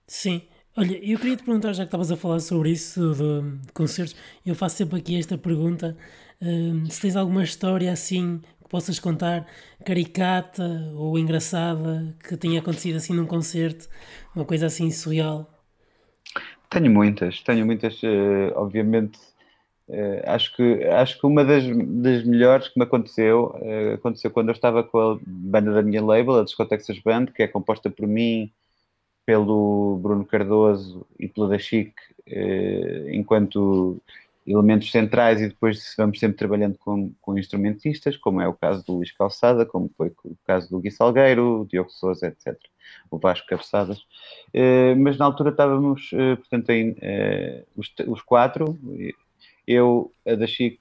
Sim. 0.06 0.42
Olha, 0.76 0.96
eu 0.96 1.18
queria 1.18 1.36
te 1.36 1.44
perguntar, 1.44 1.72
já 1.72 1.84
que 1.84 1.88
estavas 1.88 2.10
a 2.10 2.16
falar 2.16 2.40
sobre 2.40 2.70
isso 2.70 3.14
de, 3.14 3.66
de 3.66 3.72
concertos, 3.72 4.16
eu 4.44 4.54
faço 4.54 4.76
sempre 4.76 4.98
aqui 4.98 5.18
esta 5.18 5.38
pergunta: 5.38 5.96
uh, 6.42 6.90
se 6.90 7.00
tens 7.00 7.16
alguma 7.16 7.42
história 7.44 7.92
assim 7.92 8.40
que 8.62 8.68
possas 8.68 8.98
contar, 8.98 9.46
caricata 9.84 10.64
ou 10.94 11.18
engraçada, 11.18 12.14
que 12.26 12.36
tenha 12.36 12.60
acontecido 12.60 12.96
assim 12.96 13.14
num 13.14 13.26
concerto, 13.26 13.88
uma 14.34 14.44
coisa 14.44 14.66
assim 14.66 14.90
surreal? 14.90 15.48
Tenho 16.70 16.90
muitas, 16.90 17.40
tenho 17.42 17.64
muitas, 17.64 18.02
uh, 18.02 18.52
obviamente 18.56 19.18
Uh, 19.86 20.22
acho, 20.24 20.56
que, 20.56 20.84
acho 20.84 21.20
que 21.20 21.26
uma 21.26 21.44
das, 21.44 21.62
das 21.66 22.24
melhores 22.24 22.68
que 22.68 22.78
me 22.78 22.84
aconteceu 22.86 23.54
uh, 23.56 23.94
aconteceu 23.94 24.30
quando 24.30 24.48
eu 24.48 24.54
estava 24.54 24.82
com 24.82 24.98
a 24.98 25.18
banda 25.26 25.74
da 25.74 25.82
minha 25.82 26.02
label, 26.02 26.38
a 26.38 26.44
Disco 26.44 26.64
Texas 26.64 26.98
Band, 27.00 27.26
que 27.26 27.42
é 27.42 27.48
composta 27.48 27.90
por 27.90 28.06
mim, 28.06 28.50
pelo 29.26 29.98
Bruno 30.02 30.24
Cardoso 30.24 31.06
e 31.18 31.28
pela 31.28 31.48
da 31.48 31.58
Chic, 31.58 31.92
uh, 32.28 33.08
enquanto 33.10 34.00
elementos 34.46 34.90
centrais, 34.90 35.40
e 35.40 35.48
depois 35.48 35.94
vamos 35.98 36.18
sempre 36.18 36.38
trabalhando 36.38 36.78
com, 36.78 37.12
com 37.20 37.38
instrumentistas, 37.38 38.16
como 38.16 38.40
é 38.40 38.48
o 38.48 38.54
caso 38.54 38.84
do 38.86 38.96
Luís 38.96 39.12
Calçada, 39.12 39.66
como 39.66 39.90
foi 39.96 40.08
o 40.24 40.36
caso 40.46 40.70
do 40.70 40.80
Gui 40.80 40.90
Salgueiro, 40.90 41.62
o 41.62 41.66
Diogo 41.66 41.90
Souza, 41.90 42.26
etc. 42.26 42.58
O 43.10 43.18
Vasco 43.18 43.46
Cabeçadas. 43.46 44.04
mas 44.98 45.16
na 45.16 45.24
altura 45.24 45.48
estávamos, 45.48 46.10
portanto, 46.36 46.68
em, 46.68 46.94
os 48.06 48.20
quatro 48.20 48.78
eu, 49.66 50.12
a 50.26 50.34
da 50.34 50.46
Chic, 50.46 50.78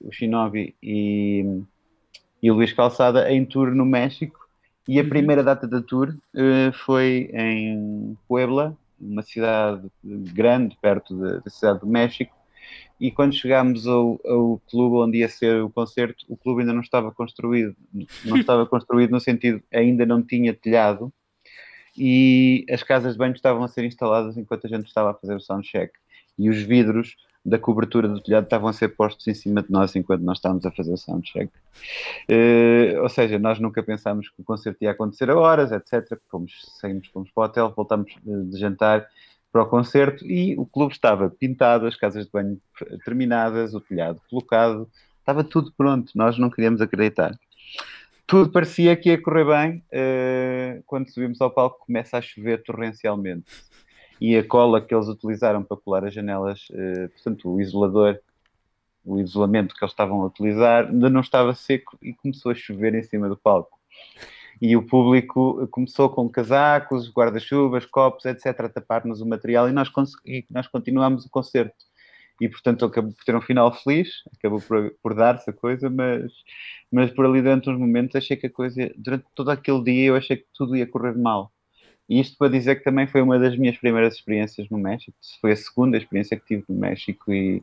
o 0.00 0.12
Shinobi 0.12 0.74
e, 0.82 1.44
e 2.42 2.50
o 2.50 2.54
Luís 2.54 2.72
Calçada 2.72 3.30
em 3.30 3.44
tour 3.44 3.74
no 3.74 3.84
México. 3.84 4.46
E 4.88 5.00
a 5.00 5.02
uhum. 5.02 5.08
primeira 5.08 5.42
data 5.42 5.66
da 5.66 5.82
tour 5.82 6.10
uh, 6.10 6.72
foi 6.84 7.28
em 7.32 8.16
Puebla, 8.28 8.76
uma 9.00 9.22
cidade 9.22 9.88
grande 10.02 10.76
perto 10.80 11.14
da, 11.16 11.38
da 11.38 11.50
cidade 11.50 11.80
do 11.80 11.86
México. 11.86 12.34
E 12.98 13.10
quando 13.10 13.34
chegámos 13.34 13.86
ao, 13.86 14.18
ao, 14.24 14.60
clube 14.70 14.96
onde 14.96 15.18
ia 15.18 15.28
ser 15.28 15.62
o 15.62 15.68
concerto, 15.68 16.24
o 16.28 16.36
clube 16.36 16.62
ainda 16.62 16.72
não 16.72 16.80
estava 16.80 17.12
construído. 17.12 17.76
Não 18.24 18.36
estava 18.36 18.64
construído 18.66 19.10
no 19.10 19.20
sentido, 19.20 19.62
ainda 19.72 20.06
não 20.06 20.22
tinha 20.22 20.54
telhado. 20.54 21.12
E 21.98 22.64
as 22.70 22.82
casas 22.82 23.12
de 23.12 23.18
banho 23.18 23.34
estavam 23.34 23.62
a 23.62 23.68
ser 23.68 23.84
instaladas 23.84 24.36
enquanto 24.36 24.66
a 24.66 24.70
gente 24.70 24.86
estava 24.86 25.10
a 25.10 25.14
fazer 25.14 25.34
o 25.34 25.40
soundcheck. 25.40 25.92
E 26.38 26.48
os 26.48 26.62
vidros 26.62 27.16
da 27.46 27.58
cobertura 27.58 28.08
do 28.08 28.20
telhado 28.20 28.44
estavam 28.44 28.68
a 28.68 28.72
ser 28.72 28.88
postos 28.88 29.26
em 29.28 29.34
cima 29.34 29.62
de 29.62 29.70
nós 29.70 29.94
enquanto 29.94 30.22
nós 30.22 30.38
estávamos 30.38 30.66
a 30.66 30.70
fazer 30.72 30.92
o 30.92 30.96
soundcheck. 30.96 31.50
Uh, 32.28 33.00
ou 33.00 33.08
seja, 33.08 33.38
nós 33.38 33.60
nunca 33.60 33.82
pensámos 33.84 34.28
que 34.28 34.42
o 34.42 34.44
concerto 34.44 34.82
ia 34.82 34.90
acontecer 34.90 35.30
a 35.30 35.38
horas, 35.38 35.70
etc. 35.70 36.18
Fomos, 36.28 36.52
saímos, 36.80 37.06
fomos 37.08 37.30
para 37.30 37.42
o 37.42 37.44
hotel, 37.44 37.72
voltámos 37.74 38.12
de 38.24 38.58
jantar 38.58 39.06
para 39.52 39.62
o 39.62 39.66
concerto 39.66 40.26
e 40.26 40.58
o 40.58 40.66
clube 40.66 40.92
estava 40.92 41.30
pintado, 41.30 41.86
as 41.86 41.94
casas 41.94 42.26
de 42.26 42.32
banho 42.32 42.60
terminadas, 43.04 43.74
o 43.74 43.80
telhado 43.80 44.20
colocado, 44.28 44.90
estava 45.20 45.44
tudo 45.44 45.72
pronto, 45.76 46.10
nós 46.16 46.36
não 46.36 46.50
queríamos 46.50 46.80
acreditar. 46.80 47.38
Tudo 48.26 48.50
parecia 48.50 48.96
que 48.96 49.08
ia 49.10 49.22
correr 49.22 49.44
bem, 49.44 49.84
uh, 49.92 50.82
quando 50.84 51.08
subimos 51.08 51.40
ao 51.40 51.50
palco 51.50 51.86
começa 51.86 52.18
a 52.18 52.20
chover 52.20 52.64
torrencialmente 52.64 53.46
e 54.20 54.36
a 54.36 54.46
cola 54.46 54.80
que 54.80 54.94
eles 54.94 55.08
utilizaram 55.08 55.62
para 55.62 55.76
colar 55.76 56.04
as 56.04 56.14
janelas, 56.14 56.68
eh, 56.72 57.08
portanto, 57.08 57.52
o 57.52 57.60
isolador, 57.60 58.18
o 59.04 59.20
isolamento 59.20 59.74
que 59.74 59.84
eles 59.84 59.92
estavam 59.92 60.22
a 60.22 60.26
utilizar, 60.26 60.86
ainda 60.86 61.10
não 61.10 61.20
estava 61.20 61.54
seco 61.54 61.98
e 62.02 62.14
começou 62.14 62.50
a 62.50 62.54
chover 62.54 62.94
em 62.94 63.02
cima 63.02 63.28
do 63.28 63.36
palco. 63.36 63.78
E 64.60 64.74
o 64.76 64.82
público 64.82 65.68
começou 65.70 66.08
com 66.08 66.28
casacos, 66.28 67.12
guarda-chuvas, 67.12 67.84
copos, 67.84 68.24
etc., 68.24 68.46
a 68.60 68.68
tapar-nos 68.68 69.20
o 69.20 69.26
material 69.26 69.68
e 69.68 69.72
nós, 69.72 69.90
e 70.24 70.46
nós 70.50 70.66
continuamos 70.66 71.26
o 71.26 71.30
concerto. 71.30 71.84
E, 72.40 72.48
portanto, 72.48 72.84
acabou 72.84 73.12
por 73.12 73.24
ter 73.24 73.36
um 73.36 73.40
final 73.40 73.72
feliz, 73.72 74.08
acabou 74.38 74.60
por, 74.60 74.94
por 75.02 75.14
dar-se 75.14 75.48
a 75.48 75.52
coisa, 75.52 75.90
mas, 75.90 76.32
mas 76.90 77.10
por 77.10 77.26
ali 77.26 77.42
durante 77.42 77.68
uns 77.70 77.78
momentos 77.78 78.16
achei 78.16 78.36
que 78.36 78.46
a 78.46 78.50
coisa, 78.50 78.90
durante 78.96 79.26
todo 79.34 79.50
aquele 79.50 79.82
dia, 79.84 80.06
eu 80.08 80.16
achei 80.16 80.38
que 80.38 80.46
tudo 80.54 80.76
ia 80.76 80.86
correr 80.86 81.16
mal 81.16 81.52
Isto 82.08 82.36
para 82.38 82.50
dizer 82.50 82.76
que 82.76 82.84
também 82.84 83.06
foi 83.06 83.20
uma 83.20 83.38
das 83.38 83.56
minhas 83.56 83.76
primeiras 83.76 84.14
experiências 84.14 84.68
no 84.70 84.78
México, 84.78 85.16
foi 85.40 85.52
a 85.52 85.56
segunda 85.56 85.96
experiência 85.96 86.36
que 86.36 86.46
tive 86.46 86.64
no 86.68 86.76
México 86.76 87.32
e, 87.32 87.62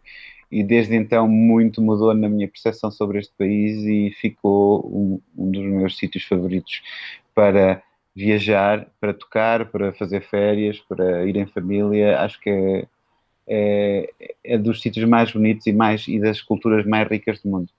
e 0.52 0.64
desde 0.64 0.96
então 0.96 1.28
muito 1.28 1.82
mudou 1.82 2.14
na 2.14 2.28
minha 2.28 2.48
percepção 2.48 2.91
sobre 2.91 3.20
este 3.20 3.34
país 3.38 3.84
e 3.84 4.12
ficou 4.20 4.86
um, 4.86 5.22
um 5.38 5.50
dos 5.50 5.64
meus 5.64 5.98
sítios 5.98 6.26
favoritos 6.26 6.82
para 7.34 7.82
viajar, 8.16 8.88
para 9.00 9.14
tocar, 9.14 9.66
para 9.72 9.91
fazer 9.94 10.22
férias, 10.22 10.80
para 10.80 11.26
ir 11.26 11.36
em 11.36 11.48
família. 11.48 12.20
Acho 12.20 12.39
que 12.39 12.50
é, 12.50 12.88
é, 13.48 14.08
é 14.44 14.58
dos 14.58 14.82
sítios 14.82 15.08
mais 15.08 15.32
bonitos 15.32 15.66
e, 15.68 15.74
mais, 15.74 16.08
e 16.08 16.20
das 16.20 16.41
culturas 16.41 16.86
mais 16.86 17.08
ricas 17.08 17.41
do 17.41 17.50
mundo. 17.50 17.70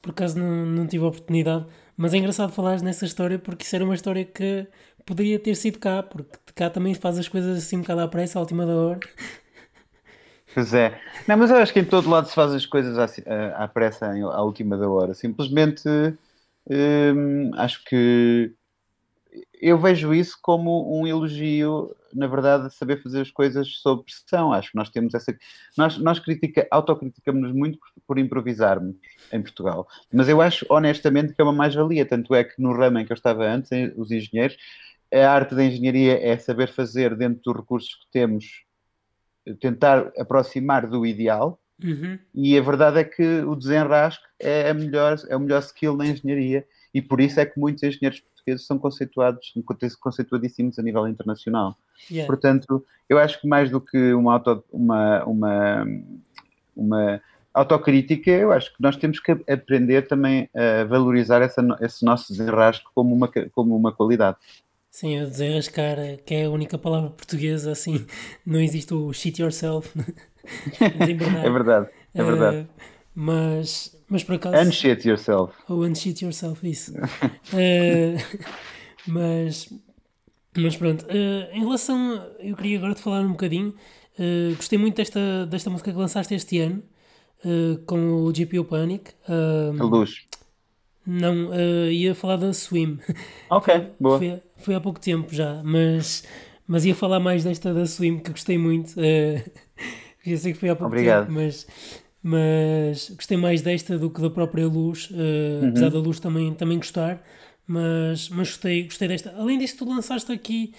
Por 0.00 0.10
acaso 0.10 0.38
não, 0.38 0.66
não 0.66 0.86
tive 0.86 1.04
a 1.04 1.08
oportunidade, 1.08 1.66
mas 1.96 2.14
é 2.14 2.18
engraçado 2.18 2.52
falar 2.52 2.80
nessa 2.82 3.04
história 3.04 3.38
porque 3.38 3.64
isso 3.64 3.74
era 3.74 3.84
uma 3.84 3.94
história 3.94 4.24
que 4.24 4.66
poderia 5.04 5.38
ter 5.38 5.54
sido 5.54 5.78
cá, 5.78 6.02
porque 6.02 6.38
cá 6.54 6.70
também 6.70 6.94
faz 6.94 7.18
as 7.18 7.28
coisas 7.28 7.58
assim 7.58 7.76
um 7.76 7.80
bocado 7.80 8.00
à 8.00 8.08
pressa, 8.08 8.38
à 8.38 8.40
última 8.40 8.66
da 8.66 8.74
hora. 8.74 9.00
Pois 10.54 10.74
é. 10.74 11.00
Não, 11.26 11.36
mas 11.36 11.50
eu 11.50 11.56
acho 11.56 11.72
que 11.72 11.80
em 11.80 11.84
todo 11.84 12.10
lado 12.10 12.28
se 12.28 12.34
faz 12.34 12.52
as 12.52 12.66
coisas 12.66 12.98
à, 12.98 13.64
à 13.64 13.68
pressa, 13.68 14.12
à 14.12 14.42
última 14.42 14.76
da 14.76 14.88
hora. 14.88 15.14
Simplesmente 15.14 15.88
hum, 16.68 17.50
acho 17.54 17.82
que 17.84 18.54
eu 19.60 19.78
vejo 19.78 20.12
isso 20.12 20.36
como 20.42 21.00
um 21.00 21.06
elogio, 21.06 21.94
na 22.12 22.26
verdade, 22.26 22.68
de 22.68 22.74
saber 22.74 23.00
fazer 23.02 23.20
as 23.20 23.30
coisas 23.30 23.68
sob 23.76 24.02
pressão. 24.02 24.52
Acho 24.52 24.72
que 24.72 24.76
nós 24.76 24.90
temos 24.90 25.14
essa. 25.14 25.34
Nós, 25.78 25.96
nós 25.98 26.18
critica, 26.18 26.66
autocriticamos 26.70 27.52
muito 27.52 27.78
por, 27.78 27.88
por 28.08 28.18
improvisarmos 28.18 28.96
em 29.32 29.40
Portugal. 29.40 29.86
Mas 30.12 30.28
eu 30.28 30.42
acho, 30.42 30.66
honestamente, 30.68 31.32
que 31.32 31.40
é 31.40 31.44
uma 31.44 31.52
mais-valia. 31.52 32.04
Tanto 32.04 32.34
é 32.34 32.44
que 32.44 32.60
no 32.60 32.76
ramo 32.76 32.98
em 32.98 33.06
que 33.06 33.12
eu 33.12 33.16
estava 33.16 33.44
antes, 33.44 33.70
os 33.96 34.10
engenheiros, 34.10 34.56
a 35.12 35.30
arte 35.30 35.54
da 35.54 35.64
engenharia 35.64 36.18
é 36.20 36.36
saber 36.38 36.68
fazer, 36.68 37.14
dentro 37.14 37.42
dos 37.44 37.56
recursos 37.56 37.94
que 37.94 38.10
temos, 38.10 38.64
tentar 39.60 40.10
aproximar 40.18 40.86
do 40.86 41.04
ideal. 41.04 41.60
Uhum. 41.82 42.18
E 42.34 42.56
a 42.56 42.62
verdade 42.62 42.98
é 43.00 43.04
que 43.04 43.40
o 43.40 43.56
desenrasque 43.56 44.24
é, 44.38 44.70
a 44.70 44.74
melhor, 44.74 45.16
é 45.28 45.36
o 45.36 45.40
melhor 45.40 45.60
skill 45.60 45.96
na 45.96 46.06
engenharia. 46.06 46.64
E 46.94 47.02
por 47.02 47.20
isso 47.20 47.40
é 47.40 47.46
que 47.46 47.58
muitos 47.58 47.82
engenheiros 47.82 48.20
portugueses 48.20 48.66
são 48.66 48.78
conceituados, 48.78 49.52
conceituadíssimos 50.00 50.78
a 50.78 50.82
nível 50.82 51.06
internacional. 51.08 51.76
Yeah. 52.10 52.26
Portanto, 52.26 52.84
eu 53.08 53.18
acho 53.18 53.40
que 53.40 53.46
mais 53.46 53.70
do 53.70 53.80
que 53.80 54.12
uma, 54.12 54.34
auto, 54.34 54.64
uma, 54.72 55.24
uma, 55.24 55.86
uma 56.76 57.20
autocrítica, 57.52 58.30
eu 58.30 58.52
acho 58.52 58.74
que 58.74 58.82
nós 58.82 58.96
temos 58.96 59.20
que 59.20 59.32
aprender 59.32 60.06
também 60.06 60.48
a 60.54 60.84
valorizar 60.84 61.42
essa, 61.42 61.62
esse 61.80 62.04
nosso 62.04 62.32
desenrasque 62.32 62.84
como 62.94 63.14
uma, 63.14 63.30
como 63.52 63.76
uma 63.76 63.92
qualidade. 63.92 64.36
Sim, 64.92 65.22
o 65.22 65.26
desenrascar, 65.26 65.96
que 66.26 66.34
é 66.34 66.44
a 66.44 66.50
única 66.50 66.76
palavra 66.76 67.08
portuguesa, 67.08 67.72
assim, 67.72 68.04
não 68.44 68.60
existe 68.60 68.92
o 68.92 69.10
shit 69.10 69.40
yourself. 69.40 69.90
é 70.78 71.50
verdade, 71.50 71.88
é 72.12 72.22
verdade. 72.22 72.58
Uh, 72.58 72.68
mas, 73.14 73.96
mas 74.06 74.22
por 74.22 74.34
acaso. 74.34 74.68
Unshit 74.68 75.08
yourself. 75.08 75.54
Ou 75.66 75.82
unshit 75.86 76.22
yourself, 76.22 76.68
isso. 76.68 76.92
uh, 76.94 78.40
mas, 79.08 79.72
mas 80.54 80.76
pronto, 80.76 81.06
uh, 81.06 81.56
em 81.56 81.60
relação. 81.60 82.30
Eu 82.38 82.54
queria 82.54 82.76
agora 82.76 82.94
te 82.94 83.00
falar 83.00 83.22
um 83.22 83.30
bocadinho. 83.32 83.74
gostei 84.56 84.78
muito 84.78 84.96
desta, 84.96 85.46
desta 85.46 85.70
música 85.70 85.90
que 85.90 85.98
lançaste 85.98 86.34
este 86.34 86.58
ano 86.60 86.82
com 87.86 88.26
o 88.26 88.30
GPO 88.30 88.64
Panic. 88.66 89.12
a 89.26 89.84
luz. 89.84 90.26
Não, 91.04 91.50
ia 91.90 92.14
falar 92.14 92.36
da 92.36 92.52
Swim. 92.52 92.98
Ok, 93.50 93.88
boa. 93.98 94.18
Foi, 94.18 94.40
foi, 94.62 94.74
há 94.74 94.80
pouco 94.80 95.00
tempo 95.00 95.34
já, 95.34 95.62
mas, 95.64 96.24
mas 96.66 96.84
ia 96.84 96.94
falar 96.94 97.20
mais 97.20 97.44
desta 97.44 97.72
da 97.72 97.86
Swim, 97.86 98.18
que 98.18 98.30
gostei 98.30 98.58
muito. 98.58 98.90
Uh, 98.92 99.50
eu 100.24 100.38
sei 100.38 100.52
que 100.52 100.58
foi 100.58 100.68
há 100.68 100.76
pouco 100.76 100.94
Obrigado. 100.94 101.26
tempo, 101.26 101.38
mas, 101.38 101.66
mas 102.22 103.10
gostei 103.10 103.36
mais 103.36 103.62
desta 103.62 103.98
do 103.98 104.10
que 104.10 104.20
da 104.20 104.30
própria 104.30 104.66
Luz, 104.66 105.10
uh, 105.10 105.14
uhum. 105.14 105.68
apesar 105.68 105.90
da 105.90 105.98
Luz 105.98 106.20
também, 106.20 106.52
também 106.54 106.78
gostar. 106.78 107.22
Mas, 107.66 108.28
mas 108.28 108.48
gostei, 108.48 108.84
gostei 108.84 109.08
desta. 109.08 109.34
Além 109.36 109.56
disso, 109.58 109.78
tu 109.78 109.88
lançaste 109.88 110.30
aqui 110.32 110.74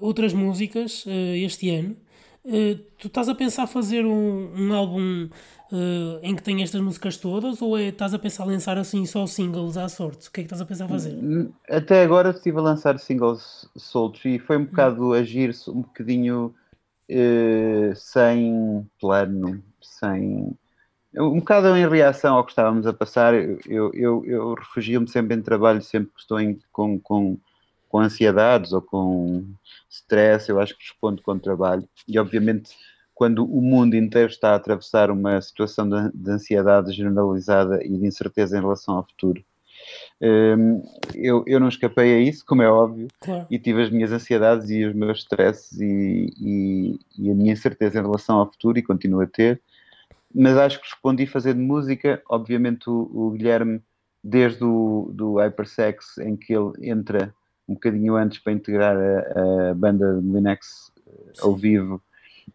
outras 0.00 0.32
músicas 0.32 1.04
este 1.34 1.68
ano. 1.70 1.96
Tu 2.98 3.08
estás 3.08 3.28
a 3.28 3.34
pensar 3.34 3.66
fazer 3.66 4.04
um, 4.04 4.50
um 4.56 4.72
álbum 4.72 5.28
uh, 5.70 6.18
em 6.22 6.34
que 6.34 6.42
tem 6.42 6.62
estas 6.62 6.80
músicas 6.80 7.16
todas 7.16 7.60
ou 7.60 7.76
é, 7.76 7.88
estás 7.88 8.14
a 8.14 8.18
pensar 8.18 8.44
lançar 8.44 8.78
assim 8.78 9.04
só 9.04 9.26
singles 9.26 9.76
à 9.76 9.88
sorte? 9.88 10.28
O 10.28 10.32
que 10.32 10.40
é 10.40 10.42
que 10.44 10.46
estás 10.46 10.60
a 10.60 10.64
pensar 10.64 10.88
fazer? 10.88 11.18
Até 11.68 12.02
agora 12.02 12.30
estive 12.30 12.58
a 12.58 12.62
lançar 12.62 12.98
singles 12.98 13.68
soltos 13.76 14.24
e 14.24 14.38
foi 14.38 14.56
um 14.56 14.64
bocado 14.64 15.12
agir 15.12 15.54
um 15.68 15.82
bocadinho 15.82 16.54
uh, 17.10 17.94
sem 17.94 18.86
plano, 19.00 19.62
sem. 19.82 20.56
Um 21.16 21.38
bocado 21.38 21.68
em 21.76 21.88
reação 21.88 22.36
ao 22.36 22.44
que 22.44 22.52
estávamos 22.52 22.86
a 22.86 22.92
passar, 22.92 23.34
eu, 23.34 23.90
eu, 23.94 24.24
eu 24.24 24.54
refugio-me 24.54 25.08
sempre 25.08 25.34
em 25.34 25.42
trabalho, 25.42 25.82
sempre 25.82 26.12
que 26.14 26.20
estou 26.20 26.38
em, 26.38 26.58
com, 26.70 27.00
com, 27.00 27.38
com 27.88 28.00
ansiedades 28.00 28.72
ou 28.72 28.82
com 28.82 29.44
stress, 29.88 30.48
eu 30.48 30.60
acho 30.60 30.76
que 30.76 30.84
respondo 30.84 31.22
com 31.22 31.38
trabalho. 31.38 31.88
E 32.06 32.18
obviamente 32.18 32.70
quando 33.18 33.44
o 33.44 33.60
mundo 33.60 33.96
inteiro 33.96 34.30
está 34.30 34.52
a 34.52 34.54
atravessar 34.54 35.10
uma 35.10 35.40
situação 35.40 35.88
de, 35.88 36.12
de 36.14 36.30
ansiedade 36.30 36.92
generalizada 36.92 37.84
e 37.84 37.88
de 37.88 38.06
incerteza 38.06 38.56
em 38.56 38.60
relação 38.60 38.94
ao 38.94 39.04
futuro. 39.04 39.44
Um, 40.20 40.82
eu, 41.16 41.42
eu 41.44 41.58
não 41.58 41.68
escapei 41.68 42.14
a 42.14 42.20
isso, 42.20 42.44
como 42.46 42.62
é 42.62 42.70
óbvio, 42.70 43.08
claro. 43.20 43.44
e 43.50 43.58
tive 43.58 43.82
as 43.82 43.90
minhas 43.90 44.12
ansiedades 44.12 44.70
e 44.70 44.84
os 44.84 44.94
meus 44.94 45.18
stresses 45.18 45.80
e, 45.80 46.32
e, 46.38 47.00
e, 47.18 47.30
a 47.30 47.34
minha 47.34 47.52
incerteza 47.52 47.98
em 47.98 48.02
relação 48.02 48.36
ao 48.36 48.50
futuro 48.50 48.78
e 48.78 48.82
continuo 48.82 49.20
a 49.20 49.26
ter, 49.26 49.60
mas 50.32 50.56
acho 50.56 50.80
que 50.80 50.88
respondi 50.88 51.26
fazendo 51.26 51.60
música. 51.60 52.22
Obviamente, 52.28 52.88
o, 52.88 53.10
o 53.12 53.30
Guilherme, 53.30 53.80
desde 54.22 54.62
o 54.62 55.10
do 55.12 55.38
Hypersex, 55.38 56.18
em 56.18 56.36
que 56.36 56.52
ele 56.52 56.72
entra 56.82 57.34
um 57.68 57.74
bocadinho 57.74 58.16
antes 58.16 58.38
para 58.38 58.52
integrar 58.52 58.96
a, 58.96 59.70
a 59.70 59.74
banda 59.74 60.18
Linux 60.22 60.90
ao 61.40 61.54
vivo, 61.54 62.02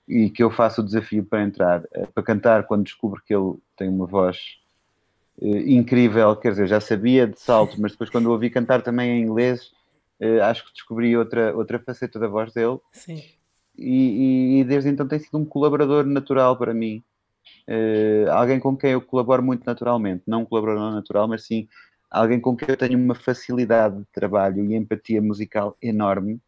e 0.07 0.29
que 0.29 0.43
eu 0.43 0.49
faço 0.49 0.81
o 0.81 0.83
desafio 0.83 1.23
para 1.23 1.43
entrar, 1.43 1.83
eh, 1.93 2.07
para 2.13 2.23
cantar 2.23 2.63
quando 2.63 2.83
descubro 2.83 3.21
que 3.25 3.33
ele 3.33 3.55
tem 3.77 3.87
uma 3.87 4.05
voz 4.05 4.57
uh, 5.37 5.57
incrível, 5.57 6.35
quer 6.35 6.51
dizer, 6.51 6.67
já 6.67 6.79
sabia 6.79 7.27
de 7.27 7.39
salto, 7.39 7.79
mas 7.79 7.91
depois 7.91 8.09
quando 8.09 8.25
o 8.25 8.31
ouvi 8.31 8.49
cantar 8.49 8.81
também 8.81 9.11
em 9.11 9.23
inglês, 9.23 9.71
uh, 10.19 10.41
acho 10.43 10.65
que 10.65 10.73
descobri 10.73 11.15
outra, 11.15 11.55
outra 11.55 11.79
faceta 11.79 12.19
da 12.19 12.27
voz 12.27 12.51
dele. 12.53 12.79
Sim. 12.91 13.21
E, 13.77 14.57
e, 14.57 14.59
e 14.59 14.63
desde 14.63 14.89
então 14.89 15.07
tem 15.07 15.19
sido 15.19 15.37
um 15.37 15.45
colaborador 15.45 16.05
natural 16.05 16.57
para 16.57 16.73
mim. 16.73 17.03
Uh, 17.67 18.29
alguém 18.31 18.59
com 18.59 18.75
quem 18.75 18.91
eu 18.91 19.01
colaboro 19.01 19.43
muito 19.43 19.63
naturalmente, 19.65 20.23
não 20.27 20.41
um 20.41 20.45
colaborador 20.45 20.91
natural, 20.91 21.27
mas 21.27 21.45
sim 21.45 21.67
alguém 22.13 22.39
com 22.39 22.55
quem 22.55 22.69
eu 22.69 22.77
tenho 22.77 22.97
uma 22.97 23.15
facilidade 23.15 23.97
de 23.97 24.05
trabalho 24.13 24.63
e 24.63 24.75
empatia 24.75 25.21
musical 25.21 25.75
enorme. 25.81 26.39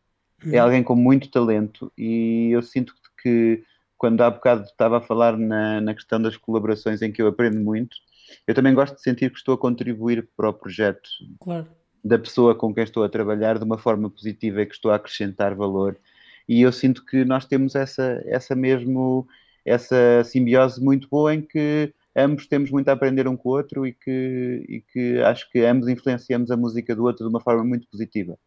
É 0.45 0.57
uhum. 0.57 0.63
alguém 0.63 0.83
com 0.83 0.95
muito 0.95 1.31
talento 1.31 1.91
e 1.97 2.49
eu 2.51 2.61
sinto 2.61 2.93
que 2.93 3.05
que 3.25 3.63
quando 3.97 4.21
há 4.21 4.29
bocado 4.29 4.65
estava 4.65 4.99
a 4.99 5.01
falar 5.01 5.35
na, 5.35 5.81
na 5.81 5.95
questão 5.95 6.21
das 6.21 6.37
colaborações 6.37 7.01
em 7.01 7.11
que 7.11 7.23
eu 7.23 7.27
aprendo 7.27 7.59
muito, 7.59 7.97
eu 8.45 8.53
também 8.53 8.75
gosto 8.75 8.95
de 8.95 9.01
sentir 9.01 9.31
que 9.31 9.37
estou 9.37 9.55
a 9.55 9.57
contribuir 9.57 10.29
para 10.37 10.49
o 10.49 10.53
projeto 10.53 11.09
claro. 11.39 11.65
da 12.03 12.19
pessoa 12.19 12.53
com 12.53 12.71
quem 12.71 12.83
estou 12.83 13.03
a 13.03 13.09
trabalhar 13.09 13.57
de 13.57 13.63
uma 13.63 13.79
forma 13.79 14.07
positiva 14.07 14.61
e 14.61 14.65
que 14.67 14.75
estou 14.75 14.91
a 14.91 14.95
acrescentar 14.95 15.55
valor. 15.55 15.97
E 16.47 16.61
eu 16.61 16.71
sinto 16.71 17.03
que 17.03 17.25
nós 17.25 17.45
temos 17.45 17.73
essa, 17.73 18.21
essa 18.27 18.53
mesmo 18.53 19.27
essa 19.65 20.23
simbiose 20.23 20.79
muito 20.83 21.07
boa 21.09 21.33
em 21.33 21.41
que 21.41 21.91
ambos 22.15 22.47
temos 22.47 22.71
muito 22.71 22.87
a 22.89 22.93
aprender 22.93 23.27
um 23.27 23.35
com 23.35 23.49
o 23.49 23.51
outro 23.53 23.85
e 23.85 23.93
que, 23.93 24.65
e 24.69 24.81
que 24.81 25.19
acho 25.21 25.49
que 25.51 25.59
ambos 25.65 25.87
influenciamos 25.87 26.49
a 26.49 26.57
música 26.57 26.95
do 26.95 27.03
outro 27.03 27.25
de 27.25 27.29
uma 27.29 27.41
forma 27.41 27.63
muito 27.63 27.87
positiva. 27.87 28.37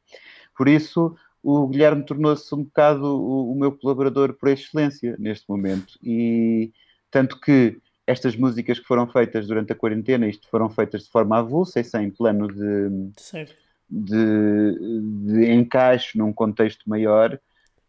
Por 0.56 0.68
isso, 0.68 1.14
o 1.42 1.68
Guilherme 1.68 2.04
tornou-se 2.04 2.52
um 2.54 2.64
bocado 2.64 3.04
o, 3.04 3.52
o, 3.52 3.58
meu 3.58 3.72
colaborador 3.72 4.34
por 4.34 4.48
excelência 4.48 5.16
neste 5.18 5.48
momento. 5.48 5.98
E 6.02 6.72
tanto 7.10 7.40
que 7.40 7.78
estas 8.06 8.34
músicas 8.36 8.78
que 8.78 8.86
foram 8.86 9.06
feitas 9.06 9.46
durante 9.46 9.72
a 9.72 9.76
quarentena, 9.76 10.26
isto 10.26 10.48
foram 10.48 10.68
feitas 10.70 11.04
de 11.04 11.10
forma 11.10 11.38
avulsa 11.38 11.78
e 11.78 11.84
sem 11.84 12.10
plano 12.10 12.48
de, 12.48 13.12
de, 13.88 15.02
de, 15.26 15.52
encaixe 15.52 16.16
num 16.16 16.32
contexto 16.32 16.88
maior, 16.88 17.38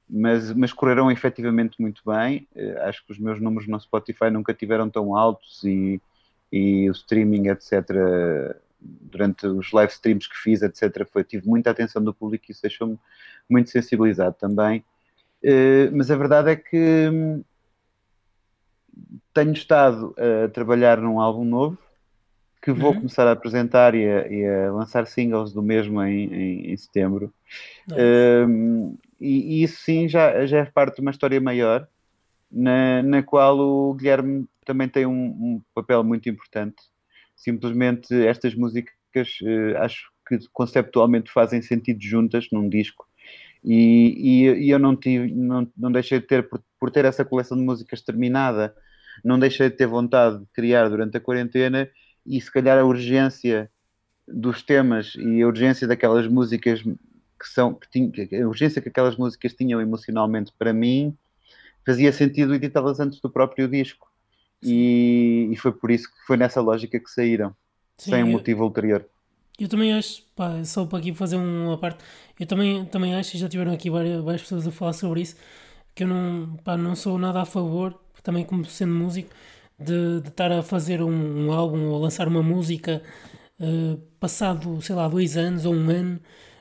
mas, 0.09 0.51
mas 0.53 0.73
correram 0.73 1.11
efetivamente 1.11 1.81
muito 1.81 2.01
bem. 2.05 2.47
Uh, 2.55 2.79
acho 2.81 3.05
que 3.05 3.11
os 3.11 3.19
meus 3.19 3.39
números 3.39 3.67
no 3.67 3.79
Spotify 3.79 4.29
nunca 4.31 4.53
tiveram 4.53 4.89
tão 4.89 5.15
altos 5.15 5.63
e, 5.63 6.01
e 6.51 6.89
o 6.89 6.93
streaming, 6.93 7.49
etc 7.49 8.55
durante 8.81 9.45
os 9.45 9.71
live 9.71 9.91
streams 9.91 10.27
que 10.27 10.37
fiz, 10.37 10.61
etc., 10.61 11.05
foi, 11.11 11.23
tive 11.23 11.47
muita 11.47 11.69
atenção 11.69 12.01
do 12.01 12.13
público 12.13 12.45
e 12.47 12.51
isso 12.51 12.61
deixou-me 12.61 12.97
muito 13.49 13.69
sensibilizado 13.69 14.35
também. 14.39 14.83
Uh, 15.43 15.91
mas 15.93 16.09
a 16.09 16.15
verdade 16.15 16.51
é 16.51 16.55
que 16.55 17.09
hum, 17.11 17.43
tenho 19.33 19.51
estado 19.53 20.15
a 20.17 20.49
trabalhar 20.49 20.97
num 20.97 21.19
álbum 21.19 21.45
novo 21.45 21.77
que 22.61 22.73
vou 22.73 22.91
uhum. 22.91 22.97
começar 22.97 23.25
a 23.25 23.31
apresentar 23.31 23.95
e 23.95 24.05
a, 24.05 24.27
e 24.27 24.45
a, 24.45 24.71
lançar 24.71 25.07
singles 25.07 25.53
do 25.53 25.63
mesmo 25.63 26.01
em, 26.03 26.33
em, 26.33 26.73
em 26.73 26.77
setembro. 26.77 27.33
Um, 27.89 28.97
e, 29.19 29.59
e, 29.59 29.63
isso 29.63 29.81
sim 29.83 30.07
já, 30.07 30.45
já 30.45 30.59
é 30.59 30.65
parte 30.65 30.95
de 30.95 31.01
uma 31.01 31.11
história 31.11 31.39
maior, 31.41 31.87
na, 32.51 33.03
na 33.03 33.23
qual 33.23 33.59
o 33.59 33.93
Guilherme 33.93 34.47
também 34.65 34.87
tem 34.87 35.05
um, 35.05 35.13
um 35.13 35.61
papel 35.73 36.03
muito 36.03 36.29
importante. 36.29 36.77
Simplesmente 37.35 38.13
estas 38.25 38.55
músicas 38.55 39.39
uh, 39.41 39.77
acho 39.77 40.09
que 40.27 40.37
conceptualmente 40.53 41.31
fazem 41.31 41.61
sentido 41.61 42.01
juntas 42.01 42.47
num 42.51 42.69
disco. 42.69 43.07
E, 43.63 44.45
e, 44.45 44.65
e 44.65 44.69
eu 44.69 44.79
não, 44.79 44.95
tive, 44.95 45.33
não, 45.33 45.67
não 45.77 45.91
deixei 45.91 46.19
de 46.19 46.27
ter, 46.27 46.47
por, 46.47 46.63
por 46.79 46.91
ter 46.91 47.05
essa 47.05 47.25
coleção 47.25 47.57
de 47.57 47.63
músicas 47.63 48.01
terminada, 48.01 48.73
não 49.23 49.37
deixei 49.37 49.69
de 49.69 49.75
ter 49.75 49.87
vontade 49.87 50.39
de 50.39 50.45
criar 50.53 50.87
durante 50.87 51.17
a 51.17 51.19
quarentena 51.19 51.89
e 52.25 52.39
se 52.39 52.51
calhar 52.51 52.77
a 52.77 52.85
urgência 52.85 53.69
dos 54.27 54.61
temas 54.61 55.13
e 55.15 55.41
a 55.41 55.47
urgência 55.47 55.87
daquelas 55.87 56.27
músicas 56.27 56.83
que 57.39 57.47
são 57.47 57.73
que 57.73 57.89
tinha, 57.89 58.43
a 58.43 58.47
urgência 58.47 58.81
que 58.81 58.89
aquelas 58.89 59.15
músicas 59.15 59.53
tinham 59.53 59.79
emocionalmente 59.79 60.51
para 60.57 60.73
mim 60.73 61.15
fazia 61.85 62.11
sentido 62.11 62.53
editá-las 62.53 62.99
antes 62.99 63.19
do 63.19 63.29
próprio 63.29 63.67
disco. 63.67 64.07
E, 64.61 65.49
e, 65.51 65.55
foi 65.55 65.71
por 65.71 65.89
isso 65.89 66.09
que 66.09 66.25
foi 66.27 66.35
nessa 66.35 66.59
lógica 66.59 66.99
que 66.99 67.09
saíram 67.09 67.55
Sim, 67.97 68.11
sem 68.11 68.23
um 68.23 68.31
motivo 68.31 68.63
ulterior. 68.63 69.05
Eu 69.57 69.67
também 69.67 69.93
acho, 69.93 70.23
pá, 70.35 70.63
só 70.63 70.85
para 70.85 70.99
aqui 70.99 71.13
fazer 71.13 71.37
uma 71.37 71.77
parte, 71.77 72.03
eu 72.39 72.45
também, 72.45 72.85
também 72.85 73.15
acho, 73.15 73.35
e 73.35 73.39
já 73.39 73.47
tiveram 73.47 73.73
aqui 73.73 73.89
várias, 73.89 74.21
várias 74.23 74.41
pessoas 74.41 74.67
a 74.67 74.71
falar 74.71 74.93
sobre 74.93 75.21
isso, 75.21 75.35
que 75.95 76.03
eu 76.03 76.07
não, 76.07 76.57
pá, 76.63 76.77
não 76.77 76.95
sou 76.95 77.17
nada 77.17 77.41
a 77.41 77.45
favor, 77.45 77.97
também 78.23 78.45
como 78.45 78.63
sendo 78.65 78.93
músico, 78.93 79.29
de, 79.77 80.21
de 80.21 80.29
estar 80.29 80.51
a 80.51 80.61
fazer 80.61 81.01
um, 81.01 81.47
um 81.47 81.51
álbum 81.51 81.87
ou 81.87 81.99
lançar 81.99 82.27
uma 82.27 82.43
música 82.43 83.01
uh, 83.59 83.97
passado, 84.19 84.81
sei 84.81 84.95
lá, 84.95 85.07
dois 85.07 85.37
anos 85.37 85.65
ou 85.65 85.73
um 85.73 85.89
ano, 85.89 86.19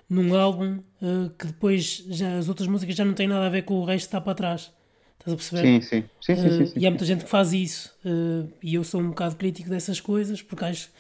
num 0.08 0.34
álbum 0.34 0.78
uh, 1.02 1.30
que 1.38 1.46
depois 1.46 2.04
já, 2.08 2.36
as 2.36 2.48
outras 2.48 2.68
músicas 2.68 2.94
já 2.94 3.04
não 3.04 3.14
têm 3.14 3.28
nada 3.28 3.46
a 3.46 3.50
ver 3.50 3.62
com 3.62 3.74
o 3.74 3.84
resto 3.84 4.06
que 4.06 4.08
está 4.08 4.20
para 4.20 4.34
trás. 4.34 4.72
Estás 5.18 5.32
a 5.32 5.36
perceber? 5.36 5.62
Sim, 5.62 5.80
sim. 5.80 6.04
sim, 6.20 6.36
sim, 6.36 6.50
sim, 6.50 6.66
sim. 6.66 6.80
E 6.80 6.86
há 6.86 6.90
muita 6.90 7.04
gente 7.04 7.24
que 7.24 7.30
faz 7.30 7.52
isso. 7.52 7.92
e 8.62 8.74
eu 8.74 8.84
sou 8.84 9.00
um 9.00 9.08
bocado 9.08 9.36
crítico 9.36 9.68
dessas 9.68 10.00
coisas, 10.00 10.40
porque 10.40 10.64
acho 10.64 10.90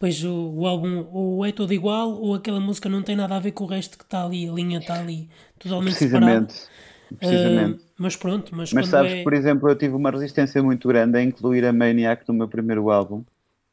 depois 0.00 0.24
o, 0.24 0.54
o, 0.56 0.66
álbum 0.66 1.06
ou 1.12 1.44
é 1.44 1.52
todo 1.52 1.74
igual 1.74 2.10
ou 2.10 2.34
aquela 2.34 2.58
música 2.58 2.88
não 2.88 3.02
tem 3.02 3.14
nada 3.14 3.36
a 3.36 3.38
ver 3.38 3.52
com 3.52 3.64
o 3.64 3.66
resto 3.66 3.98
que 3.98 4.04
está 4.04 4.24
ali, 4.24 4.48
a 4.48 4.52
linha 4.52 4.78
está 4.78 4.98
ali 4.98 5.28
totalmente 5.58 5.96
Precisamente. 5.96 6.52
Separada. 6.54 6.70
Precisamente. 7.18 7.82
Uh, 7.82 7.86
mas 7.98 8.16
pronto, 8.16 8.56
mas, 8.56 8.72
mas 8.72 8.86
sabes, 8.86 9.12
é... 9.12 9.22
por 9.22 9.34
exemplo, 9.34 9.68
eu 9.68 9.76
tive 9.76 9.94
uma 9.94 10.10
resistência 10.10 10.62
muito 10.62 10.88
grande 10.88 11.18
a 11.18 11.22
incluir 11.22 11.66
a 11.66 11.72
Maniac 11.72 12.26
no 12.26 12.32
meu 12.32 12.48
primeiro 12.48 12.90
álbum, 12.90 13.22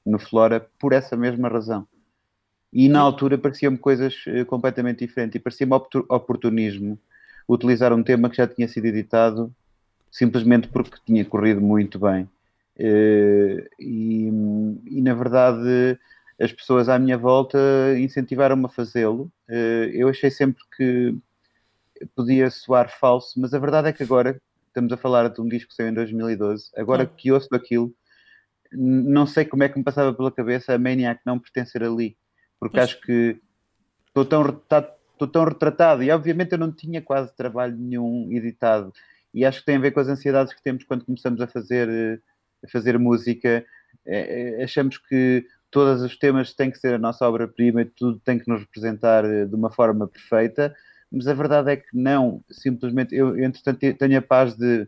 no 0.06 0.20
Flora, 0.20 0.68
por 0.78 0.92
essa 0.92 1.16
mesma 1.16 1.48
razão. 1.48 1.88
E 2.72 2.90
na 2.90 3.00
altura 3.00 3.38
pareciam-me 3.38 3.78
coisas 3.78 4.16
uh, 4.28 4.46
completamente 4.46 5.06
diferentes 5.06 5.36
e 5.36 5.40
parecia-me 5.40 5.74
oportunismo 5.74 7.00
utilizar 7.48 7.94
um 7.94 8.04
tema 8.04 8.30
que 8.30 8.38
já 8.38 8.48
tinha 8.48 8.68
sido 8.68 8.86
editado 8.86 9.54
simplesmente 10.12 10.68
porque 10.68 10.98
tinha 11.06 11.24
corrido 11.24 11.62
muito 11.62 12.00
bem. 12.00 12.30
Uh, 12.80 13.66
e, 13.80 14.28
e, 14.86 15.02
na 15.02 15.14
verdade 15.14 15.98
as 16.40 16.52
pessoas 16.52 16.88
à 16.88 17.00
minha 17.00 17.18
volta 17.18 17.58
incentivaram-me 17.98 18.66
a 18.66 18.70
fazê-lo. 18.70 19.32
Eh, 19.50 19.92
eu 19.94 20.08
achei 20.08 20.30
sempre 20.30 20.64
que 20.76 21.18
podia 22.16 22.50
soar 22.52 22.90
falso, 22.90 23.40
mas 23.40 23.54
a 23.54 23.60
verdade 23.60 23.90
é 23.90 23.94
que 23.94 24.04
agora 24.04 24.40
estamos 24.68 24.94
a 24.94 24.98
falar 24.98 25.30
de 25.30 25.42
um 25.42 25.48
disco 25.48 25.70
que 25.70 25.76
saiu 25.76 25.90
em 25.90 25.94
2012. 25.94 26.70
Agora 26.78 27.04
é. 27.04 27.06
que 27.08 27.32
ouço 27.32 27.50
daquilo, 27.50 27.92
não 28.72 29.26
sei 29.26 29.46
como 29.46 29.64
é 29.64 29.70
que 29.70 29.78
me 29.80 29.84
passava 29.84 30.14
pela 30.14 30.32
cabeça 30.32 30.76
a 30.76 30.78
Maniac 30.78 31.22
não 31.26 31.40
pertencer 31.40 31.82
ali, 31.84 32.16
porque 32.60 32.78
pois. 32.78 32.90
acho 32.90 33.02
que 33.02 33.40
estou 34.08 34.26
tão, 34.26 34.62
estou 35.12 35.28
tão 35.28 35.46
retratado 35.46 36.04
e 36.04 36.12
obviamente 36.12 36.52
eu 36.52 36.58
não 36.58 36.72
tinha 36.72 37.02
quase 37.02 37.36
trabalho 37.36 37.76
nenhum 37.76 38.32
editado 38.32 38.92
e 39.34 39.46
acho 39.46 39.60
que 39.60 39.66
tem 39.66 39.76
a 39.76 39.80
ver 39.80 39.92
com 39.92 40.00
as 40.00 40.08
ansiedades 40.08 40.54
que 40.54 40.64
temos 40.64 40.84
quando 40.84 41.06
começamos 41.06 41.40
a 41.42 41.48
fazer, 41.48 42.22
a 42.64 42.68
fazer 42.70 42.98
música. 42.98 43.64
É, 44.06 44.64
achamos 44.64 44.98
que 44.98 45.46
todos 45.70 46.02
os 46.02 46.18
temas 46.18 46.54
têm 46.54 46.72
que 46.72 46.80
ser 46.80 46.96
a 46.96 46.98
nossa 46.98 47.28
obra-prima 47.28 47.82
e 47.82 47.86
tudo 47.86 48.20
tem 48.20 48.40
que 48.40 48.50
nos 48.50 48.62
representar 48.62 49.26
eh, 49.26 49.46
de 49.46 49.54
uma 49.54 49.70
forma 49.70 50.08
perfeita, 50.08 50.76
mas 51.12 51.28
a 51.28 51.34
verdade 51.34 51.72
é 51.72 51.76
que 51.76 51.88
não, 51.94 52.44
simplesmente 52.50 53.16
eu, 53.16 53.38
entretanto, 53.38 53.80
tenho 53.80 54.18
a 54.18 54.22
paz 54.22 54.56
de 54.56 54.88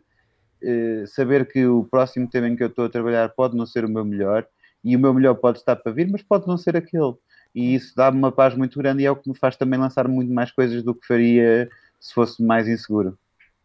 eh, 0.62 1.04
saber 1.06 1.46
que 1.46 1.66
o 1.66 1.84
próximo 1.84 2.28
tema 2.28 2.48
em 2.48 2.56
que 2.56 2.62
eu 2.62 2.68
estou 2.68 2.86
a 2.86 2.90
trabalhar 2.90 3.28
pode 3.30 3.56
não 3.56 3.66
ser 3.66 3.84
o 3.84 3.88
meu 3.88 4.04
melhor 4.04 4.46
e 4.82 4.96
o 4.96 4.98
meu 4.98 5.12
melhor 5.14 5.34
pode 5.34 5.58
estar 5.58 5.76
para 5.76 5.92
vir, 5.92 6.08
mas 6.10 6.22
pode 6.22 6.46
não 6.48 6.56
ser 6.56 6.76
aquele. 6.76 7.14
E 7.54 7.74
isso 7.74 7.94
dá-me 7.96 8.18
uma 8.18 8.32
paz 8.32 8.54
muito 8.54 8.78
grande 8.78 9.02
e 9.02 9.06
é 9.06 9.10
o 9.10 9.16
que 9.16 9.28
me 9.28 9.36
faz 9.36 9.56
também 9.56 9.78
lançar 9.78 10.06
muito 10.06 10.32
mais 10.32 10.50
coisas 10.52 10.82
do 10.82 10.94
que 10.94 11.06
faria 11.06 11.68
se 11.98 12.14
fosse 12.14 12.42
mais 12.42 12.68
inseguro. 12.68 13.18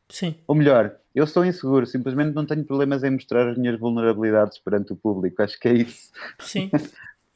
Sim. 0.10 0.36
Ou 0.48 0.56
melhor, 0.56 0.96
eu 1.14 1.26
sou 1.26 1.46
inseguro, 1.46 1.86
simplesmente 1.86 2.34
não 2.34 2.46
tenho 2.46 2.64
problemas 2.64 3.04
em 3.04 3.12
mostrar 3.12 3.50
as 3.50 3.58
minhas 3.58 3.80
vulnerabilidades 3.80 4.58
perante 4.60 4.94
o 4.94 4.96
público. 4.96 5.42
Acho 5.42 5.60
que 5.60 5.68
é 5.68 5.74
isso. 5.74 6.12
Sim. 6.40 6.70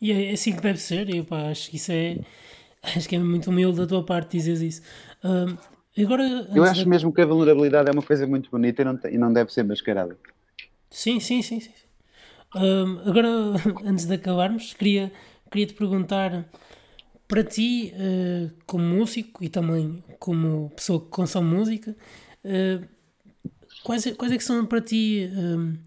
E 0.01 0.11
é 0.11 0.31
assim 0.31 0.55
que 0.55 0.61
deve 0.61 0.79
ser. 0.79 1.13
Eu 1.13 1.25
pá, 1.25 1.49
acho 1.49 1.69
que 1.69 1.75
isso 1.75 1.91
é. 1.91 2.19
Acho 2.81 3.09
que 3.09 3.15
é 3.15 3.19
muito 3.19 3.49
humilde 3.49 3.77
da 3.77 3.87
tua 3.87 4.05
parte 4.05 4.37
dizer 4.37 4.53
isso. 4.65 4.81
Um, 5.23 5.57
agora, 6.01 6.23
eu 6.55 6.63
acho 6.63 6.83
de... 6.83 6.89
mesmo 6.89 7.13
que 7.13 7.21
a 7.21 7.25
vulnerabilidade 7.25 7.89
é 7.89 7.91
uma 7.91 8.01
coisa 8.01 8.25
muito 8.25 8.49
bonita 8.49 8.81
e 8.81 8.85
não, 8.85 8.99
e 9.11 9.17
não 9.17 9.33
deve 9.33 9.51
ser 9.51 9.63
mascarada. 9.63 10.17
Sim, 10.89 11.19
sim, 11.19 11.41
sim. 11.41 11.59
sim. 11.59 11.71
Um, 12.55 12.99
agora, 13.05 13.27
antes 13.85 14.05
de 14.05 14.13
acabarmos, 14.13 14.73
queria, 14.73 15.11
queria 15.49 15.67
te 15.67 15.73
perguntar 15.73 16.45
para 17.27 17.43
ti, 17.43 17.93
uh, 17.95 18.51
como 18.65 18.83
músico 18.83 19.43
e 19.43 19.49
também 19.49 20.03
como 20.17 20.71
pessoa 20.71 20.99
que 20.99 21.07
consome 21.07 21.55
música, 21.55 21.95
uh, 22.43 22.87
quais, 23.83 24.07
é, 24.07 24.13
quais 24.13 24.33
é 24.33 24.37
que 24.37 24.43
são 24.43 24.65
para 24.65 24.81
ti 24.81 25.29
um, 25.31 25.77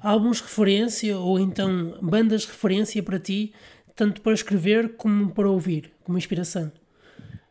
álbuns 0.00 0.40
referência 0.40 1.16
ou 1.16 1.38
então 1.38 1.98
bandas 2.02 2.46
referência 2.46 3.02
para 3.02 3.18
ti, 3.18 3.52
tanto 3.94 4.20
para 4.20 4.32
escrever 4.32 4.96
como 4.96 5.30
para 5.32 5.48
ouvir, 5.48 5.92
como 6.04 6.18
inspiração? 6.18 6.72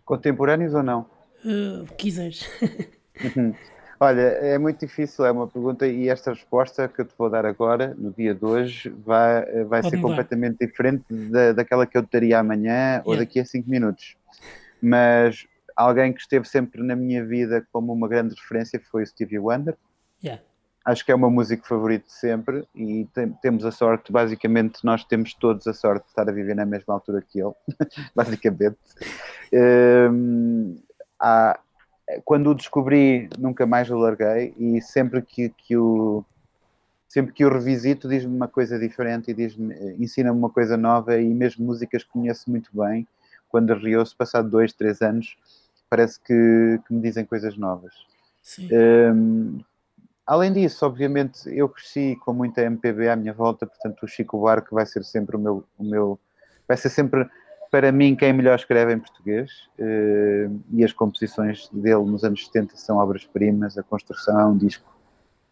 Contemporâneos 0.04 0.74
ou 0.74 0.84
não? 0.84 1.10
Uh, 1.46 1.86
quiseres. 1.98 2.46
Olha, 4.00 4.22
é 4.22 4.58
muito 4.60 4.86
difícil, 4.86 5.26
é 5.26 5.32
uma 5.32 5.48
pergunta 5.48 5.88
e 5.88 6.08
esta 6.08 6.32
resposta 6.32 6.88
que 6.88 7.02
eu 7.02 7.06
te 7.06 7.16
vou 7.18 7.30
dar 7.32 7.48
agora, 7.48 7.96
no 7.98 8.12
dia 8.12 8.36
de 8.36 8.46
hoje, 8.46 8.90
vai, 8.90 9.64
vai 9.64 9.82
ser 9.82 9.98
mudar. 9.98 10.10
completamente 10.10 10.60
diferente 10.60 11.04
da, 11.10 11.54
daquela 11.54 11.88
que 11.88 11.98
eu 11.98 12.04
te 12.04 12.12
daria 12.12 12.40
amanhã 12.40 12.72
yeah. 12.72 13.04
ou 13.06 13.18
daqui 13.18 13.40
a 13.40 13.46
5 13.46 13.68
minutos. 13.68 14.16
Mas 14.80 15.48
alguém 15.76 16.14
que 16.14 16.22
esteve 16.22 16.48
sempre 16.48 16.84
na 16.84 16.96
minha 16.96 17.26
vida 17.26 17.66
como 17.72 17.92
uma 17.92 18.08
grande 18.08 18.36
referência 18.36 18.80
foi 18.92 19.02
o 19.02 19.08
Stevie 19.08 19.40
Wonder. 19.40 19.76
Yeah. 20.24 20.44
Acho 20.86 21.04
que 21.04 21.12
é 21.12 21.16
o 21.16 21.20
meu 21.20 21.32
músico 21.32 21.68
favorito 21.68 22.06
de 22.06 22.14
sempre 22.14 22.66
e 22.76 23.06
tem, 23.14 23.30
temos 23.42 23.66
a 23.66 23.72
sorte, 23.72 24.12
basicamente, 24.12 24.86
nós 24.86 25.04
temos 25.04 25.34
todos 25.34 25.68
a 25.68 25.74
sorte 25.74 26.04
de 26.04 26.10
estar 26.10 26.30
a 26.30 26.32
viver 26.32 26.56
na 26.56 26.66
mesma 26.66 26.94
altura 26.94 27.22
que 27.22 27.42
ele, 27.42 27.52
basicamente. 28.16 28.78
Um, 29.52 30.78
há, 31.20 31.60
quando 32.24 32.52
o 32.52 32.56
descobri, 32.56 33.30
nunca 33.38 33.66
mais 33.66 33.90
o 33.90 33.98
larguei 33.98 34.54
e 34.58 34.82
sempre 34.82 35.22
que, 35.22 35.50
que 35.50 35.76
o 35.76 36.24
sempre 37.08 37.34
que 37.34 37.46
o 37.46 37.50
revisito 37.50 38.08
diz-me 38.08 38.36
uma 38.36 38.48
coisa 38.48 38.78
diferente 38.78 39.32
e 39.32 39.34
diz-me, 39.34 39.74
ensina-me 39.98 40.38
uma 40.38 40.50
coisa 40.50 40.76
nova 40.76 41.18
e 41.18 41.34
mesmo 41.34 41.66
músicas 41.66 42.04
que 42.04 42.10
conheço 42.10 42.50
muito 42.50 42.70
bem, 42.74 43.08
quando 43.50 43.74
reouço, 43.74 44.16
passado 44.16 44.50
dois, 44.50 44.74
três 44.74 45.02
anos, 45.02 45.38
parece 45.90 46.20
que, 46.20 46.80
que 46.86 46.94
me 46.94 47.02
dizem 47.02 47.26
coisas 47.26 47.58
novas. 47.58 47.94
Um, 48.72 49.60
além 50.26 50.52
disso, 50.52 50.86
obviamente, 50.86 51.50
eu 51.50 51.70
cresci 51.70 52.18
com 52.24 52.34
muita 52.34 52.62
MPB 52.62 53.10
à 53.10 53.16
minha 53.16 53.34
volta, 53.34 53.66
portanto 53.66 54.04
o 54.04 54.08
Chico 54.08 54.38
Buarque 54.38 54.74
vai 54.74 54.86
ser 54.86 55.04
sempre 55.04 55.38
o 55.38 55.40
meu, 55.40 55.64
o 55.78 55.84
meu 55.84 56.20
vai 56.68 56.76
ser 56.76 56.90
sempre 56.90 57.28
para 57.72 57.92
mim 57.92 58.16
quem 58.16 58.34
melhor 58.34 58.56
escreve 58.56 58.94
em 58.94 59.00
português 59.00 59.52
uh, 59.80 60.60
e 60.74 60.84
as 60.84 60.94
composições 60.94 61.70
dele 61.70 62.06
nos 62.06 62.24
anos 62.24 62.46
70 62.46 62.76
são 62.78 62.98
obras-primas, 62.98 63.78
a 63.78 63.84
construção 63.84 64.40
é 64.40 64.46
um 64.46 64.58
disco 64.58 64.98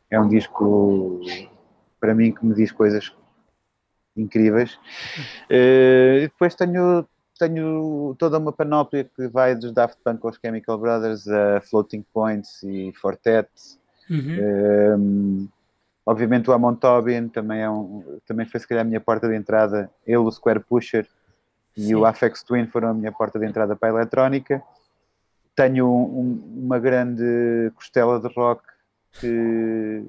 é 0.09 0.19
um 0.19 0.27
disco 0.27 1.21
para 1.99 2.13
mim 2.13 2.31
que 2.31 2.45
me 2.45 2.53
diz 2.53 2.71
coisas 2.71 3.11
incríveis. 4.15 4.75
Uh, 5.49 6.19
e 6.19 6.27
depois 6.27 6.55
tenho 6.55 7.05
tenho 7.37 8.15
toda 8.17 8.37
uma 8.37 8.51
panóplia 8.51 9.03
que 9.03 9.27
vai 9.27 9.55
dos 9.55 9.73
Daft 9.73 9.97
Punk 10.03 10.25
aos 10.25 10.37
Chemical 10.37 10.77
Brothers 10.77 11.27
a 11.27 11.61
Floating 11.61 12.05
Points 12.13 12.63
e 12.63 12.93
Fortet. 12.93 13.49
Uhum. 14.09 14.37
Um, 14.97 15.47
obviamente 16.05 16.49
o 16.49 16.53
Amon 16.53 16.75
Tobin 16.75 17.27
também, 17.27 17.61
é 17.61 17.69
um, 17.69 18.19
também 18.25 18.45
foi 18.45 18.59
se 18.59 18.67
calhar 18.67 18.85
a 18.85 18.87
minha 18.87 19.01
porta 19.01 19.27
de 19.27 19.35
entrada, 19.35 19.89
ele, 20.05 20.17
o 20.17 20.31
Square 20.31 20.61
Pusher 20.61 21.07
Sim. 21.77 21.89
e 21.89 21.95
o 21.95 22.05
Afex 22.05 22.43
Twin 22.43 22.67
foram 22.67 22.89
a 22.89 22.93
minha 22.93 23.11
porta 23.11 23.37
de 23.37 23.45
entrada 23.45 23.75
para 23.75 23.89
a 23.89 23.91
eletrónica. 23.91 24.63
Tenho 25.55 25.87
um, 25.87 26.63
uma 26.65 26.79
grande 26.79 27.71
costela 27.75 28.19
de 28.19 28.27
rock 28.33 28.63
que, 29.19 30.05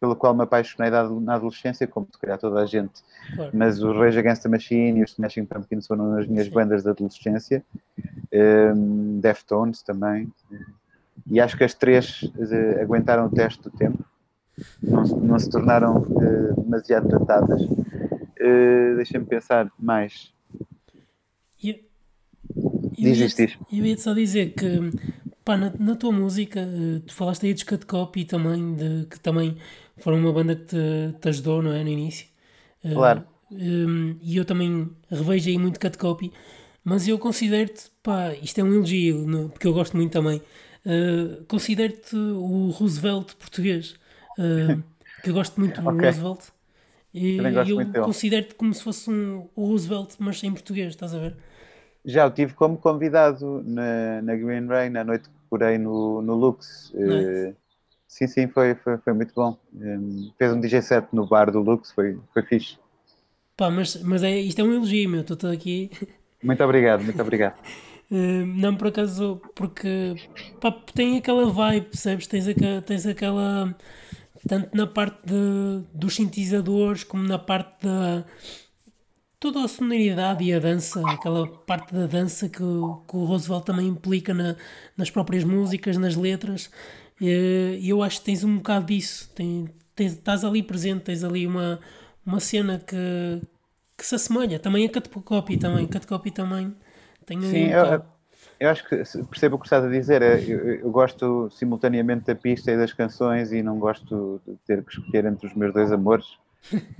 pelo 0.00 0.16
qual 0.16 0.34
me 0.34 0.42
apaixonei 0.42 0.90
na 0.90 1.34
adolescência, 1.34 1.86
como 1.86 2.08
se 2.10 2.18
calhar 2.18 2.38
toda 2.38 2.60
a 2.60 2.66
gente. 2.66 3.02
Claro. 3.34 3.50
Mas 3.54 3.82
os 3.82 3.96
Rage 3.96 4.18
Against 4.18 4.42
the 4.42 4.48
Machine 4.48 5.00
e 5.00 5.02
os 5.02 5.12
Smashing 5.12 5.46
Pumpkins 5.46 5.86
foram 5.86 6.16
as 6.18 6.26
minhas 6.26 6.46
Sim. 6.46 6.52
bandas 6.52 6.82
da 6.82 6.90
adolescência. 6.90 7.64
Um, 8.32 9.20
Deftones 9.20 9.82
também. 9.82 10.32
E 11.26 11.40
acho 11.40 11.56
que 11.56 11.64
as 11.64 11.74
três 11.74 12.22
uh, 12.22 12.80
aguentaram 12.82 13.26
o 13.26 13.30
teste 13.30 13.62
do 13.62 13.70
tempo. 13.70 14.02
Não, 14.82 15.02
não 15.02 15.38
se 15.38 15.50
tornaram 15.50 15.98
uh, 15.98 16.60
demasiado 16.62 17.08
datadas. 17.08 17.62
Uh, 17.62 18.96
Deixa-me 18.96 19.26
pensar 19.26 19.70
mais. 19.78 20.32
Eu, 21.62 21.74
eu 22.96 23.12
diz 23.12 23.34
diz. 23.34 23.58
Eu 23.72 23.84
ia 23.84 23.96
só 23.96 24.12
dizer 24.14 24.54
que 24.54 24.66
pá, 25.44 25.56
na, 25.56 25.72
na, 25.78 25.96
tua 25.96 26.12
música, 26.12 26.60
tu 27.06 27.14
falaste 27.14 27.46
aí 27.46 27.54
de 27.54 27.64
Cut 27.64 27.86
Copy 27.86 28.24
também, 28.24 28.74
de, 28.74 29.06
que 29.06 29.18
também 29.20 29.56
foram 29.96 30.18
uma 30.18 30.32
banda 30.32 30.54
que 30.54 30.66
te, 30.66 31.16
te 31.20 31.28
ajudou, 31.28 31.62
não 31.62 31.72
é? 31.72 31.82
No 31.82 31.90
início. 31.90 32.26
Claro. 32.82 33.24
Uh, 33.50 33.56
um, 33.56 34.18
e 34.22 34.36
eu 34.36 34.44
também 34.44 34.90
revejo 35.10 35.48
aí 35.48 35.58
muito 35.58 35.80
Cut 35.80 35.96
Copy, 35.98 36.32
mas 36.84 37.08
eu 37.08 37.18
considero-te, 37.18 37.90
pá, 38.02 38.34
isto 38.34 38.58
é 38.60 38.64
um 38.64 38.72
elogio, 38.72 39.26
no, 39.26 39.48
porque 39.48 39.66
eu 39.66 39.72
gosto 39.72 39.96
muito 39.96 40.12
também. 40.12 40.42
Uh, 40.84 41.44
considero-te 41.46 42.16
o 42.16 42.70
Roosevelt 42.70 43.34
português. 43.34 43.96
Uh, 44.38 44.82
que 45.22 45.30
eu 45.30 45.34
gosto 45.34 45.58
muito 45.58 45.80
do 45.80 45.88
okay. 45.88 46.06
Roosevelt. 46.06 46.40
E 47.12 47.36
eu 47.36 48.04
considero-te 48.04 48.54
como 48.54 48.72
se 48.72 48.82
fosse 48.82 49.10
um 49.10 49.48
Roosevelt, 49.56 50.14
mas 50.18 50.42
em 50.44 50.52
português, 50.52 50.90
estás 50.90 51.14
a 51.14 51.18
ver? 51.18 51.36
Já 52.04 52.26
o 52.26 52.30
tive 52.30 52.54
como 52.54 52.76
convidado 52.76 53.62
na, 53.64 54.22
na 54.22 54.34
Green 54.36 54.66
Rain, 54.66 54.90
na 54.90 55.04
noite 55.04 55.28
que 55.28 55.34
curei 55.50 55.78
no, 55.78 56.22
no 56.22 56.34
Lux. 56.34 56.90
Uh, 56.94 57.54
sim, 58.06 58.26
sim, 58.26 58.48
foi, 58.48 58.74
foi, 58.74 58.98
foi 58.98 59.12
muito 59.12 59.34
bom. 59.34 59.56
Um, 59.74 60.30
fez 60.38 60.52
um 60.52 60.60
DJ 60.60 60.82
set 60.82 61.06
no 61.12 61.26
bar 61.26 61.50
do 61.50 61.60
Lux, 61.60 61.92
foi, 61.92 62.18
foi 62.32 62.42
fixe. 62.42 62.78
Pá, 63.56 63.70
mas, 63.70 64.00
mas 64.02 64.22
é, 64.22 64.38
isto 64.38 64.60
é 64.60 64.64
um 64.64 64.72
elogio, 64.72 65.10
meu. 65.10 65.20
Estou 65.22 65.50
aqui. 65.50 65.90
Muito 66.42 66.62
obrigado, 66.62 67.02
muito 67.02 67.20
obrigado. 67.20 67.58
Uh, 68.10 68.46
não, 68.56 68.76
por 68.76 68.86
acaso, 68.86 69.42
porque 69.54 70.14
pá, 70.60 70.70
tem 70.94 71.18
aquela 71.18 71.50
vibe, 71.50 71.86
percebes? 71.86 72.26
Tens, 72.26 72.46
aqua, 72.46 72.82
tens 72.82 73.06
aquela. 73.06 73.76
Tanto 74.46 74.74
na 74.76 74.86
parte 74.86 75.18
de, 75.26 75.82
dos 75.92 76.14
sintetizadores 76.14 77.02
como 77.02 77.24
na 77.24 77.38
parte 77.38 77.84
da. 77.84 78.24
Toda 79.40 79.64
a 79.64 79.68
sonoridade 79.68 80.44
e 80.44 80.52
a 80.52 80.58
dança, 80.58 81.00
aquela 81.10 81.46
parte 81.46 81.94
da 81.94 82.06
dança 82.06 82.48
que, 82.48 82.58
que 82.58 83.16
o 83.16 83.24
Roosevelt 83.24 83.64
também 83.64 83.86
implica 83.86 84.34
na, 84.34 84.56
nas 84.96 85.10
próprias 85.10 85.44
músicas, 85.44 85.96
nas 85.96 86.16
letras. 86.16 86.70
E 87.20 87.80
eu 87.88 88.02
acho 88.02 88.20
que 88.20 88.26
tens 88.26 88.44
um 88.44 88.56
bocado 88.56 88.86
disso. 88.86 89.30
Tem, 89.34 89.68
tens, 89.94 90.12
estás 90.12 90.44
ali 90.44 90.62
presente, 90.62 91.02
tens 91.02 91.24
ali 91.24 91.46
uma, 91.46 91.80
uma 92.24 92.40
cena 92.40 92.78
que, 92.78 93.42
que 93.96 94.06
se 94.06 94.14
assemelha. 94.14 94.58
Também 94.58 94.86
a 94.86 94.88
Cut 94.88 95.08
Copy 95.08 95.56
também. 95.56 95.86
Cut 95.86 96.06
Copy 96.06 96.30
também 96.30 96.74
tenho 97.28 97.42
Sim, 97.42 97.66
eu, 97.66 98.02
eu, 98.58 98.70
acho 98.70 98.88
que 98.88 98.96
percebo 98.96 99.56
o 99.56 99.58
que 99.58 99.66
estás 99.66 99.84
a 99.84 99.88
dizer. 99.88 100.22
Eu, 100.22 100.74
eu, 100.76 100.90
gosto 100.90 101.50
simultaneamente 101.50 102.24
da 102.24 102.34
pista 102.34 102.72
e 102.72 102.76
das 102.76 102.92
canções 102.92 103.52
e 103.52 103.62
não 103.62 103.78
gosto 103.78 104.40
de 104.46 104.54
ter 104.66 104.82
que 104.82 104.92
escolher 104.92 105.26
entre 105.26 105.46
os 105.46 105.54
meus 105.54 105.72
dois 105.74 105.92
amores. 105.92 106.38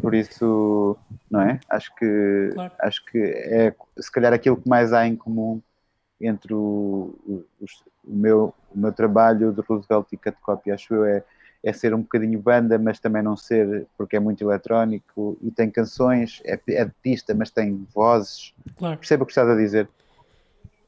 Por 0.01 0.15
isso, 0.15 0.97
não 1.31 1.43
é? 1.43 1.61
Acho 1.69 1.95
que, 1.95 2.51
claro. 2.55 2.73
acho 2.81 3.05
que 3.05 3.19
é 3.19 3.75
se 3.99 4.11
calhar 4.11 4.33
aquilo 4.33 4.57
que 4.57 4.69
mais 4.69 4.93
há 4.93 5.07
em 5.07 5.17
comum 5.17 5.61
entre 6.21 6.55
o, 6.55 7.15
o, 7.27 7.45
o 7.61 8.15
meu, 8.15 8.55
o 8.75 8.79
meu 8.79 8.93
trabalho 8.93 9.53
de 9.53 9.61
Roosevelt 9.61 10.07
e 10.13 10.17
Cut 10.17 10.37
Copy, 10.43 10.71
acho 10.71 10.95
eu, 10.95 11.05
é, 11.05 11.23
é 11.63 11.73
ser 11.73 11.95
um 11.95 12.01
bocadinho 12.01 12.39
banda, 12.41 12.79
mas 12.79 12.99
também 12.99 13.23
não 13.23 13.37
ser, 13.37 13.87
porque 13.97 14.17
é 14.17 14.21
muito 14.21 14.43
eletrónico 14.43 15.39
e 15.43 15.51
tem 15.51 15.71
canções, 15.71 16.41
é, 16.45 16.59
é 16.69 16.85
de 16.85 16.93
pista, 17.03 17.35
mas 17.35 17.51
tem 17.51 17.87
vozes. 17.95 18.55
Claro. 18.77 18.99
Perceba 18.99 19.23
o 19.23 19.27
que 19.27 19.33
estás 19.33 19.49
a 19.49 19.57
dizer. 19.57 19.89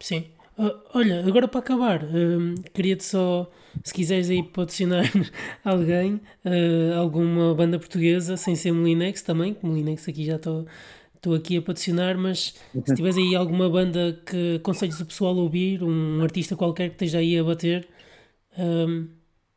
Sim. 0.01 0.31
Uh, 0.61 0.79
olha, 0.93 1.27
agora 1.27 1.49
para 1.49 1.61
acabar, 1.61 2.05
uh, 2.05 2.55
queria-te 2.75 3.03
só, 3.03 3.51
se 3.83 3.95
quiseres 3.95 4.29
aí 4.29 4.43
patrocinar 4.43 5.05
alguém, 5.65 6.21
uh, 6.45 6.99
alguma 6.99 7.55
banda 7.55 7.79
portuguesa, 7.79 8.37
sem 8.37 8.55
ser 8.55 8.71
Molinex 8.71 9.23
também, 9.23 9.55
que 9.55 9.65
Molinex 9.65 10.07
aqui 10.07 10.23
já 10.23 10.37
estou 10.37 10.67
estou 11.15 11.35
aqui 11.35 11.57
a 11.57 11.63
patrocinar, 11.63 12.19
mas 12.19 12.55
se 12.85 12.95
tiveres 12.95 13.17
aí 13.17 13.35
alguma 13.35 13.69
banda 13.71 14.19
que 14.27 14.57
aconselhes 14.57 15.01
o 15.01 15.07
pessoal 15.07 15.39
a 15.39 15.43
ouvir, 15.43 15.83
um 15.83 16.23
artista 16.23 16.57
qualquer 16.57 16.89
que 16.89 16.95
esteja 16.95 17.19
aí 17.19 17.39
a 17.39 17.45
bater. 17.45 17.87
Um... 18.59 19.07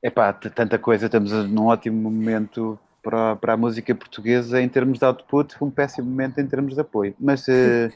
Epá, 0.02 0.32
tanta 0.34 0.78
coisa, 0.78 1.06
estamos 1.06 1.32
num 1.50 1.68
ótimo 1.68 2.12
momento 2.12 2.78
para, 3.02 3.36
para 3.38 3.54
a 3.54 3.58
música 3.58 3.96
portuguesa 3.96 4.62
em 4.62 4.68
termos 4.68 5.00
de 5.00 5.06
output, 5.06 5.56
um 5.62 5.70
péssimo 5.70 6.10
momento 6.10 6.40
em 6.40 6.48
termos 6.48 6.76
de 6.76 6.82
apoio. 6.82 7.16
Mas 7.18 7.48
uh, 7.48 7.90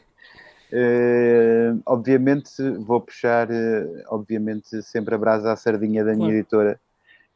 Uh, 0.72 1.82
obviamente 1.86 2.51
vou 2.80 2.99
puxar, 2.99 3.49
uh, 3.49 4.03
obviamente, 4.07 4.82
sempre 4.84 5.15
a 5.15 5.18
brasa 5.18 5.51
à 5.51 5.55
sardinha 5.55 6.03
da 6.03 6.13
minha 6.13 6.34
editora 6.34 6.80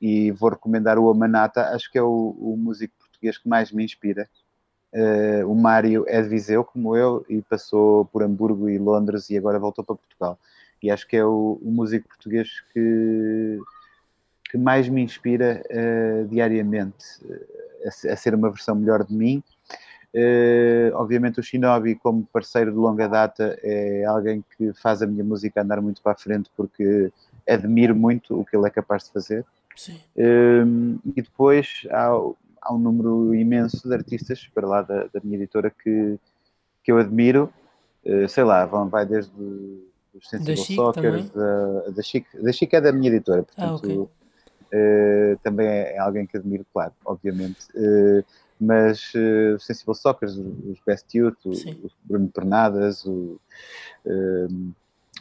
e 0.02 0.32
vou 0.32 0.50
recomendar 0.50 1.00
o 1.00 1.10
Amanata, 1.10 1.70
acho 1.70 1.90
que 1.90 1.98
é 1.98 2.04
o, 2.04 2.36
o 2.40 2.58
músico 2.58 2.94
português 3.00 3.38
que 3.38 3.48
mais 3.48 3.72
me 3.72 3.84
inspira. 3.84 4.30
Uh, 4.94 5.50
o 5.50 5.56
Mário 5.56 6.04
é 6.08 6.22
de 6.22 6.28
Viseu, 6.28 6.66
como 6.66 6.98
eu, 6.98 7.26
e 7.30 7.42
passou 7.42 8.04
por 8.06 8.22
Hamburgo 8.22 8.68
e 8.68 8.78
Londres 8.78 9.30
e 9.30 9.38
agora 9.38 9.58
voltou 9.58 9.86
para 9.86 9.96
Portugal. 9.96 10.38
E 10.84 10.92
acho 10.92 11.08
que 11.08 11.16
é 11.16 11.24
o, 11.24 11.58
o 11.62 11.72
músico 11.72 12.10
português 12.10 12.50
que, 12.74 13.60
que 14.50 14.58
mais 14.58 14.90
me 14.90 15.02
inspira 15.02 15.64
diariamente 16.28 17.06
a, 17.86 18.12
a 18.12 18.16
ser 18.18 18.34
uma 18.34 18.50
versão 18.50 18.76
melhor 18.76 19.06
de 19.06 19.14
mim 19.14 19.42
Uh, 20.14 20.92
obviamente 20.96 21.40
o 21.40 21.44
Shinobi, 21.44 21.96
como 21.96 22.28
parceiro 22.34 22.72
de 22.72 22.78
longa 22.78 23.08
data, 23.08 23.58
é 23.64 24.04
alguém 24.04 24.44
que 24.58 24.74
faz 24.74 25.02
a 25.02 25.08
minha 25.08 25.24
música 25.24 25.62
andar 25.62 25.82
muito 25.82 26.02
para 26.02 26.12
a 26.12 26.16
frente 26.16 26.52
porque 26.56 27.12
admiro 27.48 27.96
muito 27.96 28.38
o 28.38 28.46
que 28.46 28.56
ele 28.56 28.68
é 28.68 28.70
capaz 28.70 29.06
de 29.06 29.12
fazer. 29.12 29.46
Uh, 30.18 31.00
e 31.16 31.22
depois 31.22 31.88
há, 31.90 32.10
há, 32.62 32.74
um 32.74 32.78
número 32.78 33.34
imenso 33.34 33.88
de 33.88 33.96
artistas 33.96 34.48
para 34.54 34.68
lá 34.68 34.82
da, 34.82 35.06
da 35.06 35.22
minha 35.24 35.38
editora 35.38 35.72
que, 35.72 36.20
que 36.84 36.92
eu 36.92 36.98
admiro. 36.98 37.52
Uh, 38.06 38.28
sei 38.28 38.44
lá, 38.44 38.66
vão, 38.66 38.90
vai 38.90 39.06
desde 39.06 39.32
os 40.14 40.28
Sensible 40.28 40.58
Soccer, 40.58 41.24
da, 41.30 41.90
da 41.90 42.02
Chic. 42.02 42.26
Da 42.34 42.52
Chic 42.52 42.74
é 42.74 42.82
da 42.82 42.92
minha 42.92 43.10
editora, 43.10 43.46
ah, 43.56 43.68
portanto. 43.68 44.10
Ah, 44.10 44.74
okay. 44.74 45.38
também 45.42 45.68
é, 45.68 45.96
é, 45.96 46.00
alguém 46.00 46.26
que 46.26 46.36
admiro, 46.36 46.66
claro, 46.74 46.94
obviamente 47.06 47.68
mas 48.62 49.12
uh, 49.16 49.60
Sensible 49.60 49.96
Soccer, 49.96 50.30
os, 50.30 50.38
os 50.38 50.80
Best 50.86 51.18
Youth, 51.18 51.44
o, 51.46 51.50
o, 51.50 51.92
Bruno 52.04 52.30
Pernadas, 52.30 53.04
o, 53.06 53.42
uh, 54.06 54.74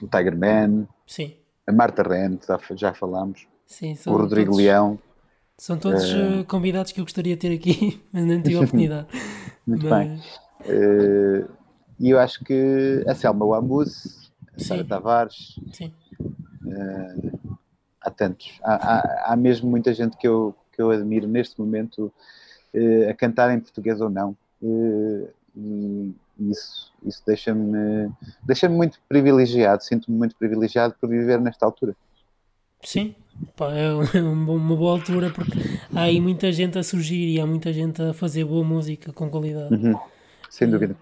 o 0.03 0.07
Tiger 0.07 0.36
Man, 0.36 0.86
Sim. 1.07 1.34
a 1.66 1.72
Marta 1.72 2.03
Rent, 2.03 2.45
já, 2.47 2.61
já 2.76 2.93
falámos, 2.93 3.49
Sim, 3.66 3.97
o 4.07 4.11
Rodrigo 4.11 4.51
todos, 4.51 4.59
Leão. 4.59 4.99
São 5.57 5.78
todos 5.78 6.05
uh, 6.12 6.45
convidados 6.47 6.93
que 6.93 7.01
eu 7.01 7.05
gostaria 7.05 7.34
de 7.34 7.41
ter 7.41 7.55
aqui, 7.55 8.03
mas 8.12 8.26
não 8.26 8.43
tive 8.43 8.57
a 8.57 8.59
oportunidade. 8.59 9.09
Muito 9.66 9.86
mas... 9.88 10.07
bem. 10.07 11.49
E 11.99 12.11
eu 12.11 12.18
acho 12.18 12.45
que 12.45 13.05
a 13.07 13.14
Selma 13.14 13.47
Wambus, 13.47 14.32
a 14.55 14.62
Sara 14.62 14.84
Tavares, 14.84 15.59
Sim. 15.72 15.93
há 18.03 18.11
tantos. 18.11 18.59
Há, 18.62 18.74
há, 18.74 19.32
há 19.32 19.36
mesmo 19.36 19.70
muita 19.70 19.95
gente 19.95 20.16
que 20.16 20.26
eu, 20.26 20.55
que 20.72 20.80
eu 20.80 20.91
admiro 20.91 21.26
neste 21.26 21.59
momento 21.59 22.12
a 23.09 23.14
cantar 23.14 23.53
em 23.53 23.61
português 23.61 24.01
ou 24.01 24.11
não. 24.11 24.37
Uh, 24.62 25.29
e 25.57 26.14
isso, 26.51 26.93
isso 27.05 27.23
deixa-me 27.27 28.11
deixa 28.43 28.68
muito 28.68 28.99
privilegiado, 29.09 29.85
sinto-me 29.85 30.16
muito 30.16 30.37
privilegiado 30.37 30.95
por 31.01 31.09
viver 31.09 31.41
nesta 31.41 31.66
altura. 31.66 31.95
Sim, 32.83 33.14
pá, 33.57 33.73
é 33.75 33.93
uma 34.23 34.77
boa 34.77 34.93
altura 34.93 35.31
porque 35.31 35.59
há 35.95 36.03
aí 36.03 36.21
muita 36.21 36.51
gente 36.51 36.79
a 36.79 36.83
surgir 36.83 37.29
e 37.29 37.41
há 37.41 37.47
muita 37.47 37.73
gente 37.73 38.01
a 38.01 38.14
fazer 38.14 38.45
boa 38.45 38.64
música 38.64 39.12
com 39.12 39.29
qualidade. 39.29 39.75
Uhum, 39.75 39.99
sem 40.49 40.68
dúvida. 40.68 40.97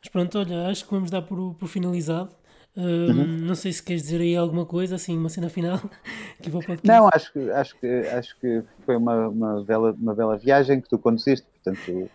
Mas 0.00 0.10
pronto, 0.10 0.38
olha, 0.38 0.68
acho 0.68 0.84
que 0.84 0.90
vamos 0.90 1.10
dar 1.10 1.22
por, 1.22 1.54
por 1.54 1.68
finalizado. 1.68 2.34
Uhum. 2.74 3.38
Não 3.40 3.54
sei 3.54 3.72
se 3.72 3.82
queres 3.82 4.02
dizer 4.02 4.20
aí 4.20 4.34
alguma 4.34 4.64
coisa, 4.64 4.94
assim, 4.94 5.16
uma 5.16 5.28
cena 5.28 5.50
final 5.50 5.78
que 6.40 6.48
vou 6.48 6.62
Não, 6.82 7.08
acho 7.12 7.32
que, 7.32 7.50
acho 7.50 7.76
que, 7.78 7.86
acho 7.86 8.36
que 8.40 8.62
foi 8.86 8.96
uma, 8.96 9.28
uma, 9.28 9.62
bela, 9.62 9.92
uma 9.92 10.14
bela 10.14 10.38
viagem 10.38 10.80
que 10.80 10.88
tu 10.88 10.98
conduziste, 10.98 11.46
portanto 11.62 12.10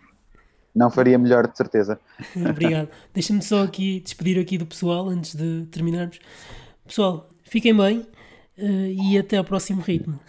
não 0.77 0.91
faria 0.91 1.17
melhor, 1.17 1.47
de 1.47 1.57
certeza. 1.57 1.99
Obrigado. 2.49 2.89
Deixa-me 3.13 3.41
só 3.41 3.63
aqui 3.63 3.99
despedir 3.99 4.39
aqui 4.39 4.57
do 4.57 4.65
pessoal 4.65 5.09
antes 5.09 5.35
de 5.35 5.65
terminarmos. 5.71 6.19
Pessoal, 6.85 7.27
fiquem 7.43 7.75
bem 7.75 7.99
uh, 8.57 8.63
e 8.63 9.17
até 9.17 9.37
ao 9.37 9.43
próximo 9.43 9.81
ritmo. 9.81 10.19